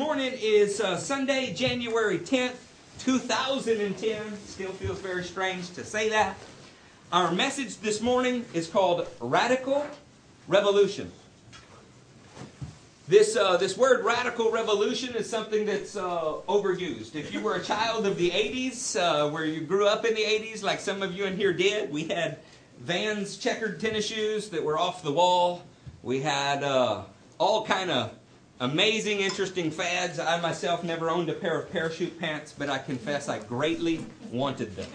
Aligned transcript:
morning 0.00 0.32
is 0.40 0.80
uh, 0.80 0.96
Sunday, 0.96 1.52
January 1.52 2.18
10th, 2.18 2.56
2010. 3.00 4.38
Still 4.46 4.72
feels 4.72 4.98
very 4.98 5.22
strange 5.22 5.70
to 5.72 5.84
say 5.84 6.08
that. 6.08 6.38
Our 7.12 7.30
message 7.32 7.76
this 7.80 8.00
morning 8.00 8.46
is 8.54 8.66
called 8.66 9.06
Radical 9.20 9.86
Revolution. 10.48 11.12
This, 13.08 13.36
uh, 13.36 13.58
this 13.58 13.76
word 13.76 14.02
radical 14.02 14.50
revolution 14.50 15.14
is 15.14 15.28
something 15.28 15.66
that's 15.66 15.96
uh, 15.96 16.36
overused. 16.48 17.14
If 17.14 17.34
you 17.34 17.42
were 17.42 17.56
a 17.56 17.62
child 17.62 18.06
of 18.06 18.16
the 18.16 18.30
80s, 18.30 18.96
uh, 18.98 19.28
where 19.28 19.44
you 19.44 19.60
grew 19.60 19.86
up 19.86 20.06
in 20.06 20.14
the 20.14 20.22
80s, 20.22 20.62
like 20.62 20.80
some 20.80 21.02
of 21.02 21.14
you 21.14 21.26
in 21.26 21.36
here 21.36 21.52
did, 21.52 21.92
we 21.92 22.04
had 22.04 22.38
Vans 22.78 23.36
checkered 23.36 23.78
tennis 23.78 24.06
shoes 24.06 24.48
that 24.48 24.64
were 24.64 24.78
off 24.78 25.02
the 25.02 25.12
wall. 25.12 25.62
We 26.02 26.22
had 26.22 26.64
uh, 26.64 27.02
all 27.38 27.66
kind 27.66 27.90
of 27.90 28.14
amazing, 28.60 29.20
interesting 29.20 29.70
fads. 29.70 30.18
I 30.18 30.40
myself 30.40 30.84
never 30.84 31.10
owned 31.10 31.28
a 31.28 31.34
pair 31.34 31.58
of 31.58 31.72
parachute 31.72 32.18
pants, 32.20 32.54
but 32.56 32.70
I 32.70 32.78
confess 32.78 33.28
I 33.28 33.40
greatly 33.40 34.04
wanted 34.30 34.76
them. 34.76 34.88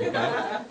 Okay? 0.00 0.64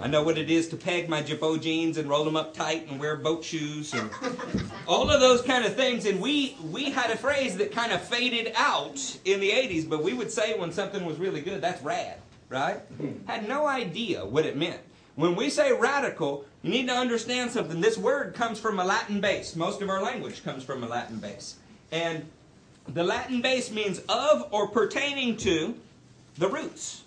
I 0.00 0.06
know 0.06 0.22
what 0.22 0.38
it 0.38 0.50
is 0.50 0.68
to 0.68 0.76
peg 0.76 1.08
my 1.08 1.22
Jabot 1.22 1.60
jeans 1.60 1.98
and 1.98 2.08
roll 2.08 2.24
them 2.24 2.36
up 2.36 2.54
tight 2.54 2.88
and 2.88 3.00
wear 3.00 3.16
boat 3.16 3.44
shoes 3.44 3.92
and 3.94 4.10
all 4.86 5.10
of 5.10 5.20
those 5.20 5.42
kind 5.42 5.64
of 5.64 5.74
things. 5.74 6.06
And 6.06 6.20
we 6.20 6.56
we 6.70 6.90
had 6.90 7.10
a 7.10 7.16
phrase 7.16 7.56
that 7.58 7.72
kind 7.72 7.92
of 7.92 8.00
faded 8.00 8.52
out 8.56 9.18
in 9.24 9.40
the 9.40 9.50
80s, 9.50 9.88
but 9.88 10.02
we 10.02 10.12
would 10.12 10.30
say 10.30 10.58
when 10.58 10.72
something 10.72 11.04
was 11.04 11.18
really 11.18 11.40
good, 11.40 11.60
that's 11.60 11.82
rad, 11.82 12.18
right? 12.48 12.80
Had 13.26 13.48
no 13.48 13.66
idea 13.66 14.24
what 14.24 14.46
it 14.46 14.56
meant. 14.56 14.80
When 15.16 15.34
we 15.34 15.50
say 15.50 15.72
radical, 15.72 16.44
you 16.62 16.70
need 16.70 16.88
to 16.88 16.94
understand 16.94 17.50
something. 17.50 17.80
This 17.80 17.96
word 17.96 18.34
comes 18.34 18.60
from 18.60 18.78
a 18.78 18.84
Latin 18.84 19.20
base. 19.20 19.56
Most 19.56 19.82
of 19.82 19.88
our 19.88 20.02
language 20.02 20.44
comes 20.44 20.62
from 20.62 20.84
a 20.84 20.86
Latin 20.86 21.16
base. 21.16 21.56
And 21.90 22.28
the 22.88 23.04
Latin 23.04 23.40
base 23.40 23.70
means 23.70 24.00
of 24.08 24.48
or 24.50 24.68
pertaining 24.68 25.36
to 25.38 25.74
the 26.38 26.48
roots. 26.48 27.02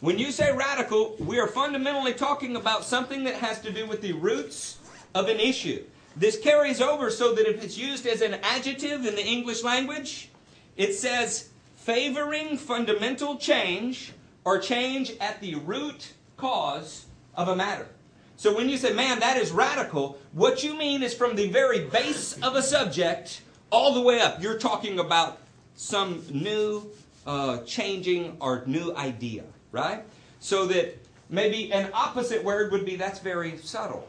When 0.00 0.18
you 0.18 0.30
say 0.30 0.54
radical, 0.54 1.16
we 1.18 1.38
are 1.38 1.46
fundamentally 1.46 2.12
talking 2.12 2.56
about 2.56 2.84
something 2.84 3.24
that 3.24 3.36
has 3.36 3.60
to 3.62 3.72
do 3.72 3.86
with 3.86 4.02
the 4.02 4.12
roots 4.12 4.78
of 5.14 5.28
an 5.28 5.40
issue. 5.40 5.84
This 6.14 6.38
carries 6.38 6.80
over 6.80 7.10
so 7.10 7.34
that 7.34 7.48
if 7.48 7.62
it's 7.62 7.78
used 7.78 8.06
as 8.06 8.20
an 8.20 8.34
adjective 8.42 9.06
in 9.06 9.14
the 9.14 9.24
English 9.24 9.62
language, 9.62 10.28
it 10.76 10.94
says 10.94 11.48
favoring 11.76 12.58
fundamental 12.58 13.36
change 13.36 14.12
or 14.44 14.58
change 14.58 15.12
at 15.20 15.40
the 15.40 15.54
root 15.56 16.12
cause 16.36 17.06
of 17.34 17.48
a 17.48 17.56
matter. 17.56 17.88
So 18.36 18.54
when 18.54 18.68
you 18.68 18.76
say, 18.76 18.92
man, 18.92 19.20
that 19.20 19.38
is 19.38 19.50
radical, 19.50 20.18
what 20.32 20.62
you 20.62 20.76
mean 20.76 21.02
is 21.02 21.14
from 21.14 21.36
the 21.36 21.48
very 21.48 21.86
base 21.86 22.36
of 22.42 22.54
a 22.54 22.62
subject 22.62 23.40
all 23.70 23.94
the 23.94 24.00
way 24.00 24.20
up. 24.20 24.42
You're 24.42 24.58
talking 24.58 24.98
about 24.98 25.38
some 25.74 26.22
new, 26.30 26.90
uh, 27.26 27.58
changing, 27.58 28.36
or 28.40 28.62
new 28.66 28.94
idea 28.96 29.44
right? 29.76 30.04
So 30.40 30.66
that 30.66 30.98
maybe 31.28 31.72
an 31.72 31.90
opposite 31.92 32.42
word 32.42 32.72
would 32.72 32.86
be 32.86 32.96
that's 32.96 33.18
very 33.18 33.58
subtle 33.58 34.08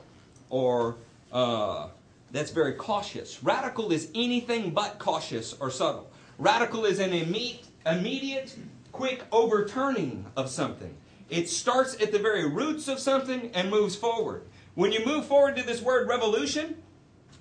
or 0.50 0.96
uh, 1.32 1.90
that's 2.32 2.52
very 2.52 2.74
cautious. 2.74 3.44
Radical 3.44 3.92
is 3.92 4.10
anything 4.16 4.72
but 4.72 4.98
cautious 4.98 5.54
or 5.60 5.70
subtle. 5.70 6.10
Radical 6.38 6.86
is 6.86 7.00
an 7.00 7.14
immediate, 7.14 8.56
quick 8.92 9.24
overturning 9.32 10.26
of 10.38 10.50
something. 10.50 10.96
It 11.30 11.50
starts 11.50 12.02
at 12.02 12.14
the 12.14 12.20
very 12.20 12.48
roots 12.48 12.88
of 12.88 13.00
something 13.00 13.52
and 13.54 13.70
moves 13.70 13.96
forward. 13.96 14.44
When 14.76 14.94
you 14.94 15.06
move 15.06 15.26
forward 15.26 15.58
to 15.58 15.64
this 15.64 15.82
word 15.82 16.08
revolution, 16.08 16.82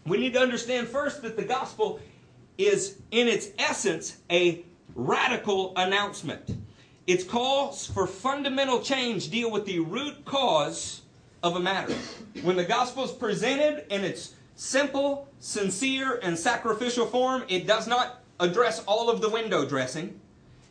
we 0.06 0.18
need 0.18 0.32
to 0.34 0.40
understand 0.40 0.88
first 0.88 1.22
that 1.22 1.36
the 1.36 1.44
gospel 1.44 2.00
is, 2.58 2.98
in 3.10 3.28
its 3.28 3.48
essence, 3.58 4.18
a 4.30 4.64
radical 4.94 5.72
announcement. 5.76 6.56
Its 7.06 7.22
calls 7.22 7.86
for 7.86 8.06
fundamental 8.06 8.80
change 8.80 9.30
deal 9.30 9.50
with 9.50 9.64
the 9.66 9.78
root 9.78 10.24
cause 10.24 11.02
of 11.42 11.56
a 11.56 11.60
matter. 11.60 11.94
When 12.42 12.56
the 12.56 12.64
gospel 12.64 13.04
is 13.04 13.12
presented 13.12 13.84
in 13.92 14.04
its 14.04 14.34
simple, 14.56 15.28
sincere, 15.38 16.18
and 16.22 16.36
sacrificial 16.38 17.06
form, 17.06 17.44
it 17.48 17.66
does 17.66 17.86
not 17.86 18.22
address 18.40 18.82
all 18.86 19.10
of 19.10 19.20
the 19.20 19.28
window 19.28 19.66
dressing. 19.68 20.20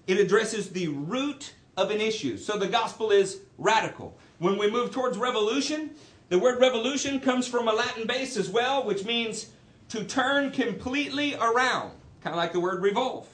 It 0.08 0.20
addresses 0.20 0.70
the 0.70 0.88
root 0.90 1.54
of 1.78 1.92
an 1.92 2.02
issue. 2.02 2.38
So 2.38 2.58
the 2.58 2.68
gospel 2.68 3.12
is 3.12 3.42
radical. 3.58 4.18
When 4.40 4.58
we 4.58 4.70
move 4.70 4.92
towards 4.92 5.18
revolution, 5.18 5.92
the 6.30 6.40
word 6.40 6.60
revolution 6.60 7.20
comes 7.20 7.48
from 7.48 7.68
a 7.68 7.74
Latin 7.74 8.08
base 8.08 8.38
as 8.38 8.50
well, 8.50 8.84
which 8.84 9.06
means 9.06 9.52
to 9.90 10.04
turn 10.04 10.52
completely 10.52 11.36
around, 11.36 11.92
kind 12.22 12.34
of 12.34 12.38
like 12.38 12.54
the 12.54 12.60
word 12.60 12.82
revolve. 12.82 13.28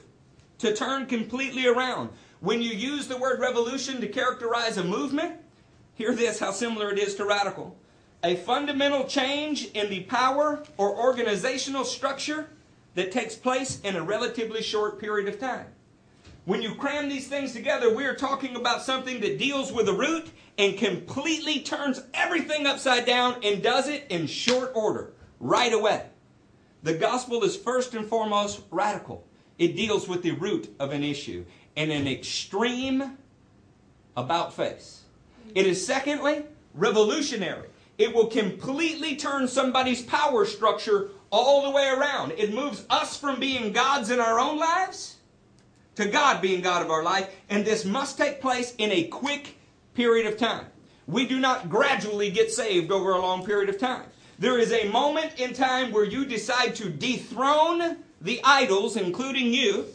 To 0.60 0.76
turn 0.76 1.06
completely 1.06 1.68
around. 1.68 2.10
When 2.42 2.62
you 2.62 2.72
use 2.72 3.08
the 3.08 3.18
word 3.18 3.40
revolution 3.40 4.02
to 4.02 4.08
characterize 4.08 4.78
a 4.78 4.84
movement, 4.84 5.36
hear 5.96 6.14
this 6.14 6.40
how 6.40 6.52
similar 6.52 6.92
it 6.92 7.00
is 7.00 7.16
to 7.16 7.26
radical. 7.26 7.78
A 8.24 8.36
fundamental 8.36 9.06
change 9.06 9.66
in 9.72 9.90
the 9.90 10.02
power 10.02 10.64
or 10.78 10.96
organizational 10.96 11.86
structure 11.86 12.50
that 12.96 13.12
takes 13.12 13.36
place 13.36 13.80
in 13.82 13.96
a 13.96 14.04
relatively 14.04 14.62
short 14.62 15.00
period 15.00 15.28
of 15.28 15.40
time. 15.40 15.68
When 16.46 16.64
you 16.64 16.74
cram 16.74 17.08
these 17.08 17.28
things 17.28 17.54
together, 17.54 17.94
we 17.94 18.06
are 18.06 18.16
talking 18.16 18.56
about 18.56 18.82
something 18.82 19.22
that 19.22 19.38
deals 19.38 19.72
with 19.72 19.86
the 19.86 19.94
root 19.94 20.32
and 20.58 20.76
completely 20.76 21.60
turns 21.60 22.02
everything 22.16 22.66
upside 22.66 23.06
down 23.06 23.36
and 23.44 23.62
does 23.62 23.88
it 23.88 24.08
in 24.10 24.26
short 24.26 24.72
order, 24.74 25.14
right 25.40 25.72
away. 25.72 26.08
The 26.82 26.96
gospel 26.96 27.44
is 27.44 27.56
first 27.56 27.94
and 27.94 28.08
foremost 28.08 28.62
radical. 28.72 29.24
It 29.60 29.76
deals 29.76 30.08
with 30.08 30.24
the 30.24 30.32
root 30.32 30.74
of 30.80 30.92
an 30.92 31.04
issue 31.04 31.46
and 31.78 31.92
an 31.92 32.08
extreme 32.08 33.18
about 34.18 34.56
face. 34.56 35.02
It 35.54 35.68
is, 35.68 35.86
secondly, 35.86 36.44
revolutionary. 36.74 37.68
It 38.00 38.16
will 38.16 38.28
completely 38.28 39.16
turn 39.16 39.48
somebody's 39.48 40.02
power 40.02 40.46
structure 40.48 41.12
all 41.30 41.62
the 41.62 41.70
way 41.70 41.88
around. 41.88 42.32
It 42.32 42.52
moves 42.52 42.84
us 42.90 43.16
from 43.16 43.40
being 43.40 43.74
gods 43.74 44.10
in 44.10 44.20
our 44.20 44.40
own 44.40 44.58
lives 44.58 45.18
to 45.96 46.06
God 46.06 46.42
being 46.42 46.62
God 46.62 46.84
of 46.84 46.92
our 46.92 47.04
life, 47.04 47.30
and 47.50 47.66
this 47.66 47.86
must 47.86 48.18
take 48.18 48.42
place 48.42 48.74
in 48.78 48.92
a 48.92 49.06
quick 49.06 49.58
period 49.94 50.26
of 50.26 50.38
time. 50.38 50.66
We 51.08 51.26
do 51.28 51.40
not 51.40 51.70
gradually 51.70 52.30
get 52.30 52.52
saved 52.52 52.92
over 52.92 53.12
a 53.12 53.22
long 53.22 53.46
period 53.46 53.70
of 53.70 53.78
time. 53.78 54.06
There 54.40 54.58
is 54.58 54.72
a 54.72 54.90
moment 54.90 55.40
in 55.40 55.54
time 55.54 55.92
where 55.92 56.06
you 56.06 56.26
decide 56.26 56.76
to 56.76 56.90
dethrone 56.90 57.98
the 58.22 58.42
idols, 58.44 58.96
including 58.96 59.54
you, 59.54 59.86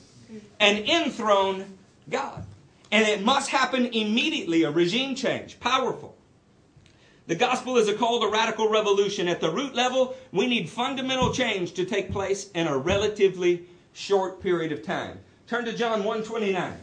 and 0.60 0.78
enthrone 0.88 1.78
God. 2.10 2.44
And 2.92 3.08
it 3.08 3.24
must 3.24 3.50
happen 3.50 3.86
immediately, 3.86 4.62
a 4.62 4.70
regime 4.70 5.14
change. 5.14 5.58
Powerful. 5.58 6.16
The 7.26 7.34
gospel 7.34 7.76
is 7.76 7.88
a 7.88 7.94
call 7.94 8.20
to 8.20 8.28
radical 8.28 8.68
revolution. 8.68 9.26
At 9.26 9.40
the 9.40 9.50
root 9.50 9.74
level, 9.74 10.14
we 10.30 10.46
need 10.46 10.68
fundamental 10.68 11.32
change 11.32 11.72
to 11.74 11.84
take 11.84 12.12
place 12.12 12.50
in 12.52 12.68
a 12.68 12.78
relatively 12.78 13.64
short 13.92 14.40
period 14.40 14.70
of 14.70 14.84
time. 14.84 15.18
Turn 15.48 15.64
to 15.64 15.72
John 15.72 16.04
129. 16.04 16.74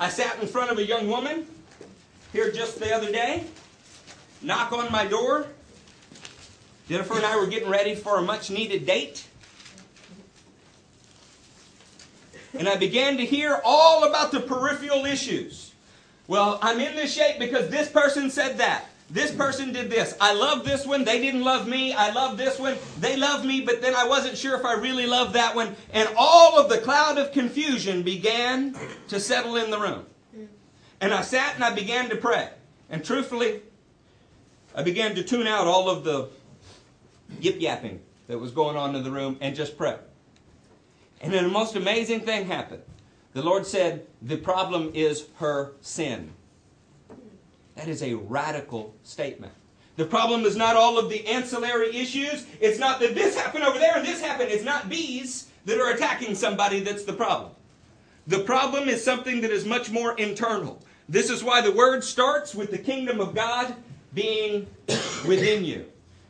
I 0.00 0.08
sat 0.08 0.40
in 0.40 0.48
front 0.48 0.70
of 0.70 0.78
a 0.78 0.84
young 0.84 1.08
woman 1.08 1.46
here 2.32 2.50
just 2.50 2.80
the 2.80 2.94
other 2.94 3.10
day. 3.10 3.44
Knock 4.42 4.72
on 4.72 4.90
my 4.90 5.06
door. 5.06 5.46
Jennifer 6.88 7.14
and 7.14 7.24
I 7.26 7.36
were 7.36 7.46
getting 7.46 7.68
ready 7.68 7.94
for 7.94 8.18
a 8.18 8.22
much 8.22 8.50
needed 8.50 8.86
date. 8.86 9.26
and 12.54 12.68
I 12.68 12.76
began 12.76 13.16
to 13.16 13.24
hear 13.24 13.60
all 13.64 14.04
about 14.04 14.32
the 14.32 14.40
peripheral 14.40 15.06
issues. 15.06 15.72
Well, 16.26 16.58
I'm 16.62 16.78
in 16.78 16.94
this 16.94 17.12
shape 17.12 17.38
because 17.38 17.70
this 17.70 17.88
person 17.88 18.30
said 18.30 18.58
that. 18.58 18.89
This 19.10 19.34
person 19.34 19.72
did 19.72 19.90
this. 19.90 20.16
I 20.20 20.34
love 20.34 20.64
this 20.64 20.86
one. 20.86 21.04
They 21.04 21.20
didn't 21.20 21.42
love 21.42 21.66
me. 21.66 21.92
I 21.92 22.10
love 22.10 22.38
this 22.38 22.60
one. 22.60 22.76
They 23.00 23.16
love 23.16 23.44
me, 23.44 23.60
but 23.60 23.82
then 23.82 23.94
I 23.94 24.06
wasn't 24.06 24.38
sure 24.38 24.56
if 24.56 24.64
I 24.64 24.74
really 24.74 25.06
loved 25.06 25.34
that 25.34 25.56
one. 25.56 25.74
And 25.92 26.08
all 26.16 26.58
of 26.58 26.68
the 26.68 26.78
cloud 26.78 27.18
of 27.18 27.32
confusion 27.32 28.04
began 28.04 28.76
to 29.08 29.18
settle 29.18 29.56
in 29.56 29.70
the 29.70 29.80
room. 29.80 30.06
And 31.00 31.12
I 31.12 31.22
sat 31.22 31.56
and 31.56 31.64
I 31.64 31.74
began 31.74 32.08
to 32.10 32.16
pray. 32.16 32.50
And 32.88 33.04
truthfully, 33.04 33.62
I 34.76 34.82
began 34.82 35.16
to 35.16 35.24
tune 35.24 35.48
out 35.48 35.66
all 35.66 35.90
of 35.90 36.04
the 36.04 36.28
yip 37.40 37.60
yapping 37.60 38.00
that 38.28 38.38
was 38.38 38.52
going 38.52 38.76
on 38.76 38.94
in 38.94 39.02
the 39.02 39.10
room 39.10 39.38
and 39.40 39.56
just 39.56 39.76
pray. 39.76 39.96
And 41.20 41.32
then 41.32 41.44
the 41.44 41.50
most 41.50 41.74
amazing 41.74 42.20
thing 42.20 42.46
happened. 42.46 42.82
The 43.32 43.42
Lord 43.42 43.66
said, 43.66 44.06
The 44.22 44.36
problem 44.36 44.92
is 44.94 45.26
her 45.36 45.72
sin. 45.80 46.32
That 47.76 47.88
is 47.88 48.02
a 48.02 48.14
radical 48.14 48.94
statement. 49.02 49.52
The 49.96 50.04
problem 50.04 50.44
is 50.44 50.56
not 50.56 50.76
all 50.76 50.98
of 50.98 51.10
the 51.10 51.26
ancillary 51.26 51.94
issues. 51.96 52.46
It's 52.60 52.78
not 52.78 53.00
that 53.00 53.14
this 53.14 53.36
happened 53.36 53.64
over 53.64 53.78
there 53.78 53.96
and 53.96 54.06
this 54.06 54.20
happened. 54.20 54.50
It's 54.50 54.64
not 54.64 54.88
bees 54.88 55.48
that 55.66 55.78
are 55.78 55.90
attacking 55.90 56.34
somebody 56.34 56.80
that's 56.80 57.04
the 57.04 57.12
problem. 57.12 57.52
The 58.26 58.40
problem 58.40 58.88
is 58.88 59.04
something 59.04 59.40
that 59.40 59.50
is 59.50 59.66
much 59.66 59.90
more 59.90 60.16
internal. 60.16 60.82
This 61.08 61.28
is 61.28 61.42
why 61.42 61.60
the 61.60 61.72
word 61.72 62.04
starts 62.04 62.54
with 62.54 62.70
the 62.70 62.78
kingdom 62.78 63.20
of 63.20 63.34
God 63.34 63.74
being 64.14 64.66
within 65.26 65.64
you. 65.64 65.86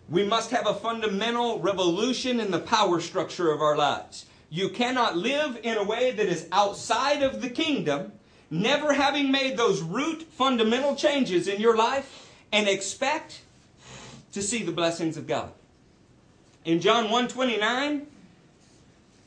We 0.08 0.24
must 0.24 0.50
have 0.50 0.66
a 0.66 0.74
fundamental 0.74 1.60
revolution 1.60 2.40
in 2.40 2.50
the 2.50 2.58
power 2.58 3.00
structure 3.00 3.52
of 3.52 3.60
our 3.60 3.76
lives. 3.76 4.26
You 4.48 4.70
cannot 4.70 5.16
live 5.16 5.60
in 5.62 5.76
a 5.76 5.84
way 5.84 6.10
that 6.10 6.26
is 6.26 6.48
outside 6.50 7.22
of 7.22 7.40
the 7.40 7.50
kingdom, 7.50 8.12
never 8.50 8.92
having 8.92 9.30
made 9.30 9.56
those 9.56 9.80
root 9.80 10.22
fundamental 10.22 10.96
changes 10.96 11.46
in 11.48 11.60
your 11.60 11.76
life, 11.76 12.28
and 12.52 12.68
expect 12.68 13.42
to 14.32 14.42
see 14.42 14.62
the 14.62 14.72
blessings 14.72 15.16
of 15.16 15.26
God. 15.26 15.50
In 16.64 16.80
John 16.80 17.04
129, 17.04 18.06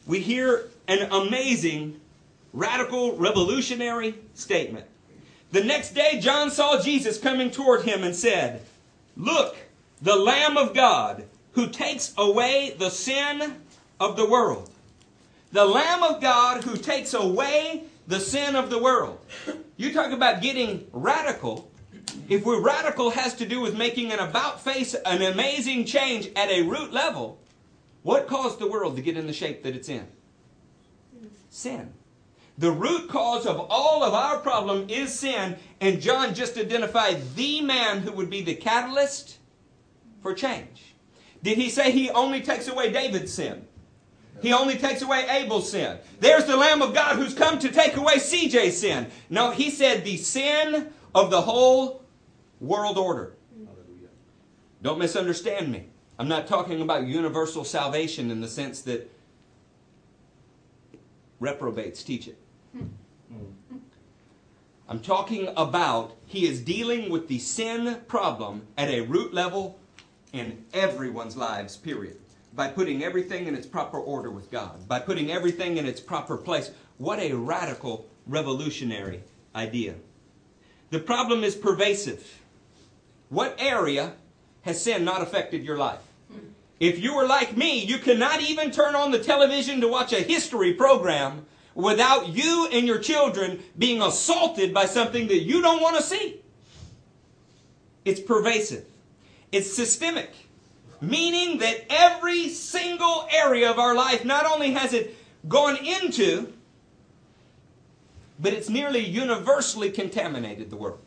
we 0.05 0.19
hear 0.19 0.69
an 0.87 1.09
amazing, 1.11 1.99
radical, 2.51 3.15
revolutionary 3.15 4.15
statement. 4.33 4.85
The 5.51 5.63
next 5.63 5.93
day, 5.93 6.19
John 6.19 6.51
saw 6.51 6.81
Jesus 6.81 7.17
coming 7.17 7.51
toward 7.51 7.83
him 7.83 8.03
and 8.03 8.15
said, 8.15 8.61
Look, 9.15 9.55
the 10.01 10.15
Lamb 10.15 10.57
of 10.57 10.73
God 10.73 11.25
who 11.53 11.67
takes 11.67 12.13
away 12.17 12.75
the 12.77 12.89
sin 12.89 13.61
of 13.99 14.17
the 14.17 14.27
world. 14.27 14.69
The 15.51 15.65
Lamb 15.65 16.03
of 16.03 16.19
God 16.19 16.63
who 16.63 16.75
takes 16.75 17.13
away 17.13 17.83
the 18.07 18.19
sin 18.19 18.55
of 18.55 18.69
the 18.69 18.79
world. 18.79 19.19
You 19.77 19.93
talk 19.93 20.11
about 20.11 20.41
getting 20.41 20.87
radical. 20.91 21.71
If 22.29 22.45
we're 22.45 22.61
radical 22.61 23.11
has 23.11 23.33
to 23.35 23.45
do 23.45 23.61
with 23.61 23.77
making 23.77 24.11
an 24.11 24.19
about 24.19 24.61
face, 24.61 24.93
an 24.93 25.21
amazing 25.21 25.85
change 25.85 26.29
at 26.35 26.49
a 26.49 26.63
root 26.63 26.91
level, 26.93 27.39
what 28.03 28.27
caused 28.27 28.59
the 28.59 28.67
world 28.67 28.95
to 28.97 29.01
get 29.01 29.17
in 29.17 29.27
the 29.27 29.33
shape 29.33 29.63
that 29.63 29.75
it's 29.75 29.89
in? 29.89 30.07
Sin. 31.49 31.93
The 32.57 32.71
root 32.71 33.09
cause 33.09 33.45
of 33.45 33.59
all 33.69 34.03
of 34.03 34.13
our 34.13 34.37
problem 34.37 34.87
is 34.89 35.17
sin, 35.17 35.57
and 35.81 36.01
John 36.01 36.35
just 36.35 36.57
identified 36.57 37.35
the 37.35 37.61
man 37.61 38.01
who 38.01 38.11
would 38.11 38.29
be 38.29 38.41
the 38.41 38.53
catalyst 38.53 39.37
for 40.21 40.33
change. 40.33 40.93
Did 41.41 41.57
he 41.57 41.69
say 41.69 41.91
he 41.91 42.09
only 42.11 42.41
takes 42.41 42.67
away 42.67 42.91
David's 42.91 43.33
sin? 43.33 43.67
He 44.43 44.51
only 44.51 44.75
takes 44.75 45.01
away 45.01 45.25
Abel's 45.29 45.71
sin. 45.71 45.97
There's 46.19 46.43
the 46.43 46.57
Lamb 46.57 46.81
of 46.81 46.93
God 46.93 47.15
who's 47.15 47.33
come 47.33 47.57
to 47.59 47.71
take 47.71 47.95
away 47.95 48.15
CJ's 48.15 48.77
sin. 48.77 49.07
No, 49.29 49.51
he 49.51 49.69
said 49.69 50.03
the 50.03 50.17
sin 50.17 50.89
of 51.15 51.31
the 51.31 51.41
whole 51.41 52.03
world 52.59 52.97
order. 52.97 53.35
Don't 54.81 54.99
misunderstand 54.99 55.71
me. 55.71 55.87
I'm 56.19 56.27
not 56.27 56.45
talking 56.45 56.81
about 56.81 57.07
universal 57.07 57.63
salvation 57.63 58.29
in 58.29 58.41
the 58.41 58.49
sense 58.49 58.81
that 58.81 59.09
reprobates 61.39 62.03
teach 62.03 62.27
it. 62.27 62.37
I'm 64.89 64.99
talking 64.99 65.53
about 65.55 66.17
he 66.25 66.45
is 66.45 66.59
dealing 66.59 67.09
with 67.09 67.29
the 67.29 67.39
sin 67.39 68.01
problem 68.09 68.67
at 68.77 68.89
a 68.89 69.01
root 69.01 69.33
level 69.33 69.79
in 70.33 70.65
everyone's 70.73 71.37
lives, 71.37 71.77
period. 71.77 72.17
By 72.55 72.67
putting 72.67 73.03
everything 73.03 73.47
in 73.47 73.55
its 73.55 73.65
proper 73.65 73.99
order 73.99 74.29
with 74.29 74.51
God, 74.51 74.87
by 74.87 74.99
putting 74.99 75.31
everything 75.31 75.77
in 75.77 75.85
its 75.85 75.99
proper 75.99 76.37
place. 76.37 76.71
What 76.97 77.19
a 77.19 77.33
radical, 77.33 78.05
revolutionary 78.27 79.23
idea. 79.55 79.95
The 80.91 80.99
problem 80.99 81.43
is 81.43 81.55
pervasive. 81.55 82.39
What 83.29 83.55
area 83.57 84.13
has 84.61 84.83
sin 84.83 85.03
not 85.03 85.21
affected 85.21 85.63
your 85.63 85.77
life? 85.77 85.99
If 86.79 86.99
you 86.99 87.13
are 87.13 87.25
like 87.25 87.57
me, 87.57 87.83
you 87.83 87.97
cannot 87.97 88.41
even 88.41 88.69
turn 88.69 88.93
on 88.93 89.11
the 89.11 89.19
television 89.19 89.81
to 89.81 89.87
watch 89.87 90.13
a 90.13 90.21
history 90.21 90.73
program 90.73 91.45
without 91.75 92.29
you 92.29 92.67
and 92.71 92.85
your 92.85 92.99
children 92.99 93.63
being 93.77 94.01
assaulted 94.01 94.73
by 94.73 94.85
something 94.85 95.27
that 95.27 95.43
you 95.43 95.61
don't 95.61 95.81
want 95.81 95.95
to 95.97 96.03
see. 96.03 96.41
It's 98.05 98.19
pervasive. 98.19 98.85
It's 99.51 99.73
systemic, 99.73 100.31
meaning 101.03 101.59
that 101.59 101.85
every 101.89 102.47
single 102.49 103.27
area 103.31 103.69
of 103.69 103.77
our 103.77 103.93
life 103.93 104.23
not 104.23 104.45
only 104.45 104.71
has 104.71 104.93
it 104.93 105.15
gone 105.47 105.75
into, 105.77 106.53
but 108.39 108.53
it's 108.53 108.69
nearly 108.69 108.99
universally 108.99 109.91
contaminated 109.91 110.69
the 110.69 110.77
world. 110.77 110.99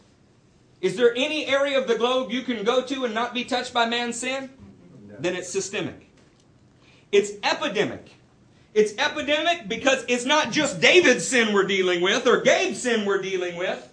Is 0.80 0.96
there 0.96 1.14
any 1.16 1.46
area 1.46 1.80
of 1.80 1.88
the 1.88 1.96
globe 1.96 2.30
you 2.30 2.42
can 2.42 2.62
go 2.62 2.82
to 2.82 3.04
and 3.04 3.14
not 3.14 3.32
be 3.32 3.44
touched 3.44 3.72
by 3.72 3.86
man's 3.86 4.20
sin? 4.20 4.50
Then 5.18 5.34
it's 5.34 5.48
systemic. 5.48 6.10
It's 7.10 7.32
epidemic. 7.42 8.10
It's 8.74 8.92
epidemic 8.98 9.68
because 9.68 10.04
it's 10.06 10.26
not 10.26 10.52
just 10.52 10.80
David's 10.82 11.26
sin 11.26 11.54
we're 11.54 11.66
dealing 11.66 12.02
with 12.02 12.26
or 12.26 12.42
Gabe's 12.42 12.82
sin 12.82 13.06
we're 13.06 13.22
dealing 13.22 13.56
with. 13.56 13.90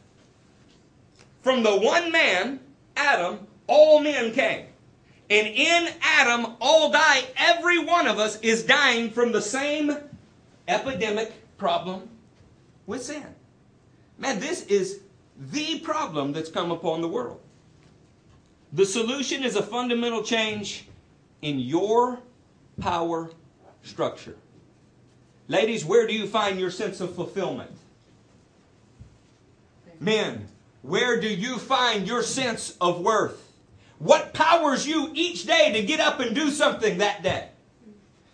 From 1.41 1.63
the 1.63 1.77
one 1.77 2.11
man, 2.11 2.59
Adam, 2.97 3.47
all 3.67 4.01
men 4.01 4.33
came. 4.33 4.65
And 5.29 5.47
in 5.47 5.89
Adam, 6.01 6.55
all 6.59 6.91
die. 6.91 7.23
Every 7.37 7.83
one 7.83 8.07
of 8.07 8.19
us 8.19 8.39
is 8.41 8.63
dying 8.63 9.09
from 9.09 9.31
the 9.31 9.41
same 9.41 9.95
epidemic 10.67 11.31
problem 11.57 12.09
with 12.85 13.03
sin. 13.03 13.25
Man, 14.17 14.39
this 14.39 14.65
is 14.65 14.99
the 15.51 15.79
problem 15.79 16.33
that's 16.33 16.49
come 16.49 16.71
upon 16.71 17.01
the 17.01 17.07
world. 17.07 17.39
The 18.73 18.85
solution 18.85 19.43
is 19.43 19.55
a 19.55 19.63
fundamental 19.63 20.23
change 20.23 20.87
in 21.41 21.59
your 21.59 22.19
power 22.79 23.31
structure. 23.83 24.35
Ladies, 25.47 25.85
where 25.85 26.07
do 26.07 26.13
you 26.13 26.27
find 26.27 26.59
your 26.59 26.71
sense 26.71 27.01
of 27.01 27.15
fulfillment? 27.15 27.71
Men, 29.99 30.47
where 30.81 31.19
do 31.19 31.27
you 31.27 31.57
find 31.57 32.07
your 32.07 32.23
sense 32.23 32.75
of 32.81 32.99
worth? 32.99 33.42
What 33.99 34.33
powers 34.33 34.87
you 34.87 35.11
each 35.13 35.45
day 35.45 35.71
to 35.73 35.83
get 35.83 35.99
up 35.99 36.19
and 36.19 36.35
do 36.35 36.49
something 36.49 36.97
that 36.97 37.23
day? 37.23 37.49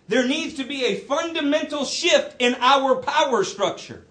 There 0.07 0.27
needs 0.27 0.55
to 0.55 0.63
be 0.63 0.85
a 0.85 0.99
fundamental 0.99 1.85
shift 1.85 2.35
in 2.39 2.55
our 2.59 2.95
power 2.95 3.43
structure. 3.43 4.05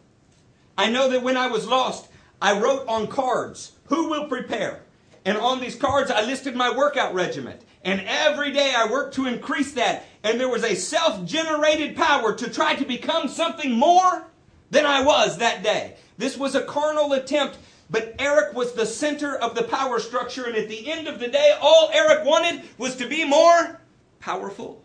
I 0.76 0.90
know 0.90 1.08
that 1.10 1.24
when 1.24 1.36
I 1.36 1.48
was 1.48 1.66
lost, 1.66 2.08
I 2.40 2.60
wrote 2.60 2.86
on 2.86 3.08
cards, 3.08 3.72
who 3.86 4.08
will 4.08 4.28
prepare? 4.28 4.82
And 5.24 5.36
on 5.36 5.60
these 5.60 5.74
cards, 5.74 6.10
I 6.10 6.22
listed 6.22 6.54
my 6.54 6.74
workout 6.74 7.14
regiment. 7.14 7.62
And 7.82 8.00
every 8.06 8.52
day 8.52 8.72
I 8.76 8.90
worked 8.90 9.14
to 9.16 9.26
increase 9.26 9.72
that. 9.72 10.06
And 10.22 10.38
there 10.38 10.48
was 10.48 10.62
a 10.62 10.76
self 10.76 11.24
generated 11.24 11.96
power 11.96 12.32
to 12.34 12.48
try 12.48 12.74
to 12.76 12.84
become 12.84 13.28
something 13.28 13.72
more 13.72 14.28
than 14.70 14.86
I 14.86 15.02
was 15.02 15.38
that 15.38 15.62
day. 15.62 15.96
This 16.16 16.36
was 16.36 16.54
a 16.54 16.62
carnal 16.62 17.12
attempt 17.12 17.58
but 17.90 18.14
Eric 18.18 18.54
was 18.54 18.72
the 18.72 18.86
center 18.86 19.36
of 19.36 19.54
the 19.54 19.62
power 19.62 19.98
structure, 19.98 20.44
and 20.44 20.56
at 20.56 20.68
the 20.68 20.90
end 20.90 21.08
of 21.08 21.18
the 21.18 21.28
day, 21.28 21.56
all 21.60 21.90
Eric 21.92 22.24
wanted 22.24 22.62
was 22.76 22.96
to 22.96 23.08
be 23.08 23.24
more 23.24 23.80
powerful. 24.20 24.82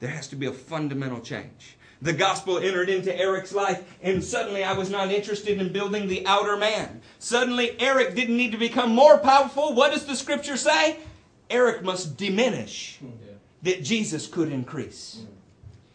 There 0.00 0.10
has 0.10 0.28
to 0.28 0.36
be 0.36 0.46
a 0.46 0.52
fundamental 0.52 1.20
change. 1.20 1.76
The 2.02 2.12
gospel 2.12 2.58
entered 2.58 2.90
into 2.90 3.16
Eric's 3.16 3.54
life, 3.54 3.82
and 4.02 4.22
suddenly 4.22 4.62
I 4.62 4.74
was 4.74 4.90
not 4.90 5.10
interested 5.10 5.58
in 5.58 5.72
building 5.72 6.08
the 6.08 6.26
outer 6.26 6.56
man. 6.56 7.00
Suddenly, 7.18 7.80
Eric 7.80 8.14
didn't 8.14 8.36
need 8.36 8.52
to 8.52 8.58
become 8.58 8.94
more 8.94 9.16
powerful. 9.16 9.72
What 9.72 9.92
does 9.92 10.04
the 10.04 10.16
scripture 10.16 10.58
say? 10.58 10.98
Eric 11.48 11.82
must 11.82 12.18
diminish 12.18 12.98
that 13.62 13.82
Jesus 13.82 14.26
could 14.26 14.52
increase. 14.52 15.22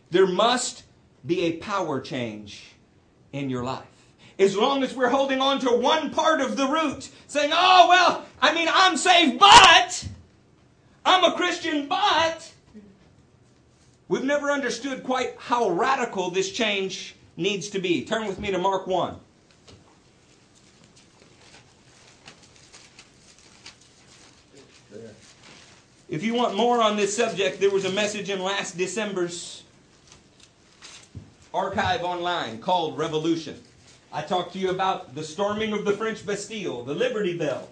There 0.09 0.25
must 0.25 0.83
be 1.23 1.41
a 1.43 1.57
power 1.57 2.01
change 2.01 2.73
in 3.31 3.51
your 3.51 3.63
life 3.63 3.98
as 4.39 4.55
long 4.55 4.83
as 4.83 4.95
we're 4.95 5.09
holding 5.09 5.41
on 5.41 5.59
to 5.59 5.69
one 5.69 6.11
part 6.11 6.39
of 6.39 6.55
the 6.55 6.65
root, 6.65 7.09
saying, 7.27 7.51
oh, 7.53 7.87
well, 7.89 8.25
I 8.41 8.53
mean, 8.55 8.69
I'm 8.71 8.95
saved, 8.95 9.37
but 9.37 10.07
I'm 11.05 11.25
a 11.25 11.35
Christian, 11.35 11.87
but 11.87 12.51
we've 14.07 14.23
never 14.23 14.49
understood 14.49 15.03
quite 15.03 15.35
how 15.37 15.69
radical 15.69 16.31
this 16.31 16.51
change 16.51 17.15
needs 17.35 17.69
to 17.69 17.79
be. 17.79 18.05
Turn 18.05 18.27
with 18.27 18.39
me 18.39 18.49
to 18.51 18.57
Mark 18.57 18.87
1. 18.87 19.15
If 26.07 26.23
you 26.23 26.33
want 26.33 26.55
more 26.55 26.81
on 26.81 26.95
this 26.95 27.15
subject, 27.15 27.59
there 27.59 27.69
was 27.69 27.85
a 27.85 27.91
message 27.91 28.31
in 28.31 28.41
last 28.41 28.77
December's 28.77 29.63
archive 31.53 32.03
online 32.03 32.59
called 32.59 32.97
Revolution. 32.97 33.61
I 34.11 34.23
talked 34.23 34.53
to 34.53 34.59
you 34.59 34.71
about 34.71 35.13
the 35.13 35.23
storming 35.23 35.71
of 35.71 35.85
the 35.85 35.91
French 35.91 36.25
Bastille, 36.25 36.83
the 36.83 36.95
Liberty 36.95 37.37
Bell. 37.37 37.69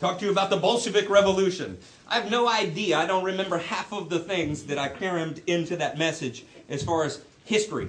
Talked 0.00 0.20
to 0.20 0.26
you 0.26 0.32
about 0.32 0.50
the 0.50 0.58
Bolshevik 0.58 1.08
Revolution. 1.08 1.78
I 2.06 2.20
have 2.20 2.30
no 2.30 2.46
idea. 2.46 2.98
I 2.98 3.06
don't 3.06 3.24
remember 3.24 3.56
half 3.56 3.90
of 3.92 4.10
the 4.10 4.18
things 4.18 4.64
that 4.64 4.78
I 4.78 4.88
crammed 4.88 5.40
into 5.46 5.76
that 5.76 5.96
message 5.96 6.44
as 6.68 6.82
far 6.82 7.04
as 7.04 7.22
history. 7.46 7.88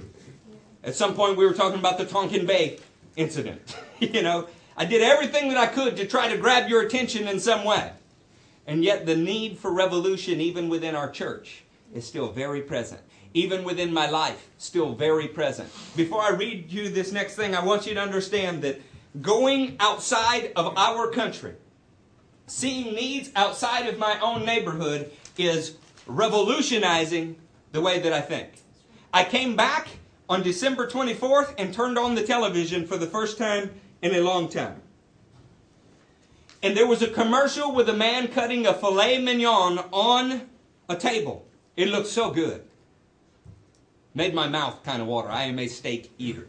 At 0.82 0.94
some 0.94 1.14
point, 1.14 1.36
we 1.36 1.44
were 1.44 1.52
talking 1.52 1.78
about 1.78 1.98
the 1.98 2.06
Tonkin 2.06 2.46
Bay 2.46 2.78
incident. 3.16 3.76
you 4.00 4.22
know, 4.22 4.48
I 4.78 4.86
did 4.86 5.02
everything 5.02 5.50
that 5.50 5.58
I 5.58 5.66
could 5.66 5.98
to 5.98 6.06
try 6.06 6.28
to 6.28 6.38
grab 6.38 6.70
your 6.70 6.80
attention 6.80 7.28
in 7.28 7.38
some 7.38 7.64
way. 7.64 7.92
And 8.66 8.82
yet, 8.82 9.04
the 9.04 9.16
need 9.16 9.58
for 9.58 9.70
revolution, 9.70 10.40
even 10.40 10.70
within 10.70 10.96
our 10.96 11.10
church, 11.10 11.64
is 11.92 12.06
still 12.06 12.32
very 12.32 12.62
present 12.62 13.02
even 13.34 13.64
within 13.64 13.92
my 13.92 14.08
life, 14.08 14.48
still 14.58 14.94
very 14.94 15.28
present. 15.28 15.70
Before 15.96 16.20
I 16.20 16.30
read 16.30 16.70
you 16.70 16.88
this 16.88 17.12
next 17.12 17.36
thing, 17.36 17.54
I 17.54 17.64
want 17.64 17.86
you 17.86 17.94
to 17.94 18.00
understand 18.00 18.62
that 18.62 18.80
going 19.20 19.76
outside 19.78 20.52
of 20.56 20.76
our 20.76 21.10
country, 21.10 21.54
seeing 22.46 22.94
needs 22.94 23.30
outside 23.36 23.86
of 23.86 23.98
my 23.98 24.18
own 24.20 24.44
neighborhood, 24.44 25.12
is 25.38 25.76
revolutionizing 26.06 27.36
the 27.72 27.80
way 27.80 28.00
that 28.00 28.12
I 28.12 28.20
think. 28.20 28.48
I 29.12 29.24
came 29.24 29.56
back 29.56 29.88
on 30.28 30.42
December 30.42 30.88
24th 30.88 31.54
and 31.58 31.72
turned 31.72 31.98
on 31.98 32.14
the 32.14 32.22
television 32.22 32.86
for 32.86 32.96
the 32.96 33.06
first 33.06 33.38
time 33.38 33.70
in 34.02 34.14
a 34.14 34.20
long 34.20 34.48
time. 34.48 34.82
And 36.62 36.76
there 36.76 36.86
was 36.86 37.02
a 37.02 37.08
commercial 37.08 37.74
with 37.74 37.88
a 37.88 37.94
man 37.94 38.28
cutting 38.28 38.66
a 38.66 38.74
filet 38.74 39.18
mignon 39.18 39.78
on 39.92 40.48
a 40.88 40.96
table. 40.96 41.46
It 41.76 41.88
looked 41.88 42.08
so 42.08 42.30
good. 42.30 42.64
Made 44.14 44.34
my 44.34 44.48
mouth 44.48 44.82
kind 44.84 45.00
of 45.00 45.08
water. 45.08 45.28
I 45.28 45.44
am 45.44 45.58
a 45.58 45.68
steak 45.68 46.10
eater. 46.18 46.48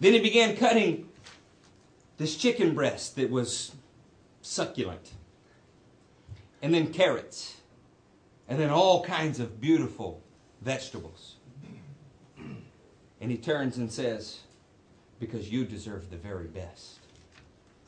Then 0.00 0.12
he 0.12 0.18
began 0.18 0.56
cutting 0.56 1.08
this 2.18 2.36
chicken 2.36 2.74
breast 2.74 3.16
that 3.16 3.30
was 3.30 3.72
succulent. 4.42 5.12
And 6.62 6.72
then 6.72 6.92
carrots. 6.92 7.56
And 8.48 8.58
then 8.58 8.70
all 8.70 9.04
kinds 9.04 9.40
of 9.40 9.60
beautiful 9.60 10.22
vegetables. 10.62 11.36
And 13.20 13.30
he 13.30 13.36
turns 13.36 13.76
and 13.76 13.90
says, 13.90 14.40
Because 15.18 15.50
you 15.50 15.64
deserve 15.64 16.10
the 16.10 16.16
very 16.16 16.46
best. 16.46 16.98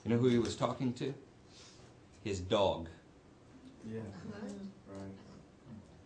You 0.04 0.10
know 0.10 0.18
who 0.18 0.28
he 0.28 0.38
was 0.38 0.56
talking 0.56 0.92
to? 0.94 1.14
His 2.24 2.40
dog. 2.40 2.88
Yeah. 3.86 4.00
Uh-huh. 4.00 4.46
Right. 4.88 5.12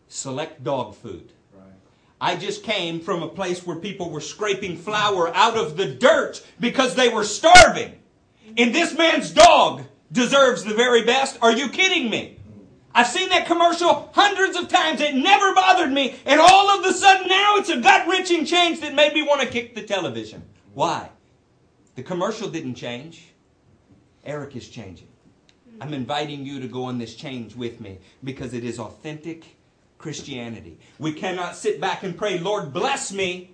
Select 0.09 0.65
dog 0.65 0.95
food. 0.95 1.33
I 2.23 2.37
just 2.37 2.63
came 2.63 3.01
from 3.01 3.25
a 3.25 3.29
place 3.29 3.67
where 3.67 3.75
people 3.75 4.09
were 4.09 4.21
scraping 4.21 4.77
flour 4.77 5.35
out 5.35 5.57
of 5.57 5.77
the 5.77 5.89
dirt 5.89 6.41
because 6.61 6.95
they 6.95 7.09
were 7.09 7.25
starving. 7.25 7.99
And 8.57 8.73
this 8.73 8.97
man's 8.97 9.33
dog 9.33 9.83
deserves 10.13 10.63
the 10.63 10.73
very 10.73 11.03
best. 11.03 11.37
Are 11.43 11.51
you 11.51 11.69
kidding 11.69 12.09
me? 12.09 12.39
I've 12.95 13.09
seen 13.09 13.29
that 13.31 13.47
commercial 13.47 14.09
hundreds 14.15 14.57
of 14.57 14.69
times. 14.69 15.01
It 15.01 15.17
never 15.17 15.53
bothered 15.53 15.91
me. 15.91 16.15
And 16.25 16.41
all 16.41 16.71
of 16.71 16.87
a 16.87 16.93
sudden 16.93 17.27
now 17.27 17.57
it's 17.57 17.71
a 17.71 17.81
gut 17.81 18.07
wrenching 18.07 18.45
change 18.45 18.79
that 18.83 18.95
made 18.95 19.15
me 19.15 19.23
want 19.23 19.41
to 19.41 19.49
kick 19.49 19.75
the 19.75 19.83
television. 19.83 20.45
Why? 20.75 21.11
The 21.97 22.05
commercial 22.05 22.49
didn't 22.49 22.77
change. 22.77 23.33
Eric 24.23 24.55
is 24.55 24.69
changing. 24.69 25.09
I'm 25.81 25.93
inviting 25.93 26.47
you 26.47 26.61
to 26.61 26.69
go 26.69 26.85
on 26.85 26.99
this 26.99 27.17
change 27.17 27.57
with 27.57 27.81
me 27.81 27.99
because 28.23 28.55
it 28.55 28.63
is 28.63 28.79
authentic 28.79 29.57
Christianity. 30.03 30.79
We 30.99 31.13
cannot 31.13 31.57
sit 31.57 31.81
back 31.81 32.03
and 32.03 32.19
pray, 32.19 32.39
Lord, 32.39 32.73
bless 32.73 33.13
me, 33.13 33.53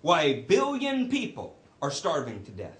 while 0.00 0.22
a 0.22 0.42
billion 0.42 1.10
people 1.10 1.58
are 1.82 1.90
starving 1.90 2.44
to 2.44 2.50
death. 2.52 2.78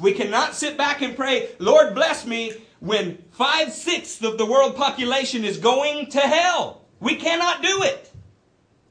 We 0.00 0.12
cannot 0.12 0.54
sit 0.54 0.76
back 0.76 1.00
and 1.02 1.14
pray, 1.16 1.50
Lord, 1.58 1.94
bless 1.94 2.26
me, 2.26 2.54
when 2.80 3.22
five 3.30 3.72
sixths 3.72 4.22
of 4.24 4.38
the 4.38 4.46
world 4.46 4.74
population 4.74 5.44
is 5.44 5.58
going 5.58 6.10
to 6.10 6.20
hell. 6.20 6.82
We 6.98 7.16
cannot 7.16 7.62
do 7.62 7.82
it. 7.82 8.10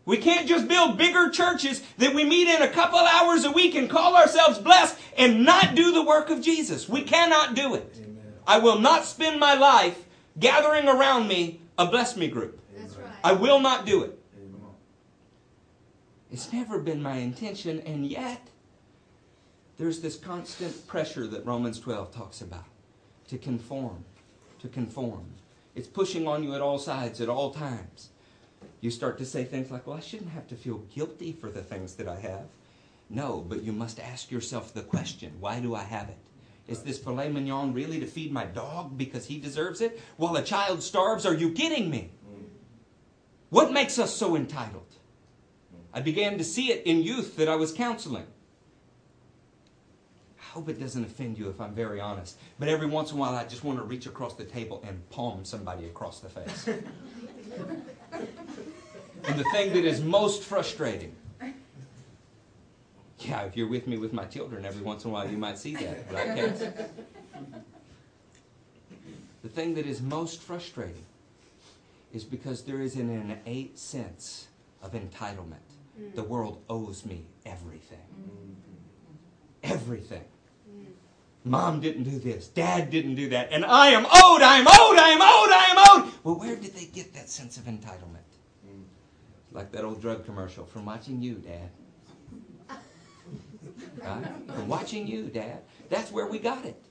We 0.05 0.17
can't 0.17 0.47
just 0.47 0.67
build 0.67 0.97
bigger 0.97 1.29
churches 1.29 1.83
that 1.97 2.15
we 2.15 2.23
meet 2.23 2.47
in 2.47 2.61
a 2.61 2.67
couple 2.67 2.99
hours 2.99 3.43
a 3.45 3.51
week 3.51 3.75
and 3.75 3.89
call 3.89 4.15
ourselves 4.15 4.57
blessed 4.57 4.97
and 5.17 5.45
not 5.45 5.75
do 5.75 5.91
the 5.91 6.03
work 6.03 6.29
of 6.29 6.41
Jesus. 6.41 6.87
We 6.87 7.03
cannot 7.03 7.55
do 7.55 7.75
it. 7.75 7.95
Amen. 7.97 8.33
I 8.47 8.59
will 8.59 8.79
not 8.79 9.05
spend 9.05 9.39
my 9.39 9.53
life 9.55 10.05
gathering 10.39 10.87
around 10.87 11.27
me 11.27 11.61
a 11.77 11.85
bless 11.85 12.15
me 12.15 12.27
group. 12.27 12.59
I 13.23 13.33
will 13.33 13.59
not 13.59 13.85
do 13.85 14.03
it. 14.03 14.19
It's 16.31 16.53
never 16.53 16.79
been 16.79 17.01
my 17.01 17.15
intention, 17.15 17.79
and 17.81 18.05
yet 18.05 18.49
there's 19.77 20.01
this 20.01 20.15
constant 20.15 20.85
pressure 20.88 21.25
that 21.27 21.45
Romans 21.45 21.79
12 21.79 22.13
talks 22.13 22.41
about 22.41 22.65
to 23.27 23.38
conform, 23.38 24.05
to 24.59 24.67
conform. 24.67 25.25
It's 25.75 25.88
pushing 25.88 26.27
on 26.27 26.43
you 26.43 26.53
at 26.53 26.61
all 26.61 26.77
sides, 26.77 27.19
at 27.21 27.29
all 27.29 27.51
times. 27.51 28.09
You 28.81 28.91
start 28.91 29.17
to 29.19 29.25
say 29.25 29.43
things 29.43 29.71
like, 29.71 29.88
Well, 29.88 29.97
I 29.97 30.01
shouldn't 30.01 30.31
have 30.31 30.47
to 30.49 30.55
feel 30.55 30.79
guilty 30.93 31.31
for 31.31 31.49
the 31.49 31.61
things 31.61 31.95
that 31.95 32.07
I 32.07 32.19
have. 32.19 32.45
No, 33.09 33.43
but 33.47 33.63
you 33.63 33.71
must 33.71 33.99
ask 33.99 34.29
yourself 34.29 34.73
the 34.73 34.81
question 34.81 35.33
why 35.39 35.59
do 35.59 35.73
I 35.73 35.83
have 35.83 36.09
it? 36.09 36.17
Is 36.67 36.83
this 36.83 36.99
filet 36.99 37.29
mignon 37.29 37.73
really 37.73 37.99
to 37.99 38.05
feed 38.05 38.31
my 38.31 38.45
dog 38.45 38.95
because 38.95 39.25
he 39.25 39.39
deserves 39.39 39.81
it? 39.81 39.99
While 40.17 40.35
a 40.35 40.43
child 40.43 40.83
starves? 40.83 41.25
Are 41.25 41.33
you 41.33 41.51
kidding 41.51 41.89
me? 41.89 42.11
What 43.49 43.71
makes 43.71 43.97
us 43.97 44.15
so 44.15 44.35
entitled? 44.35 44.85
I 45.93 46.01
began 46.01 46.37
to 46.37 46.43
see 46.43 46.71
it 46.71 46.85
in 46.85 47.01
youth 47.01 47.35
that 47.37 47.49
I 47.49 47.55
was 47.55 47.71
counseling. 47.71 48.27
I 50.39 50.53
hope 50.53 50.69
it 50.69 50.79
doesn't 50.79 51.03
offend 51.03 51.37
you 51.37 51.49
if 51.49 51.59
I'm 51.59 51.73
very 51.73 51.99
honest. 51.99 52.37
But 52.59 52.69
every 52.69 52.87
once 52.87 53.11
in 53.11 53.17
a 53.17 53.19
while, 53.19 53.35
I 53.35 53.45
just 53.45 53.63
want 53.63 53.79
to 53.79 53.83
reach 53.83 54.05
across 54.05 54.35
the 54.35 54.45
table 54.45 54.83
and 54.87 55.07
palm 55.09 55.45
somebody 55.45 55.85
across 55.85 56.19
the 56.19 56.29
face. 56.29 56.67
and 56.67 56.83
the 59.39 59.43
thing 59.51 59.73
that 59.73 59.85
is 59.85 60.01
most 60.01 60.43
frustrating, 60.43 61.15
yeah, 63.19 63.41
if 63.41 63.57
you're 63.57 63.67
with 63.67 63.87
me 63.87 63.97
with 63.97 64.13
my 64.13 64.25
children, 64.25 64.65
every 64.65 64.81
once 64.81 65.03
in 65.03 65.09
a 65.09 65.13
while 65.13 65.29
you 65.29 65.37
might 65.37 65.57
see 65.57 65.75
that, 65.75 66.11
right, 66.11 66.35
Cass? 66.35 66.63
The 69.41 69.49
thing 69.49 69.73
that 69.75 69.85
is 69.85 70.01
most 70.01 70.41
frustrating 70.41 71.05
is 72.13 72.23
because 72.23 72.63
there 72.63 72.81
is 72.81 72.95
an 72.95 73.09
innate 73.09 73.77
sense 73.77 74.47
of 74.81 74.93
entitlement. 74.93 75.67
Mm. 75.99 76.15
The 76.15 76.23
world 76.23 76.63
owes 76.69 77.05
me 77.05 77.25
everything. 77.45 77.97
Mm. 78.21 78.55
Everything. 79.63 80.23
Mm. 80.69 80.85
Mom 81.43 81.79
didn't 81.81 82.03
do 82.03 82.17
this. 82.19 82.47
Dad 82.47 82.89
didn't 82.89 83.15
do 83.15 83.29
that. 83.29 83.49
And 83.51 83.63
I 83.65 83.89
am 83.89 84.05
owed, 84.05 84.41
I 84.41 84.57
am 84.57 84.67
owed, 84.67 84.97
I 84.97 85.09
am 85.09 85.21
owed, 85.21 85.51
I 85.51 85.67
am 85.69 86.03
owed. 86.05 86.13
Well, 86.23 86.35
where 86.35 86.55
did 86.55 86.73
they 86.75 86.85
get 86.85 87.13
that 87.13 87.29
sense 87.29 87.57
of 87.57 87.65
entitlement? 87.65 88.23
Like 89.51 89.71
that 89.71 89.83
old 89.83 90.01
drug 90.01 90.25
commercial 90.25 90.65
from 90.65 90.85
watching 90.85 91.21
you, 91.21 91.35
Dad. 91.35 91.69
Right? 93.97 94.25
From 94.47 94.67
watching 94.67 95.07
you, 95.07 95.25
Dad. 95.25 95.61
That's 95.89 96.11
where 96.11 96.27
we 96.27 96.39
got 96.39 96.65
it. 96.65 96.81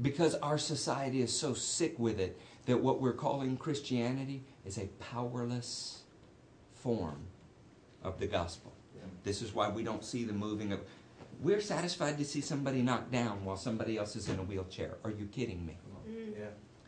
Because 0.00 0.34
our 0.36 0.58
society 0.58 1.22
is 1.22 1.36
so 1.36 1.54
sick 1.54 1.98
with 1.98 2.18
it 2.18 2.38
that 2.70 2.78
what 2.78 3.00
we're 3.00 3.12
calling 3.12 3.56
Christianity 3.56 4.44
is 4.64 4.78
a 4.78 4.86
powerless 5.00 6.02
form 6.72 7.26
of 8.02 8.18
the 8.18 8.26
gospel. 8.26 8.72
This 9.24 9.42
is 9.42 9.54
why 9.54 9.68
we 9.68 9.82
don't 9.82 10.04
see 10.04 10.24
the 10.24 10.32
moving 10.32 10.72
of. 10.72 10.80
We're 11.40 11.60
satisfied 11.60 12.16
to 12.18 12.24
see 12.24 12.40
somebody 12.40 12.80
knocked 12.80 13.10
down 13.10 13.44
while 13.44 13.56
somebody 13.56 13.98
else 13.98 14.16
is 14.16 14.28
in 14.28 14.38
a 14.38 14.42
wheelchair. 14.42 14.96
Are 15.04 15.10
you 15.10 15.26
kidding 15.26 15.66
me? 15.66 15.76
Mm. 16.08 16.38
Yeah. 16.38 16.46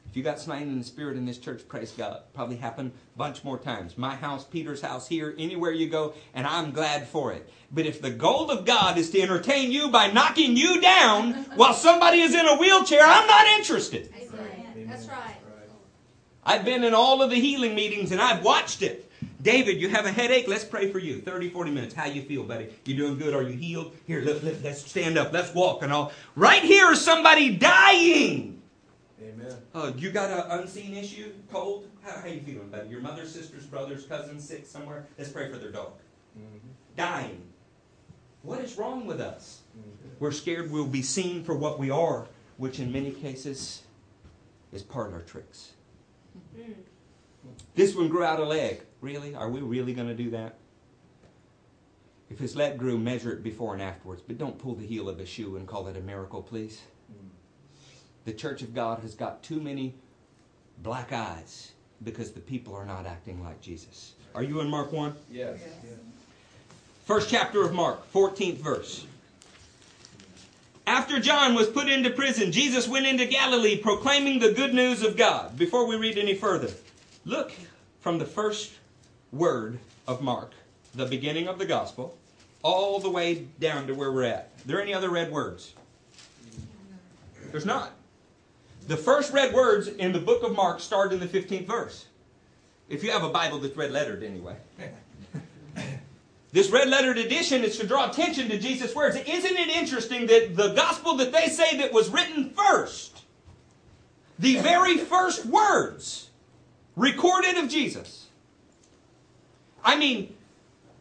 If 0.08 0.16
you 0.16 0.22
got 0.22 0.38
slain 0.38 0.62
in 0.62 0.78
the 0.78 0.84
spirit 0.84 1.16
in 1.16 1.24
this 1.24 1.38
church, 1.38 1.66
praise 1.68 1.90
God. 1.90 2.20
Probably 2.34 2.56
happened 2.56 2.92
a 3.14 3.18
bunch 3.18 3.44
more 3.44 3.58
times. 3.58 3.96
My 3.96 4.14
house, 4.14 4.44
Peter's 4.44 4.82
house, 4.82 5.08
here, 5.08 5.34
anywhere 5.38 5.72
you 5.72 5.88
go, 5.88 6.12
and 6.34 6.46
I'm 6.46 6.70
glad 6.70 7.08
for 7.08 7.32
it. 7.32 7.48
But 7.70 7.86
if 7.86 8.02
the 8.02 8.10
goal 8.10 8.50
of 8.50 8.66
God 8.66 8.98
is 8.98 9.10
to 9.10 9.20
entertain 9.22 9.72
you 9.72 9.90
by 9.90 10.10
knocking 10.10 10.56
you 10.56 10.80
down 10.80 11.32
while 11.56 11.72
somebody 11.72 12.20
is 12.20 12.34
in 12.34 12.46
a 12.46 12.56
wheelchair, 12.56 13.02
I'm 13.02 13.26
not 13.26 13.46
interested. 13.58 14.12
Amen. 14.14 14.86
That's 14.86 15.06
right. 15.06 15.41
I've 16.44 16.64
been 16.64 16.82
in 16.84 16.94
all 16.94 17.22
of 17.22 17.30
the 17.30 17.36
healing 17.40 17.74
meetings 17.74 18.10
and 18.12 18.20
I've 18.20 18.42
watched 18.44 18.82
it. 18.82 19.08
David, 19.40 19.80
you 19.80 19.88
have 19.88 20.06
a 20.06 20.12
headache? 20.12 20.48
Let's 20.48 20.64
pray 20.64 20.90
for 20.90 20.98
you. 20.98 21.20
30, 21.20 21.50
40 21.50 21.70
minutes. 21.70 21.94
How 21.94 22.06
you 22.06 22.22
feel, 22.22 22.42
buddy? 22.44 22.68
You 22.84 22.96
doing 22.96 23.18
good? 23.18 23.34
Are 23.34 23.42
you 23.42 23.56
healed? 23.56 23.92
Here, 24.06 24.22
let, 24.22 24.42
let, 24.42 24.62
let's 24.62 24.88
stand 24.88 25.18
up. 25.18 25.32
Let's 25.32 25.54
walk 25.54 25.82
and 25.82 25.92
all. 25.92 26.12
Right 26.34 26.62
here 26.62 26.92
is 26.92 27.00
somebody 27.00 27.56
dying. 27.56 28.60
Amen. 29.20 29.56
Oh, 29.74 29.92
you 29.96 30.10
got 30.10 30.30
an 30.30 30.60
unseen 30.60 30.94
issue? 30.94 31.32
Cold? 31.50 31.88
How, 32.02 32.20
how 32.20 32.26
you 32.26 32.40
feeling, 32.40 32.68
buddy? 32.68 32.88
Your 32.88 33.00
mother, 33.00 33.24
sisters, 33.26 33.64
brothers, 33.66 34.04
cousins 34.06 34.46
sick 34.46 34.66
somewhere? 34.66 35.06
Let's 35.16 35.30
pray 35.30 35.50
for 35.50 35.58
their 35.58 35.70
dog. 35.70 35.92
Mhm. 36.36 36.58
Dying. 36.96 37.42
What 38.42 38.60
is 38.60 38.76
wrong 38.76 39.06
with 39.06 39.20
us? 39.20 39.60
Mhm. 39.78 40.18
We're 40.18 40.32
scared 40.32 40.70
we'll 40.72 40.86
be 40.86 41.02
seen 41.02 41.44
for 41.44 41.54
what 41.54 41.78
we 41.78 41.90
are, 41.90 42.26
which 42.56 42.80
in 42.80 42.90
many 42.90 43.12
cases 43.12 43.82
is 44.72 44.82
part 44.82 45.08
of 45.08 45.14
our 45.14 45.20
tricks. 45.20 45.71
Mm. 46.56 46.74
This 47.74 47.94
one 47.94 48.08
grew 48.08 48.24
out 48.24 48.40
a 48.40 48.44
leg. 48.44 48.82
Really? 49.00 49.34
Are 49.34 49.48
we 49.48 49.60
really 49.60 49.94
going 49.94 50.08
to 50.08 50.14
do 50.14 50.30
that? 50.30 50.56
If 52.30 52.38
his 52.38 52.56
leg 52.56 52.78
grew, 52.78 52.98
measure 52.98 53.32
it 53.32 53.42
before 53.42 53.74
and 53.74 53.82
afterwards, 53.82 54.22
but 54.26 54.38
don't 54.38 54.58
pull 54.58 54.74
the 54.74 54.86
heel 54.86 55.08
of 55.08 55.20
a 55.20 55.26
shoe 55.26 55.56
and 55.56 55.66
call 55.66 55.86
it 55.88 55.96
a 55.96 56.00
miracle, 56.00 56.42
please. 56.42 56.80
Mm. 57.12 57.28
The 58.24 58.32
church 58.32 58.62
of 58.62 58.74
God 58.74 59.00
has 59.00 59.14
got 59.14 59.42
too 59.42 59.60
many 59.60 59.94
black 60.82 61.12
eyes 61.12 61.72
because 62.02 62.32
the 62.32 62.40
people 62.40 62.74
are 62.74 62.86
not 62.86 63.06
acting 63.06 63.42
like 63.42 63.60
Jesus. 63.60 64.14
Are 64.34 64.42
you 64.42 64.60
in 64.60 64.68
Mark 64.68 64.92
1? 64.92 65.14
Yes. 65.30 65.58
First 67.04 67.28
chapter 67.28 67.62
of 67.62 67.74
Mark, 67.74 68.10
14th 68.12 68.56
verse. 68.56 69.06
After 70.86 71.20
John 71.20 71.54
was 71.54 71.68
put 71.68 71.88
into 71.88 72.10
prison, 72.10 72.50
Jesus 72.50 72.88
went 72.88 73.06
into 73.06 73.24
Galilee 73.24 73.76
proclaiming 73.76 74.40
the 74.40 74.52
good 74.52 74.74
news 74.74 75.02
of 75.02 75.16
God. 75.16 75.56
Before 75.56 75.86
we 75.86 75.96
read 75.96 76.18
any 76.18 76.34
further, 76.34 76.70
look 77.24 77.52
from 78.00 78.18
the 78.18 78.24
first 78.24 78.72
word 79.30 79.78
of 80.08 80.22
Mark, 80.22 80.52
the 80.94 81.06
beginning 81.06 81.46
of 81.46 81.58
the 81.58 81.66
gospel, 81.66 82.18
all 82.62 82.98
the 82.98 83.10
way 83.10 83.46
down 83.60 83.86
to 83.86 83.94
where 83.94 84.10
we're 84.10 84.24
at. 84.24 84.50
Are 84.58 84.66
there 84.66 84.82
any 84.82 84.92
other 84.92 85.10
red 85.10 85.30
words? 85.30 85.72
There's 87.50 87.66
not. 87.66 87.92
The 88.88 88.96
first 88.96 89.32
red 89.32 89.54
words 89.54 89.86
in 89.86 90.12
the 90.12 90.18
book 90.18 90.42
of 90.42 90.56
Mark 90.56 90.80
start 90.80 91.12
in 91.12 91.20
the 91.20 91.26
15th 91.26 91.66
verse. 91.66 92.06
If 92.88 93.04
you 93.04 93.12
have 93.12 93.22
a 93.22 93.28
Bible 93.28 93.58
that's 93.58 93.76
red 93.76 93.92
lettered, 93.92 94.22
anyway. 94.22 94.56
This 96.52 96.70
red 96.70 96.88
lettered 96.88 97.16
edition 97.16 97.64
is 97.64 97.78
to 97.78 97.86
draw 97.86 98.10
attention 98.10 98.50
to 98.50 98.58
Jesus' 98.58 98.94
words. 98.94 99.16
Isn't 99.16 99.56
it 99.56 99.68
interesting 99.70 100.26
that 100.26 100.54
the 100.54 100.74
gospel 100.74 101.16
that 101.16 101.32
they 101.32 101.48
say 101.48 101.78
that 101.78 101.92
was 101.94 102.10
written 102.10 102.50
first, 102.50 103.22
the 104.38 104.56
very 104.56 104.98
first 104.98 105.46
words 105.46 106.28
recorded 106.94 107.56
of 107.56 107.70
Jesus? 107.70 108.28
I 109.82 109.96
mean, 109.96 110.34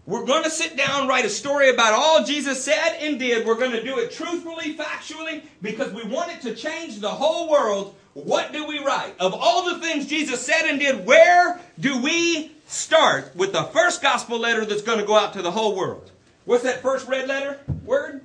we're 0.06 0.26
going 0.26 0.44
to 0.44 0.50
sit 0.50 0.78
down, 0.78 1.10
write 1.10 1.26
a 1.26 1.30
story 1.30 1.70
about 1.70 1.94
all 1.94 2.24
Jesus 2.24 2.64
said 2.64 2.98
and 3.02 3.20
did. 3.20 3.46
We're 3.46 3.56
going 3.56 3.72
to 3.72 3.84
do 3.84 4.00
it 4.00 4.12
truthfully, 4.12 4.76
factually, 4.76 5.44
because 5.62 5.92
we 5.92 6.04
want 6.06 6.32
it 6.32 6.42
to 6.42 6.56
change 6.56 7.00
the 7.00 7.10
whole 7.10 7.50
world. 7.50 7.96
What 8.14 8.52
do 8.52 8.66
we 8.66 8.80
write? 8.80 9.16
Of 9.20 9.34
all 9.34 9.66
the 9.66 9.80
things 9.80 10.08
Jesus 10.08 10.46
said 10.46 10.64
and 10.66 10.80
did, 10.80 11.06
where 11.06 11.60
do 11.80 12.02
we 12.02 12.52
start 12.72 13.36
with 13.36 13.52
the 13.52 13.64
first 13.64 14.02
gospel 14.02 14.40
letter 14.40 14.66
that's 14.66 14.82
going 14.82 15.00
to 15.00 15.06
go 15.06 15.16
out 15.16 15.34
to 15.34 15.42
the 15.42 15.52
whole 15.52 15.76
world? 15.76 16.12
What's 16.46 16.64
that 16.64 16.82
first 16.82 17.08
red 17.08 17.28
letter 17.28 17.60
word? 17.84 18.22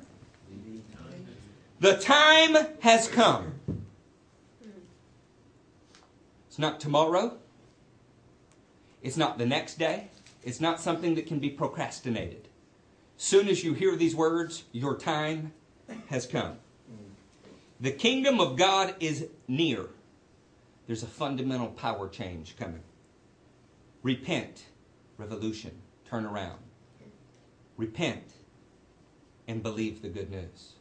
The 1.81 1.97
time 1.99 2.57
has 2.81 3.09
come. 3.09 3.53
It's 6.49 6.59
not 6.59 6.81
tomorrow. 6.81 7.37
It's 9.03 9.17
not 9.17 9.37
the 9.37 9.47
next 9.47 9.79
day. 9.79 10.09
It's 10.43 10.61
not 10.61 10.81
something 10.81 11.17
that 11.17 11.27
can 11.27 11.39
be 11.39 11.51
procrastinated. 11.51 12.49
Soon 13.19 13.49
as 13.49 13.63
you 13.63 13.75
hear 13.75 13.97
these 13.97 14.15
words, 14.15 14.65
your 14.73 14.97
time 14.97 15.53
has 16.09 16.27
come. 16.27 16.57
The 17.81 17.91
kingdom 17.91 18.41
of 18.41 18.57
God 18.57 18.95
is 19.01 19.27
near. 19.47 19.87
There's 20.87 21.03
a 21.03 21.07
fundamental 21.07 21.69
power 21.69 22.09
change 22.09 22.57
coming. 22.57 22.83
Repent, 24.07 24.67
revolution, 25.19 25.73
turn 26.09 26.25
around. 26.25 26.61
Repent 27.77 28.35
and 29.49 29.65
believe 29.65 30.01
the 30.01 30.09
good 30.09 30.31
news. 30.31 30.75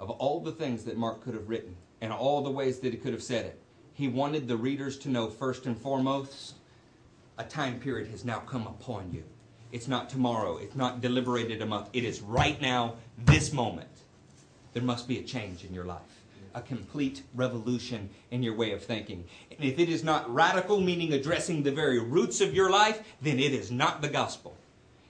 Of 0.00 0.08
all 0.08 0.40
the 0.40 0.52
things 0.52 0.84
that 0.84 0.96
Mark 0.96 1.22
could 1.22 1.34
have 1.34 1.50
written 1.50 1.76
and 2.00 2.14
all 2.14 2.40
the 2.40 2.50
ways 2.50 2.78
that 2.78 2.94
he 2.94 2.98
could 2.98 3.12
have 3.12 3.22
said 3.22 3.44
it, 3.44 3.60
he 3.92 4.08
wanted 4.08 4.48
the 4.48 4.56
readers 4.56 4.96
to 5.00 5.10
know 5.10 5.28
first 5.28 5.66
and 5.66 5.76
foremost 5.76 6.54
a 7.36 7.44
time 7.44 7.78
period 7.78 8.08
has 8.08 8.24
now 8.24 8.38
come 8.38 8.66
upon 8.66 9.12
you. 9.12 9.24
It's 9.70 9.86
not 9.86 10.08
tomorrow. 10.08 10.56
It's 10.56 10.76
not 10.76 11.02
deliberated 11.02 11.60
a 11.60 11.66
month. 11.66 11.90
It 11.92 12.04
is 12.04 12.22
right 12.22 12.58
now, 12.58 12.94
this 13.18 13.52
moment. 13.52 13.90
There 14.72 14.82
must 14.82 15.06
be 15.06 15.18
a 15.18 15.22
change 15.24 15.62
in 15.62 15.74
your 15.74 15.84
life, 15.84 16.17
a 16.54 16.60
complete 16.60 17.22
revolution 17.34 18.08
in 18.30 18.42
your 18.42 18.54
way 18.54 18.72
of 18.72 18.82
thinking. 18.82 19.24
And 19.50 19.64
if 19.64 19.78
it 19.78 19.88
is 19.88 20.04
not 20.04 20.32
radical, 20.32 20.80
meaning 20.80 21.12
addressing 21.12 21.62
the 21.62 21.72
very 21.72 21.98
roots 21.98 22.40
of 22.40 22.54
your 22.54 22.70
life, 22.70 23.02
then 23.20 23.38
it 23.38 23.52
is 23.52 23.70
not 23.70 24.02
the 24.02 24.08
gospel. 24.08 24.56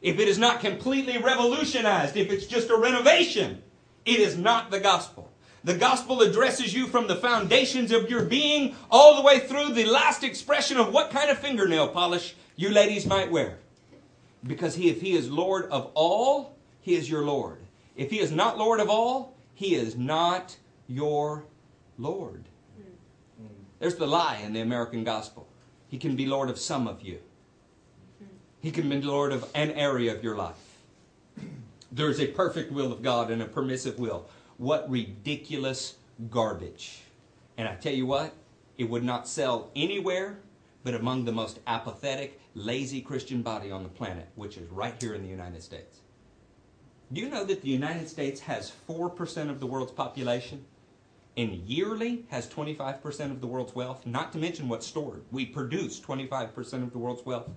If 0.01 0.19
it 0.19 0.29
is 0.29 0.39
not 0.39 0.61
completely 0.61 1.19
revolutionized, 1.19 2.17
if 2.17 2.31
it's 2.31 2.47
just 2.47 2.71
a 2.71 2.77
renovation, 2.77 3.63
it 4.05 4.21
is 4.21 4.37
not 4.37 4.71
the 4.71 4.81
gospel. 4.81 5.31
The 5.65 5.75
gospel 5.75 6.23
addresses 6.23 6.73
you 6.73 6.87
from 6.87 7.09
the 7.09 7.17
foundations 7.17 7.91
of 7.91 8.09
your 8.09 8.25
being 8.25 8.77
all 8.91 9.17
the 9.17 9.23
way 9.23 9.41
through 9.41 9.75
the 9.75 9.85
last 9.85 10.23
expression 10.23 10.77
of 10.79 10.93
what 10.93 11.11
kind 11.11 11.31
of 11.31 11.39
fingernail 11.39 11.89
polish 11.89 12.37
you 12.57 12.71
ladies 12.71 13.07
might 13.07 13.31
wear. 13.31 13.59
Because 14.45 14.77
he, 14.77 14.89
if 14.89 15.01
he 15.01 15.15
is 15.15 15.31
Lord 15.31 15.67
of 15.71 15.91
all, 15.95 16.57
he 16.81 16.95
is 16.95 17.11
your 17.11 17.25
Lord. 17.25 17.59
If 17.97 18.11
he 18.11 18.21
is 18.21 18.31
not 18.31 18.57
Lord 18.57 18.79
of 18.79 18.89
all, 18.89 19.37
he 19.55 19.75
is 19.75 19.97
not 19.97 20.57
your 20.89 21.45
Lord. 21.99 22.45
There's 23.79 23.97
the 23.97 24.07
lie 24.07 24.41
in 24.45 24.53
the 24.53 24.61
American 24.61 25.05
gospel. 25.05 25.47
He 25.89 25.99
can 25.99 26.17
be 26.17 26.27
Lord 26.27 26.51
of 26.51 26.59
some 26.59 26.89
of 26.89 27.03
you. 27.03 27.21
He 28.61 28.71
can 28.71 28.89
be 28.89 29.01
Lord 29.01 29.33
of 29.33 29.49
an 29.55 29.71
area 29.73 30.15
of 30.15 30.25
your 30.25 30.37
life. 30.37 30.57
There's 31.93 32.21
a 32.21 32.27
perfect 32.27 32.73
will 32.73 32.93
of 32.93 33.03
God 33.03 33.31
and 33.31 33.41
a 33.41 33.47
permissive 33.47 33.99
will. 33.99 34.29
What 34.57 34.91
ridiculous 34.91 35.95
garbage. 36.31 37.03
And 37.57 37.69
I 37.69 37.77
tell 37.77 37.95
you 37.95 38.07
what, 38.07 38.35
it 38.77 38.91
would 38.91 39.05
not 39.05 39.29
sell 39.29 39.71
anywhere 39.77 40.39
but 40.85 40.95
among 40.95 41.25
the 41.25 41.33
most 41.33 41.59
apathetic, 41.67 42.41
lazy 42.55 43.01
Christian 43.01 43.43
body 43.43 43.71
on 43.71 43.83
the 43.83 43.89
planet, 43.89 44.27
which 44.37 44.57
is 44.57 44.71
right 44.71 44.95
here 45.01 45.15
in 45.15 45.23
the 45.23 45.29
United 45.29 45.63
States. 45.63 46.01
Do 47.13 47.21
you 47.21 47.29
know 47.29 47.45
that 47.45 47.63
the 47.63 47.69
United 47.69 48.09
States 48.09 48.41
has 48.41 48.73
4% 48.89 49.51
of 49.51 49.61
the 49.61 49.67
world's 49.67 49.93
population 49.93 50.65
and 51.39 51.55
yearly 51.69 52.27
has 52.31 52.49
25% 52.49 53.31
of 53.31 53.41
the 53.41 53.47
world's 53.47 53.75
wealth? 53.75 54.05
Not 54.05 54.33
to 54.33 54.39
mention 54.39 54.69
what's 54.69 54.87
stored. 54.87 55.23
We 55.31 55.47
produce 55.47 56.01
25% 56.01 56.83
of 56.83 56.93
the 56.93 56.99
world's 56.99 57.25
wealth. 57.25 57.49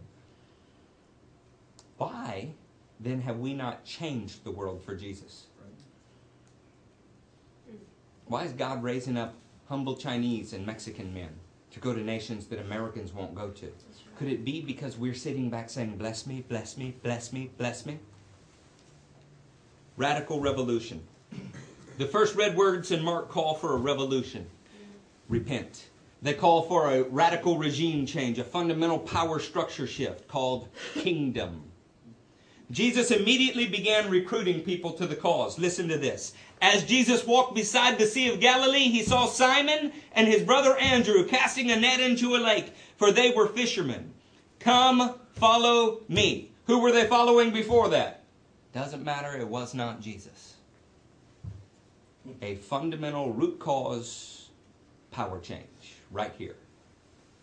Why 1.97 2.51
then 2.99 3.21
have 3.21 3.39
we 3.39 3.55
not 3.55 3.83
changed 3.83 4.43
the 4.43 4.51
world 4.51 4.83
for 4.83 4.95
Jesus? 4.95 5.47
Why 8.27 8.43
is 8.43 8.53
God 8.53 8.83
raising 8.83 9.17
up 9.17 9.33
humble 9.67 9.97
Chinese 9.97 10.53
and 10.53 10.63
Mexican 10.65 11.11
men 11.11 11.29
to 11.71 11.79
go 11.79 11.93
to 11.93 12.01
nations 12.01 12.45
that 12.47 12.59
Americans 12.59 13.11
won't 13.11 13.33
go 13.33 13.49
to? 13.49 13.73
Could 14.15 14.27
it 14.27 14.45
be 14.45 14.61
because 14.61 14.95
we're 14.95 15.15
sitting 15.15 15.49
back 15.49 15.71
saying, 15.71 15.97
Bless 15.97 16.27
me, 16.27 16.45
bless 16.47 16.77
me, 16.77 16.93
bless 17.01 17.33
me, 17.33 17.49
bless 17.57 17.85
me? 17.87 17.97
Radical 19.97 20.39
revolution. 20.39 21.01
The 21.97 22.07
first 22.07 22.35
red 22.35 22.55
words 22.55 22.91
in 22.91 23.03
Mark 23.03 23.29
call 23.29 23.55
for 23.55 23.73
a 23.73 23.77
revolution 23.77 24.47
repent. 25.27 25.89
They 26.21 26.33
call 26.33 26.63
for 26.63 26.91
a 26.91 27.03
radical 27.03 27.57
regime 27.57 28.05
change, 28.05 28.37
a 28.37 28.43
fundamental 28.43 28.99
power 28.99 29.39
structure 29.39 29.87
shift 29.87 30.27
called 30.27 30.67
kingdom. 30.93 31.63
Jesus 32.69 33.11
immediately 33.11 33.67
began 33.67 34.09
recruiting 34.09 34.61
people 34.61 34.93
to 34.93 35.05
the 35.05 35.15
cause. 35.15 35.59
Listen 35.59 35.87
to 35.89 35.97
this. 35.97 36.33
As 36.61 36.83
Jesus 36.85 37.25
walked 37.25 37.55
beside 37.55 37.97
the 37.97 38.05
Sea 38.05 38.31
of 38.31 38.39
Galilee, 38.39 38.89
he 38.89 39.03
saw 39.03 39.25
Simon 39.25 39.91
and 40.13 40.27
his 40.27 40.43
brother 40.43 40.77
Andrew 40.77 41.25
casting 41.25 41.71
a 41.71 41.75
net 41.75 41.99
into 41.99 42.35
a 42.35 42.37
lake, 42.37 42.73
for 42.97 43.11
they 43.11 43.31
were 43.31 43.47
fishermen. 43.47 44.13
Come, 44.59 45.15
follow 45.33 46.01
me. 46.07 46.51
Who 46.67 46.79
were 46.79 46.91
they 46.91 47.07
following 47.07 47.51
before 47.51 47.89
that? 47.89 48.23
Doesn't 48.73 49.03
matter, 49.03 49.35
it 49.37 49.47
was 49.47 49.73
not 49.73 49.99
Jesus. 49.99 50.50
A 52.41 52.55
fundamental 52.55 53.33
root 53.33 53.59
cause 53.59 54.49
power 55.11 55.39
change 55.39 55.95
right 56.11 56.33
here. 56.37 56.55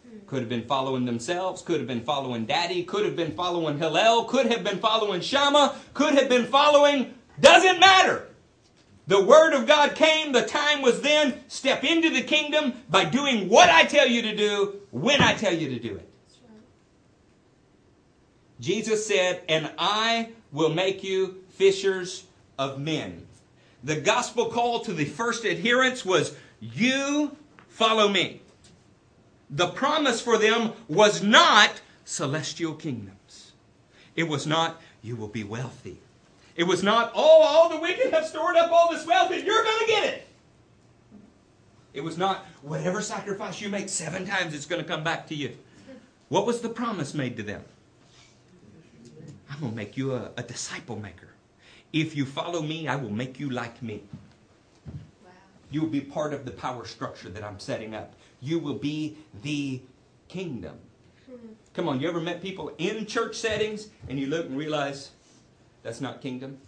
Hmm. 0.08 0.18
Could 0.26 0.40
have 0.40 0.48
been 0.48 0.66
following 0.66 1.04
themselves, 1.04 1.62
could 1.62 1.78
have 1.78 1.86
been 1.86 2.04
following 2.04 2.46
daddy, 2.46 2.84
could 2.84 3.04
have 3.04 3.16
been 3.16 3.32
following 3.32 3.78
Hillel, 3.78 4.24
could 4.24 4.46
have 4.46 4.64
been 4.64 4.78
following 4.78 5.20
Shammai, 5.20 5.74
could 5.94 6.14
have 6.14 6.28
been 6.28 6.46
following, 6.46 7.14
doesn't 7.40 7.80
matter. 7.80 8.28
The 9.08 9.24
word 9.24 9.54
of 9.54 9.66
God 9.66 9.94
came, 9.94 10.32
the 10.32 10.42
time 10.42 10.82
was 10.82 11.00
then. 11.00 11.42
Step 11.48 11.82
into 11.82 12.10
the 12.10 12.22
kingdom 12.22 12.74
by 12.90 13.06
doing 13.06 13.48
what 13.48 13.70
I 13.70 13.84
tell 13.84 14.06
you 14.06 14.20
to 14.22 14.36
do 14.36 14.80
when 14.90 15.22
I 15.22 15.32
tell 15.32 15.54
you 15.54 15.70
to 15.70 15.78
do 15.78 15.96
it. 15.96 16.08
Jesus 18.60 19.06
said, 19.06 19.42
And 19.48 19.70
I 19.78 20.30
will 20.52 20.68
make 20.68 21.02
you 21.02 21.42
fishers 21.48 22.24
of 22.58 22.78
men. 22.78 23.27
The 23.84 23.96
gospel 24.00 24.46
call 24.46 24.80
to 24.80 24.92
the 24.92 25.04
first 25.04 25.44
adherents 25.44 26.04
was, 26.04 26.34
You 26.60 27.36
follow 27.68 28.08
me. 28.08 28.42
The 29.50 29.68
promise 29.68 30.20
for 30.20 30.36
them 30.36 30.72
was 30.88 31.22
not 31.22 31.80
celestial 32.04 32.74
kingdoms. 32.74 33.52
It 34.16 34.24
was 34.24 34.46
not, 34.46 34.80
You 35.02 35.16
will 35.16 35.28
be 35.28 35.44
wealthy. 35.44 36.00
It 36.56 36.64
was 36.64 36.82
not, 36.82 37.12
oh, 37.14 37.42
all 37.42 37.68
the 37.68 37.78
wicked 37.78 38.12
have 38.12 38.26
stored 38.26 38.56
up 38.56 38.72
all 38.72 38.90
this 38.90 39.06
wealth 39.06 39.30
and 39.30 39.44
you're 39.44 39.62
going 39.62 39.78
to 39.78 39.86
get 39.86 40.04
it. 40.04 40.26
It 41.94 42.02
was 42.02 42.18
not, 42.18 42.44
whatever 42.62 43.00
sacrifice 43.00 43.60
you 43.60 43.68
make 43.68 43.88
seven 43.88 44.26
times, 44.26 44.54
it's 44.54 44.66
going 44.66 44.82
to 44.82 44.88
come 44.88 45.04
back 45.04 45.28
to 45.28 45.36
you. 45.36 45.56
What 46.28 46.46
was 46.46 46.60
the 46.60 46.68
promise 46.68 47.14
made 47.14 47.36
to 47.36 47.44
them? 47.44 47.64
I'm 49.50 49.60
going 49.60 49.72
to 49.72 49.76
make 49.76 49.96
you 49.96 50.14
a, 50.14 50.32
a 50.36 50.42
disciple 50.42 50.96
maker. 50.96 51.27
If 51.92 52.16
you 52.16 52.24
follow 52.26 52.60
me, 52.60 52.86
I 52.86 52.96
will 52.96 53.10
make 53.10 53.40
you 53.40 53.50
like 53.50 53.82
me. 53.82 54.02
Wow. 54.86 55.30
You 55.70 55.82
will 55.82 55.88
be 55.88 56.00
part 56.00 56.34
of 56.34 56.44
the 56.44 56.50
power 56.50 56.84
structure 56.86 57.30
that 57.30 57.42
I'm 57.42 57.58
setting 57.58 57.94
up. 57.94 58.14
You 58.40 58.58
will 58.58 58.74
be 58.74 59.16
the 59.42 59.80
kingdom. 60.28 60.76
Hmm. 61.26 61.48
Come 61.74 61.88
on, 61.88 62.00
you 62.00 62.08
ever 62.08 62.20
met 62.20 62.42
people 62.42 62.72
in 62.78 63.06
church 63.06 63.36
settings 63.36 63.88
and 64.08 64.18
you 64.18 64.26
look 64.26 64.46
and 64.46 64.56
realize 64.56 65.10
that's 65.82 66.00
not 66.00 66.20
kingdom? 66.20 66.58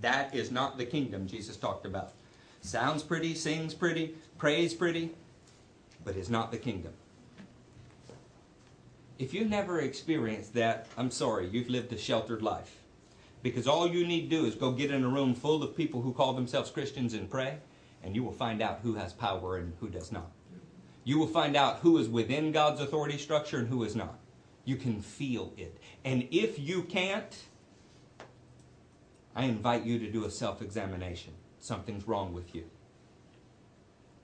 That 0.00 0.34
is 0.34 0.50
not 0.50 0.78
the 0.78 0.84
kingdom 0.84 1.26
Jesus 1.26 1.56
talked 1.56 1.86
about. 1.86 2.12
Sounds 2.60 3.02
pretty, 3.02 3.34
sings 3.34 3.74
pretty, 3.74 4.14
prays 4.36 4.74
pretty, 4.74 5.10
but 6.04 6.16
is 6.16 6.28
not 6.28 6.50
the 6.50 6.58
kingdom. 6.58 6.92
If 9.18 9.34
you've 9.34 9.48
never 9.48 9.80
experienced 9.80 10.54
that, 10.54 10.86
I'm 10.96 11.10
sorry, 11.10 11.48
you've 11.48 11.68
lived 11.68 11.92
a 11.92 11.98
sheltered 11.98 12.42
life. 12.42 12.78
Because 13.42 13.68
all 13.68 13.86
you 13.86 14.06
need 14.06 14.30
to 14.30 14.36
do 14.36 14.44
is 14.46 14.54
go 14.54 14.72
get 14.72 14.90
in 14.90 15.04
a 15.04 15.08
room 15.08 15.34
full 15.34 15.62
of 15.62 15.76
people 15.76 16.02
who 16.02 16.12
call 16.12 16.32
themselves 16.32 16.70
Christians 16.70 17.14
and 17.14 17.30
pray, 17.30 17.58
and 18.02 18.14
you 18.14 18.24
will 18.24 18.32
find 18.32 18.60
out 18.60 18.80
who 18.82 18.94
has 18.94 19.12
power 19.12 19.56
and 19.56 19.74
who 19.80 19.88
does 19.88 20.10
not. 20.10 20.30
You 21.04 21.18
will 21.18 21.26
find 21.26 21.56
out 21.56 21.78
who 21.78 21.98
is 21.98 22.08
within 22.08 22.52
God's 22.52 22.80
authority 22.80 23.16
structure 23.16 23.58
and 23.58 23.68
who 23.68 23.84
is 23.84 23.96
not. 23.96 24.18
You 24.64 24.76
can 24.76 25.00
feel 25.00 25.52
it. 25.56 25.80
And 26.04 26.28
if 26.30 26.58
you 26.58 26.82
can't, 26.82 27.44
I 29.34 29.44
invite 29.44 29.84
you 29.84 29.98
to 30.00 30.10
do 30.10 30.24
a 30.24 30.30
self 30.30 30.60
examination. 30.60 31.32
Something's 31.60 32.06
wrong 32.06 32.32
with 32.32 32.54
you. 32.54 32.64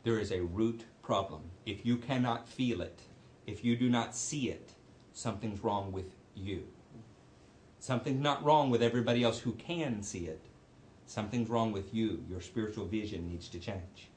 There 0.03 0.19
is 0.19 0.31
a 0.31 0.43
root 0.43 0.85
problem. 1.03 1.43
If 1.65 1.87
you 1.87 1.97
cannot 1.97 2.49
feel 2.49 2.83
it, 2.83 3.01
if 3.47 3.65
you 3.65 3.77
do 3.77 3.89
not 3.89 4.15
see 4.15 4.51
it, 4.51 4.73
something's 5.13 5.65
wrong 5.65 5.93
with 5.93 6.15
you. 6.35 6.65
Something's 7.85 8.23
not 8.23 8.43
wrong 8.43 8.71
with 8.71 8.83
everybody 8.83 9.23
else 9.23 9.41
who 9.41 9.53
can 9.53 10.03
see 10.03 10.21
it. 10.21 10.41
Something's 11.05 11.51
wrong 11.51 11.71
with 11.71 11.93
you. 11.93 12.25
Your 12.31 12.41
spiritual 12.41 12.87
vision 12.87 13.29
needs 13.29 13.47
to 13.51 13.59
change. 13.59 14.09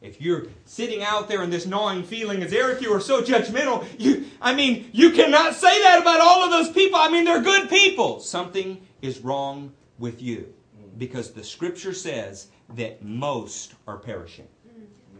If 0.00 0.20
you're 0.20 0.46
sitting 0.64 1.02
out 1.02 1.26
there 1.26 1.42
in 1.42 1.50
this 1.50 1.66
gnawing 1.66 2.04
feeling 2.04 2.40
as 2.44 2.52
Eric, 2.52 2.82
you 2.82 2.92
are 2.94 3.00
so 3.00 3.22
judgmental, 3.22 3.84
you 3.98 4.26
I 4.40 4.54
mean, 4.54 4.90
you 4.92 5.10
cannot 5.10 5.56
say 5.56 5.82
that 5.82 6.00
about 6.00 6.20
all 6.20 6.44
of 6.44 6.52
those 6.52 6.70
people. 6.70 7.00
I 7.00 7.10
mean, 7.10 7.24
they're 7.24 7.42
good 7.42 7.68
people. 7.68 8.20
Something 8.20 8.80
is 9.02 9.18
wrong 9.18 9.72
with 9.98 10.22
you. 10.22 10.54
Because 10.96 11.32
the 11.32 11.42
scripture 11.42 11.94
says 11.94 12.46
that 12.76 13.02
most 13.04 13.74
are 13.88 13.98
perishing. 13.98 14.46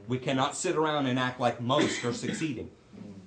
We 0.06 0.18
cannot 0.18 0.54
sit 0.54 0.76
around 0.76 1.06
and 1.06 1.18
act 1.18 1.40
like 1.40 1.60
most 1.60 2.04
are 2.04 2.12
succeeding. 2.12 2.70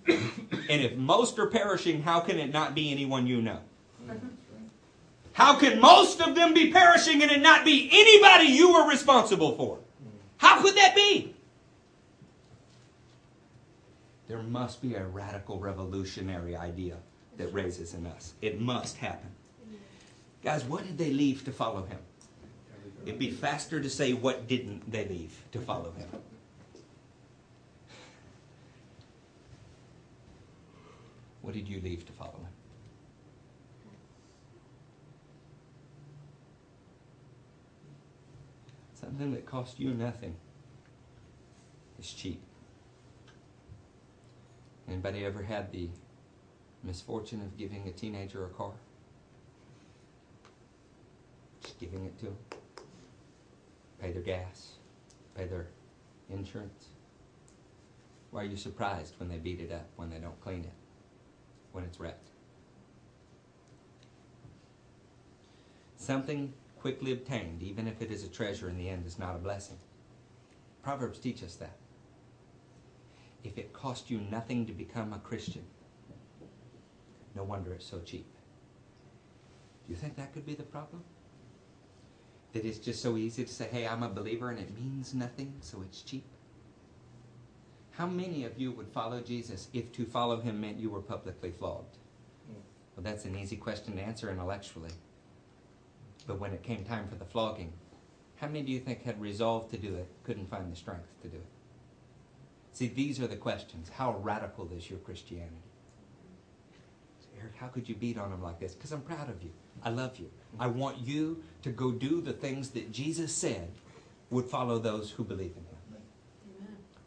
and 0.07 0.81
if 0.81 0.95
most 0.95 1.37
are 1.37 1.47
perishing, 1.47 2.03
how 2.03 2.21
can 2.21 2.39
it 2.39 2.53
not 2.53 2.75
be 2.75 2.93
anyone 2.93 3.27
you 3.27 3.41
know? 3.41 3.59
How 5.39 5.55
can 5.55 5.79
most 5.79 6.19
of 6.19 6.35
them 6.35 6.53
be 6.53 6.69
perishing 6.69 7.21
and 7.21 7.31
it 7.31 7.41
not 7.41 7.63
be 7.63 7.87
anybody 7.93 8.51
you 8.51 8.73
were 8.73 8.89
responsible 8.89 9.55
for? 9.55 9.79
How 10.35 10.61
could 10.61 10.75
that 10.75 10.93
be? 10.93 11.33
There 14.27 14.43
must 14.43 14.81
be 14.81 14.95
a 14.95 15.05
radical 15.05 15.57
revolutionary 15.57 16.57
idea 16.57 16.97
that 17.37 17.53
raises 17.53 17.93
in 17.93 18.05
us. 18.05 18.33
It 18.41 18.59
must 18.59 18.97
happen. 18.97 19.29
Guys, 20.43 20.65
what 20.65 20.83
did 20.83 20.97
they 20.97 21.11
leave 21.11 21.45
to 21.45 21.53
follow 21.53 21.83
him? 21.83 21.99
It'd 23.05 23.17
be 23.17 23.31
faster 23.31 23.79
to 23.79 23.89
say, 23.89 24.11
what 24.11 24.45
didn't 24.45 24.91
they 24.91 25.07
leave 25.07 25.41
to 25.53 25.61
follow 25.61 25.91
him? 25.91 26.09
What 31.41 31.53
did 31.53 31.69
you 31.69 31.79
leave 31.79 32.05
to 32.07 32.11
follow 32.11 32.33
him? 32.33 32.58
Something 39.09 39.31
that 39.31 39.47
cost 39.47 39.79
you 39.79 39.89
nothing 39.89 40.35
is 41.99 42.13
cheap. 42.13 42.43
Anybody 44.87 45.25
ever 45.25 45.41
had 45.41 45.71
the 45.71 45.89
misfortune 46.83 47.41
of 47.41 47.57
giving 47.57 47.87
a 47.87 47.91
teenager 47.91 48.45
a 48.45 48.49
car? 48.49 48.73
Just 51.63 51.79
giving 51.79 52.05
it 52.05 52.19
to 52.19 52.25
them. 52.25 52.37
Pay 53.99 54.11
their 54.11 54.21
gas, 54.21 54.73
pay 55.35 55.47
their 55.47 55.69
insurance. 56.29 56.89
Why 58.29 58.41
are 58.41 58.45
you 58.45 58.57
surprised 58.57 59.15
when 59.17 59.27
they 59.27 59.37
beat 59.37 59.59
it 59.59 59.71
up, 59.71 59.87
when 59.95 60.11
they 60.11 60.19
don't 60.19 60.39
clean 60.39 60.59
it, 60.59 60.73
when 61.71 61.83
it's 61.83 61.99
wrecked? 61.99 62.29
Something 65.97 66.53
quickly 66.79 67.11
obtained, 67.11 67.61
even 67.61 67.87
if 67.87 68.01
it 68.01 68.11
is 68.11 68.23
a 68.23 68.29
treasure 68.29 68.69
in 68.69 68.77
the 68.77 68.89
end, 68.89 69.05
is 69.05 69.19
not 69.19 69.35
a 69.35 69.39
blessing. 69.39 69.77
Proverbs 70.81 71.19
teach 71.19 71.43
us 71.43 71.55
that. 71.55 71.77
If 73.43 73.57
it 73.57 73.73
cost 73.73 74.09
you 74.09 74.19
nothing 74.19 74.65
to 74.65 74.73
become 74.73 75.13
a 75.13 75.19
Christian, 75.19 75.63
no 77.35 77.43
wonder 77.43 77.73
it's 77.73 77.85
so 77.85 77.99
cheap. 77.99 78.27
Do 79.85 79.93
you 79.93 79.95
think 79.95 80.15
that 80.17 80.33
could 80.33 80.45
be 80.45 80.55
the 80.55 80.63
problem? 80.63 81.03
That 82.53 82.65
it's 82.65 82.79
just 82.79 83.01
so 83.01 83.17
easy 83.17 83.43
to 83.43 83.53
say, 83.53 83.67
hey, 83.71 83.87
I'm 83.87 84.03
a 84.03 84.09
believer 84.09 84.49
and 84.49 84.59
it 84.59 84.77
means 84.77 85.13
nothing, 85.13 85.53
so 85.61 85.81
it's 85.81 86.01
cheap? 86.01 86.25
How 87.91 88.07
many 88.07 88.45
of 88.45 88.57
you 88.57 88.71
would 88.71 88.87
follow 88.87 89.19
Jesus 89.19 89.67
if 89.73 89.91
to 89.93 90.05
follow 90.05 90.39
him 90.39 90.61
meant 90.61 90.79
you 90.79 90.89
were 90.89 91.01
publicly 91.01 91.51
flogged? 91.51 91.97
Hmm. 92.47 92.59
Well, 92.95 93.03
that's 93.03 93.25
an 93.25 93.37
easy 93.37 93.57
question 93.57 93.95
to 93.97 94.01
answer 94.01 94.31
intellectually. 94.31 94.91
But 96.27 96.39
when 96.39 96.53
it 96.53 96.63
came 96.63 96.83
time 96.83 97.07
for 97.07 97.15
the 97.15 97.25
flogging, 97.25 97.73
how 98.35 98.47
many 98.47 98.61
do 98.61 98.71
you 98.71 98.79
think 98.79 99.03
had 99.03 99.19
resolved 99.19 99.71
to 99.71 99.77
do 99.77 99.95
it, 99.95 100.07
couldn't 100.23 100.49
find 100.49 100.71
the 100.71 100.75
strength 100.75 101.09
to 101.21 101.27
do 101.27 101.37
it? 101.37 101.45
See, 102.71 102.87
these 102.87 103.19
are 103.19 103.27
the 103.27 103.35
questions. 103.35 103.89
How 103.89 104.17
radical 104.19 104.69
is 104.75 104.89
your 104.89 104.99
Christianity? 104.99 105.55
Eric, 107.39 107.53
how 107.57 107.67
could 107.67 107.87
you 107.87 107.95
beat 107.95 108.17
on 108.17 108.31
him 108.31 108.41
like 108.41 108.59
this? 108.59 108.73
Because 108.73 108.91
I'm 108.91 109.01
proud 109.01 109.29
of 109.29 109.41
you. 109.41 109.51
I 109.83 109.89
love 109.89 110.17
you. 110.17 110.29
I 110.59 110.67
want 110.67 110.97
you 110.99 111.43
to 111.63 111.69
go 111.69 111.91
do 111.91 112.21
the 112.21 112.33
things 112.33 112.69
that 112.71 112.91
Jesus 112.91 113.33
said 113.33 113.71
would 114.29 114.45
follow 114.45 114.77
those 114.77 115.11
who 115.11 115.23
believe 115.23 115.53
in 115.55 115.63
him. 115.63 115.68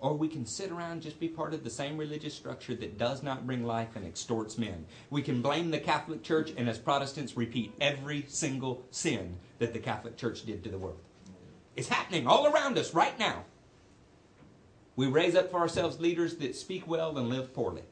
Or 0.02 0.14
we 0.14 0.26
can 0.26 0.44
sit 0.44 0.72
around 0.72 1.00
just 1.00 1.20
be 1.20 1.28
part 1.28 1.54
of 1.54 1.62
the 1.62 1.70
same 1.70 1.96
religious 1.96 2.34
structure 2.34 2.74
that 2.74 2.98
does 2.98 3.22
not 3.22 3.46
bring 3.46 3.64
life 3.64 3.94
and 3.94 4.04
extorts 4.04 4.58
men. 4.58 4.84
We 5.10 5.22
can 5.22 5.40
blame 5.40 5.70
the 5.70 5.78
Catholic 5.78 6.24
Church 6.24 6.52
and 6.56 6.68
as 6.68 6.76
Protestants 6.76 7.36
repeat 7.36 7.72
every 7.80 8.24
single 8.26 8.82
sin 8.90 9.36
that 9.60 9.72
the 9.72 9.78
Catholic 9.78 10.16
Church 10.16 10.44
did 10.44 10.64
to 10.64 10.70
the 10.70 10.76
world. 10.76 10.98
It's 11.76 11.86
happening 11.86 12.26
all 12.26 12.48
around 12.48 12.76
us 12.78 12.92
right 12.92 13.16
now. 13.16 13.44
We 14.96 15.06
raise 15.06 15.36
up 15.36 15.52
for 15.52 15.60
ourselves 15.60 16.00
leaders 16.00 16.34
that 16.38 16.56
speak 16.56 16.88
well 16.88 17.16
and 17.16 17.28
live 17.28 17.54
poorly. 17.54 17.82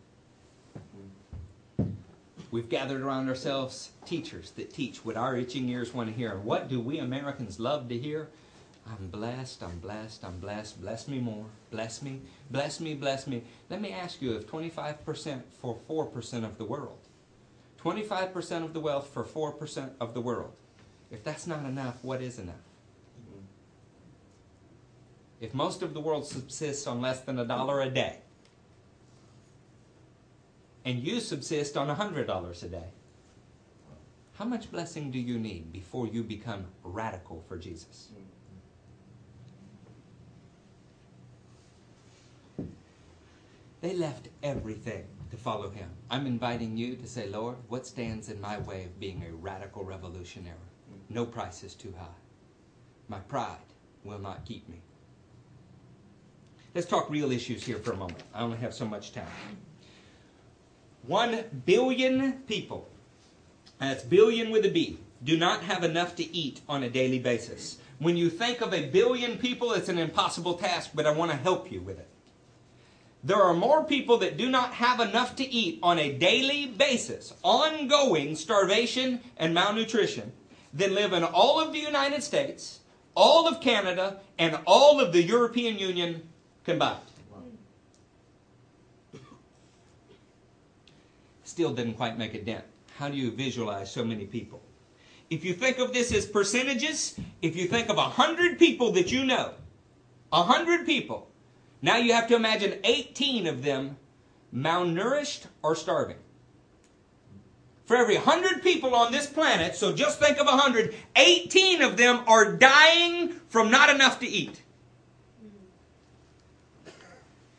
We've 2.51 2.68
gathered 2.68 3.03
around 3.03 3.29
ourselves 3.29 3.92
teachers 4.05 4.51
that 4.53 4.75
teach 4.75 5.05
what 5.05 5.16
our 5.16 5.37
itching 5.37 5.68
ears 5.68 5.94
want 5.94 6.09
to 6.09 6.14
hear. 6.14 6.33
And 6.33 6.44
what 6.44 6.68
do 6.68 6.81
we 6.81 6.99
Americans 6.99 7.61
love 7.61 7.88
to 7.88 7.96
hear? 7.96 8.31
I'm 8.90 9.09
blessed, 9.09 9.62
I'm 9.62 9.79
blessed, 9.79 10.24
I'm 10.24 10.38
blessed. 10.40 10.81
Bless 10.81 11.07
me 11.07 11.20
more. 11.20 11.46
Bless 11.70 12.03
me, 12.03 12.20
bless 12.50 12.81
me, 12.81 12.94
bless 12.94 13.26
me. 13.26 13.42
Let 13.68 13.81
me 13.81 13.92
ask 13.92 14.20
you 14.20 14.35
if 14.35 14.46
25% 14.46 15.42
for 15.61 15.79
4% 15.88 16.44
of 16.44 16.59
the 16.59 16.64
world, 16.64 16.98
25% 17.83 18.64
of 18.64 18.72
the 18.72 18.81
wealth 18.81 19.09
for 19.12 19.24
4% 19.24 19.90
of 20.00 20.14
the 20.14 20.20
world, 20.20 20.53
if 21.11 21.22
that's 21.22 21.46
not 21.46 21.64
enough, 21.64 22.03
what 22.03 22.20
is 22.20 22.38
enough? 22.38 22.55
Mm-hmm. 23.20 23.44
If 25.40 25.55
most 25.55 25.83
of 25.83 25.94
the 25.94 26.00
world 26.00 26.26
subsists 26.26 26.87
on 26.87 27.00
less 27.00 27.20
than 27.20 27.38
a 27.38 27.44
dollar 27.44 27.81
a 27.83 27.90
day, 27.90 28.18
and 30.85 30.98
you 31.07 31.20
subsist 31.20 31.76
on 31.76 31.90
a 31.90 31.94
$100 31.94 32.62
a 32.62 32.68
day, 32.68 32.88
how 34.35 34.46
much 34.46 34.70
blessing 34.72 35.11
do 35.11 35.18
you 35.18 35.38
need 35.38 35.72
before 35.72 36.07
you 36.07 36.22
become 36.22 36.64
radical 36.83 37.44
for 37.46 37.59
Jesus? 37.59 38.09
Mm. 38.14 38.39
They 43.81 43.95
left 43.95 44.29
everything 44.43 45.07
to 45.31 45.37
follow 45.37 45.71
him. 45.71 45.88
I'm 46.11 46.27
inviting 46.27 46.77
you 46.77 46.97
to 46.97 47.07
say, 47.07 47.29
Lord, 47.29 47.57
what 47.69 47.87
stands 47.87 48.29
in 48.29 48.40
my 48.40 48.59
way 48.59 48.85
of 48.85 49.01
being 49.01 49.25
a 49.25 49.35
radical 49.35 49.85
revolutionary? 49.85 50.57
No 51.09 51.25
price 51.25 51.62
is 51.62 51.75
too 51.75 51.95
high. 51.99 52.07
My 53.09 53.21
pride 53.21 53.57
will 54.05 54.19
not 54.19 54.45
keep 54.45 54.69
me. 54.69 54.83
Let's 56.75 56.87
talk 56.87 57.11
real 57.11 57.33
issues 57.33 57.64
here 57.64 57.79
for 57.79 57.93
a 57.93 57.97
moment. 57.97 58.23
I 58.35 58.43
only 58.43 58.59
have 58.59 58.75
so 58.75 58.85
much 58.85 59.12
time. 59.12 59.27
One 61.07 61.45
billion 61.64 62.33
people, 62.47 62.88
that's 63.79 64.05
billion 64.05 64.51
with 64.51 64.66
a 64.66 64.71
B, 64.71 64.99
do 65.25 65.38
not 65.38 65.62
have 65.62 65.85
enough 65.85 66.14
to 66.16 66.37
eat 66.37 66.61
on 66.69 66.83
a 66.83 66.90
daily 66.90 67.19
basis. 67.19 67.79
When 67.99 68.16
you 68.16 68.29
think 68.29 68.61
of 68.61 68.75
a 68.75 68.88
billion 68.88 69.38
people, 69.38 69.73
it's 69.73 69.88
an 69.88 69.99
impossible 69.99 70.55
task, 70.55 70.90
but 70.95 71.07
I 71.07 71.12
want 71.12 71.31
to 71.31 71.37
help 71.37 71.73
you 71.73 71.81
with 71.81 71.99
it. 71.99 72.09
There 73.22 73.42
are 73.42 73.54
more 73.54 73.85
people 73.85 74.16
that 74.18 74.38
do 74.38 74.48
not 74.48 74.72
have 74.74 74.98
enough 74.98 75.37
to 75.37 75.48
eat 75.48 75.78
on 75.83 75.98
a 75.98 76.12
daily 76.12 76.66
basis, 76.66 77.35
ongoing 77.42 78.35
starvation 78.35 79.20
and 79.37 79.52
malnutrition, 79.52 80.33
than 80.72 80.94
live 80.94 81.12
in 81.12 81.24
all 81.24 81.61
of 81.61 81.72
the 81.72 81.78
United 81.78 82.22
States, 82.22 82.80
all 83.14 83.46
of 83.46 83.61
Canada, 83.61 84.20
and 84.38 84.59
all 84.66 85.00
of 85.00 85.12
the 85.12 85.22
European 85.22 85.78
Union 85.78 86.22
combined. 86.64 87.00
Still 91.44 91.74
didn't 91.74 91.94
quite 91.94 92.16
make 92.16 92.35
a 92.35 92.40
dent. 92.40 92.64
How 92.96 93.09
do 93.09 93.16
you 93.16 93.30
visualize 93.30 93.90
so 93.90 94.04
many 94.04 94.24
people? 94.24 94.62
If 95.30 95.44
you 95.44 95.52
think 95.52 95.78
of 95.78 95.92
this 95.92 96.12
as 96.12 96.26
percentages, 96.26 97.18
if 97.42 97.56
you 97.56 97.66
think 97.66 97.88
of 97.88 97.98
a 97.98 98.02
hundred 98.02 98.59
people 98.59 98.92
that 98.92 99.12
you 99.12 99.24
know, 99.24 99.54
a 100.33 100.42
hundred 100.42 100.87
people, 100.87 101.30
now 101.83 101.97
you 101.97 102.12
have 102.12 102.29
to 102.29 102.37
imagine 102.37 102.79
18 102.85 103.47
of 103.47 103.62
them 103.62 103.97
malnourished 104.55 105.47
or 105.62 105.75
starving. 105.75 106.19
For 107.87 107.97
every 107.97 108.16
100 108.16 108.62
people 108.62 108.95
on 108.95 109.11
this 109.11 109.27
planet, 109.27 109.75
so 109.75 109.93
just 109.93 110.21
think 110.21 110.38
of 110.38 110.47
100, 110.47 110.95
18 111.16 111.83
of 111.83 111.97
them 111.97 112.23
are 112.27 112.53
dying 112.53 113.31
from 113.49 113.71
not 113.71 113.90
enough 113.90 114.21
to 114.21 114.27
eat. 114.29 114.62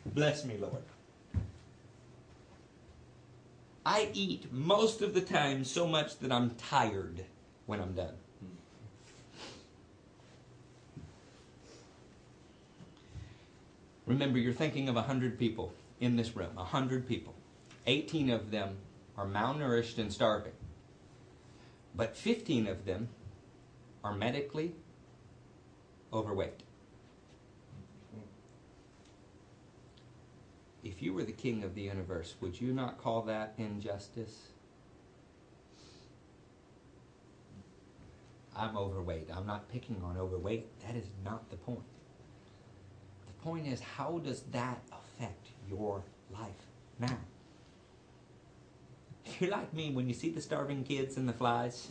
Bless 0.06 0.44
me, 0.44 0.56
Lord. 0.58 0.82
I 3.84 4.08
eat 4.14 4.52
most 4.52 5.02
of 5.02 5.12
the 5.12 5.20
time 5.20 5.64
so 5.64 5.86
much 5.86 6.18
that 6.20 6.30
I'm 6.30 6.50
tired 6.50 7.24
when 7.66 7.80
I'm 7.80 7.92
done. 7.92 8.14
Remember, 14.06 14.38
you're 14.38 14.52
thinking 14.52 14.88
of 14.88 14.96
100 14.96 15.38
people 15.38 15.72
in 16.00 16.16
this 16.16 16.36
room, 16.36 16.54
100 16.54 17.06
people. 17.06 17.34
18 17.86 18.30
of 18.30 18.50
them 18.50 18.78
are 19.16 19.26
malnourished 19.26 19.98
and 19.98 20.12
starving. 20.12 20.52
But 21.94 22.16
15 22.16 22.66
of 22.66 22.84
them 22.84 23.08
are 24.02 24.14
medically 24.14 24.74
overweight. 26.12 26.62
If 30.82 31.00
you 31.00 31.14
were 31.14 31.22
the 31.22 31.32
king 31.32 31.62
of 31.62 31.74
the 31.74 31.82
universe, 31.82 32.34
would 32.40 32.60
you 32.60 32.72
not 32.72 33.00
call 33.00 33.22
that 33.22 33.54
injustice? 33.56 34.48
I'm 38.56 38.76
overweight. 38.76 39.28
I'm 39.32 39.46
not 39.46 39.70
picking 39.70 40.02
on 40.04 40.16
overweight. 40.16 40.80
That 40.80 40.96
is 40.96 41.06
not 41.24 41.48
the 41.50 41.56
point. 41.56 41.80
Point 43.42 43.66
is, 43.66 43.80
how 43.80 44.18
does 44.18 44.42
that 44.52 44.80
affect 44.92 45.48
your 45.68 46.02
life 46.32 46.48
now? 46.98 47.18
If 49.24 49.40
you're 49.40 49.50
like 49.50 49.72
me, 49.74 49.90
when 49.90 50.08
you 50.08 50.14
see 50.14 50.30
the 50.30 50.40
starving 50.40 50.84
kids 50.84 51.16
and 51.16 51.28
the 51.28 51.32
flies, 51.32 51.88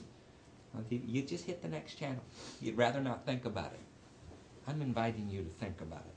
you 0.90 1.22
just 1.24 1.46
hit 1.46 1.62
the 1.62 1.68
next 1.68 1.96
channel. 1.96 2.24
You'd 2.62 2.78
rather 2.78 3.02
not 3.02 3.26
think 3.26 3.46
about 3.46 3.74
it. 3.74 3.80
I'm 4.68 4.82
inviting 4.82 5.30
you 5.30 5.44
to 5.44 5.50
think 5.50 5.82
about 5.82 6.06
it 6.08 6.16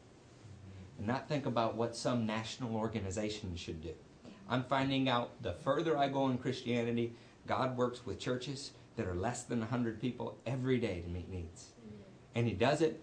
and 0.98 1.06
not 1.06 1.28
think 1.28 1.46
about 1.46 1.76
what 1.76 1.96
some 1.96 2.26
national 2.26 2.76
organization 2.76 3.56
should 3.56 3.82
do. 3.82 3.94
I'm 4.48 4.64
finding 4.64 5.08
out 5.08 5.42
the 5.42 5.52
further 5.52 5.96
I 5.96 6.08
go 6.08 6.28
in 6.28 6.38
Christianity, 6.38 7.14
God 7.46 7.76
works 7.76 8.06
with 8.06 8.18
churches 8.18 8.72
that 8.96 9.06
are 9.06 9.14
less 9.14 9.42
than 9.42 9.60
100 9.60 10.00
people 10.00 10.38
every 10.46 10.78
day 10.78 11.00
to 11.00 11.08
meet 11.08 11.28
needs. 11.28 11.70
And 12.34 12.46
He 12.46 12.52
does 12.54 12.80
it, 12.80 13.00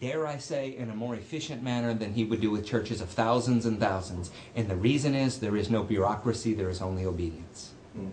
dare 0.00 0.26
I 0.26 0.38
say, 0.38 0.76
in 0.76 0.90
a 0.90 0.94
more 0.94 1.14
efficient 1.14 1.62
manner 1.62 1.94
than 1.94 2.14
He 2.14 2.24
would 2.24 2.40
do 2.40 2.50
with 2.50 2.66
churches 2.66 3.00
of 3.00 3.08
thousands 3.08 3.66
and 3.66 3.78
thousands. 3.78 4.30
And 4.54 4.68
the 4.68 4.76
reason 4.76 5.14
is 5.14 5.38
there 5.38 5.56
is 5.56 5.70
no 5.70 5.82
bureaucracy, 5.82 6.54
there 6.54 6.70
is 6.70 6.82
only 6.82 7.04
obedience. 7.04 7.72
Hmm. 7.94 8.08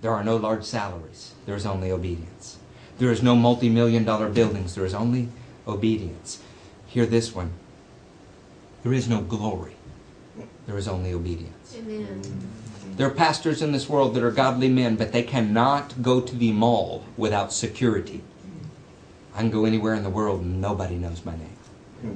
There 0.00 0.12
are 0.12 0.24
no 0.24 0.36
large 0.36 0.64
salaries, 0.64 1.34
there 1.46 1.56
is 1.56 1.66
only 1.66 1.90
obedience. 1.90 2.58
There 2.98 3.10
is 3.10 3.22
no 3.22 3.34
multi 3.34 3.68
million 3.68 4.04
dollar 4.04 4.28
buildings, 4.28 4.74
there 4.74 4.84
is 4.84 4.94
only 4.94 5.28
obedience. 5.66 6.40
Hear 6.86 7.06
this 7.06 7.34
one 7.34 7.52
there 8.84 8.92
is 8.92 9.08
no 9.08 9.22
glory. 9.22 9.76
There 10.66 10.76
is 10.76 10.86
only 10.86 11.14
obedience. 11.14 11.74
Amen. 11.78 12.04
Hmm. 12.04 12.96
There 12.96 13.06
are 13.06 13.10
pastors 13.10 13.62
in 13.62 13.72
this 13.72 13.88
world 13.88 14.14
that 14.14 14.22
are 14.22 14.30
godly 14.30 14.68
men, 14.68 14.96
but 14.96 15.10
they 15.10 15.22
cannot 15.22 16.02
go 16.02 16.20
to 16.20 16.36
the 16.36 16.52
mall 16.52 17.04
without 17.16 17.50
security. 17.52 18.22
I 19.34 19.40
can 19.40 19.50
go 19.50 19.64
anywhere 19.64 19.94
in 19.94 20.02
the 20.02 20.10
world 20.10 20.42
and 20.42 20.60
nobody 20.60 20.96
knows 20.96 21.24
my 21.24 21.32
name. 21.32 21.58
Hmm. 22.00 22.14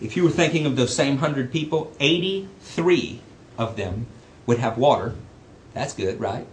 If 0.00 0.16
you 0.16 0.22
were 0.22 0.30
thinking 0.30 0.66
of 0.66 0.76
those 0.76 0.94
same 0.94 1.14
100 1.14 1.50
people, 1.50 1.92
83 1.98 3.20
of 3.56 3.76
them 3.76 4.06
would 4.46 4.58
have 4.58 4.78
water. 4.78 5.16
That's 5.74 5.92
good, 5.92 6.20
right? 6.20 6.46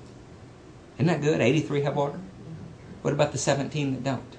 Isn't 0.95 1.07
that 1.07 1.21
good? 1.21 1.41
83 1.41 1.81
have 1.81 1.95
water. 1.95 2.19
What 3.01 3.13
about 3.13 3.33
the 3.33 3.38
17 3.38 3.93
that 3.93 4.03
don't? 4.03 4.38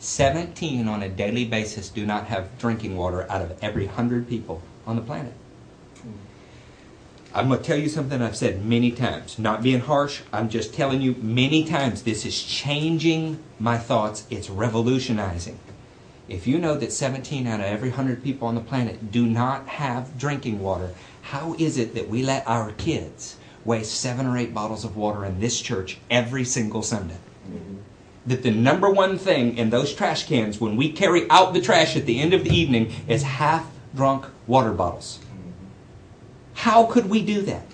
17 0.00 0.88
on 0.88 1.02
a 1.02 1.08
daily 1.08 1.44
basis 1.44 1.90
do 1.90 2.06
not 2.06 2.26
have 2.26 2.58
drinking 2.58 2.96
water 2.96 3.30
out 3.30 3.42
of 3.42 3.62
every 3.62 3.86
100 3.86 4.28
people 4.28 4.62
on 4.86 4.96
the 4.96 5.02
planet. 5.02 5.34
I'm 7.32 7.48
going 7.48 7.60
to 7.60 7.64
tell 7.64 7.78
you 7.78 7.88
something 7.88 8.20
I've 8.20 8.36
said 8.36 8.64
many 8.64 8.90
times. 8.90 9.38
Not 9.38 9.62
being 9.62 9.80
harsh, 9.80 10.22
I'm 10.32 10.48
just 10.48 10.74
telling 10.74 11.00
you 11.00 11.14
many 11.14 11.64
times 11.64 12.02
this 12.02 12.26
is 12.26 12.42
changing 12.42 13.38
my 13.60 13.78
thoughts. 13.78 14.26
It's 14.30 14.50
revolutionizing. 14.50 15.58
If 16.28 16.46
you 16.46 16.58
know 16.58 16.76
that 16.76 16.92
17 16.92 17.46
out 17.46 17.60
of 17.60 17.66
every 17.66 17.90
100 17.90 18.24
people 18.24 18.48
on 18.48 18.56
the 18.56 18.60
planet 18.60 19.12
do 19.12 19.26
not 19.26 19.68
have 19.68 20.18
drinking 20.18 20.60
water, 20.60 20.92
how 21.22 21.54
is 21.58 21.78
it 21.78 21.94
that 21.94 22.08
we 22.08 22.22
let 22.22 22.46
our 22.48 22.72
kids 22.72 23.36
waste 23.64 24.00
seven 24.00 24.26
or 24.26 24.36
eight 24.36 24.52
bottles 24.52 24.84
of 24.84 24.96
water 24.96 25.24
in 25.24 25.38
this 25.38 25.60
church 25.60 25.98
every 26.10 26.44
single 26.44 26.82
Sunday? 26.82 27.18
Mm-hmm 27.48 27.76
that 28.26 28.42
the 28.42 28.50
number 28.50 28.90
one 28.90 29.18
thing 29.18 29.56
in 29.56 29.70
those 29.70 29.94
trash 29.94 30.26
cans 30.26 30.60
when 30.60 30.76
we 30.76 30.92
carry 30.92 31.28
out 31.30 31.54
the 31.54 31.60
trash 31.60 31.96
at 31.96 32.06
the 32.06 32.20
end 32.20 32.34
of 32.34 32.44
the 32.44 32.50
evening 32.50 32.92
is 33.08 33.22
half 33.22 33.70
drunk 33.94 34.26
water 34.46 34.72
bottles. 34.72 35.18
How 36.60 36.84
could 36.84 37.08
we 37.08 37.22
do 37.22 37.40
that? 37.40 37.64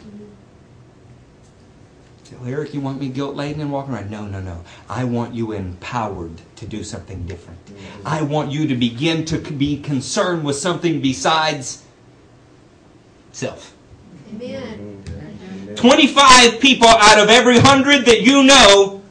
So, 2.23 2.37
Eric, 2.47 2.73
you 2.73 2.81
want 2.81 3.01
me 3.01 3.09
guilt 3.09 3.35
laden 3.35 3.61
and 3.61 3.73
walking 3.73 3.93
around? 3.93 4.13
No, 4.13 4.27
no, 4.27 4.41
no. 4.41 4.63
I 4.89 5.03
want 5.03 5.35
you 5.35 5.51
empowered 5.51 6.41
to 6.55 6.67
do 6.67 6.85
something 6.85 7.27
different. 7.27 7.59
I 8.05 8.23
want 8.23 8.53
you 8.53 8.69
to 8.69 8.77
begin 8.77 9.25
to 9.25 9.39
be 9.39 9.81
concerned 9.81 10.45
with 10.45 10.55
something 10.55 11.01
besides 11.01 11.83
self. 13.33 13.75
Amen. 14.31 15.03
25 15.75 16.61
people 16.61 16.87
out 16.87 17.19
of 17.19 17.29
every 17.29 17.55
100 17.55 18.07
that 18.07 18.21
you 18.21 18.45
know 18.45 19.03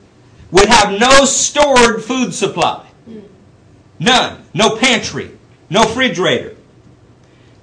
would 0.52 0.70
have 0.70 0.98
no 0.98 1.26
stored 1.26 2.02
food 2.02 2.34
supply. 2.34 2.88
None. 4.00 4.42
No 4.54 4.78
pantry. 4.78 5.32
No 5.70 5.82
refrigerator. 5.84 6.56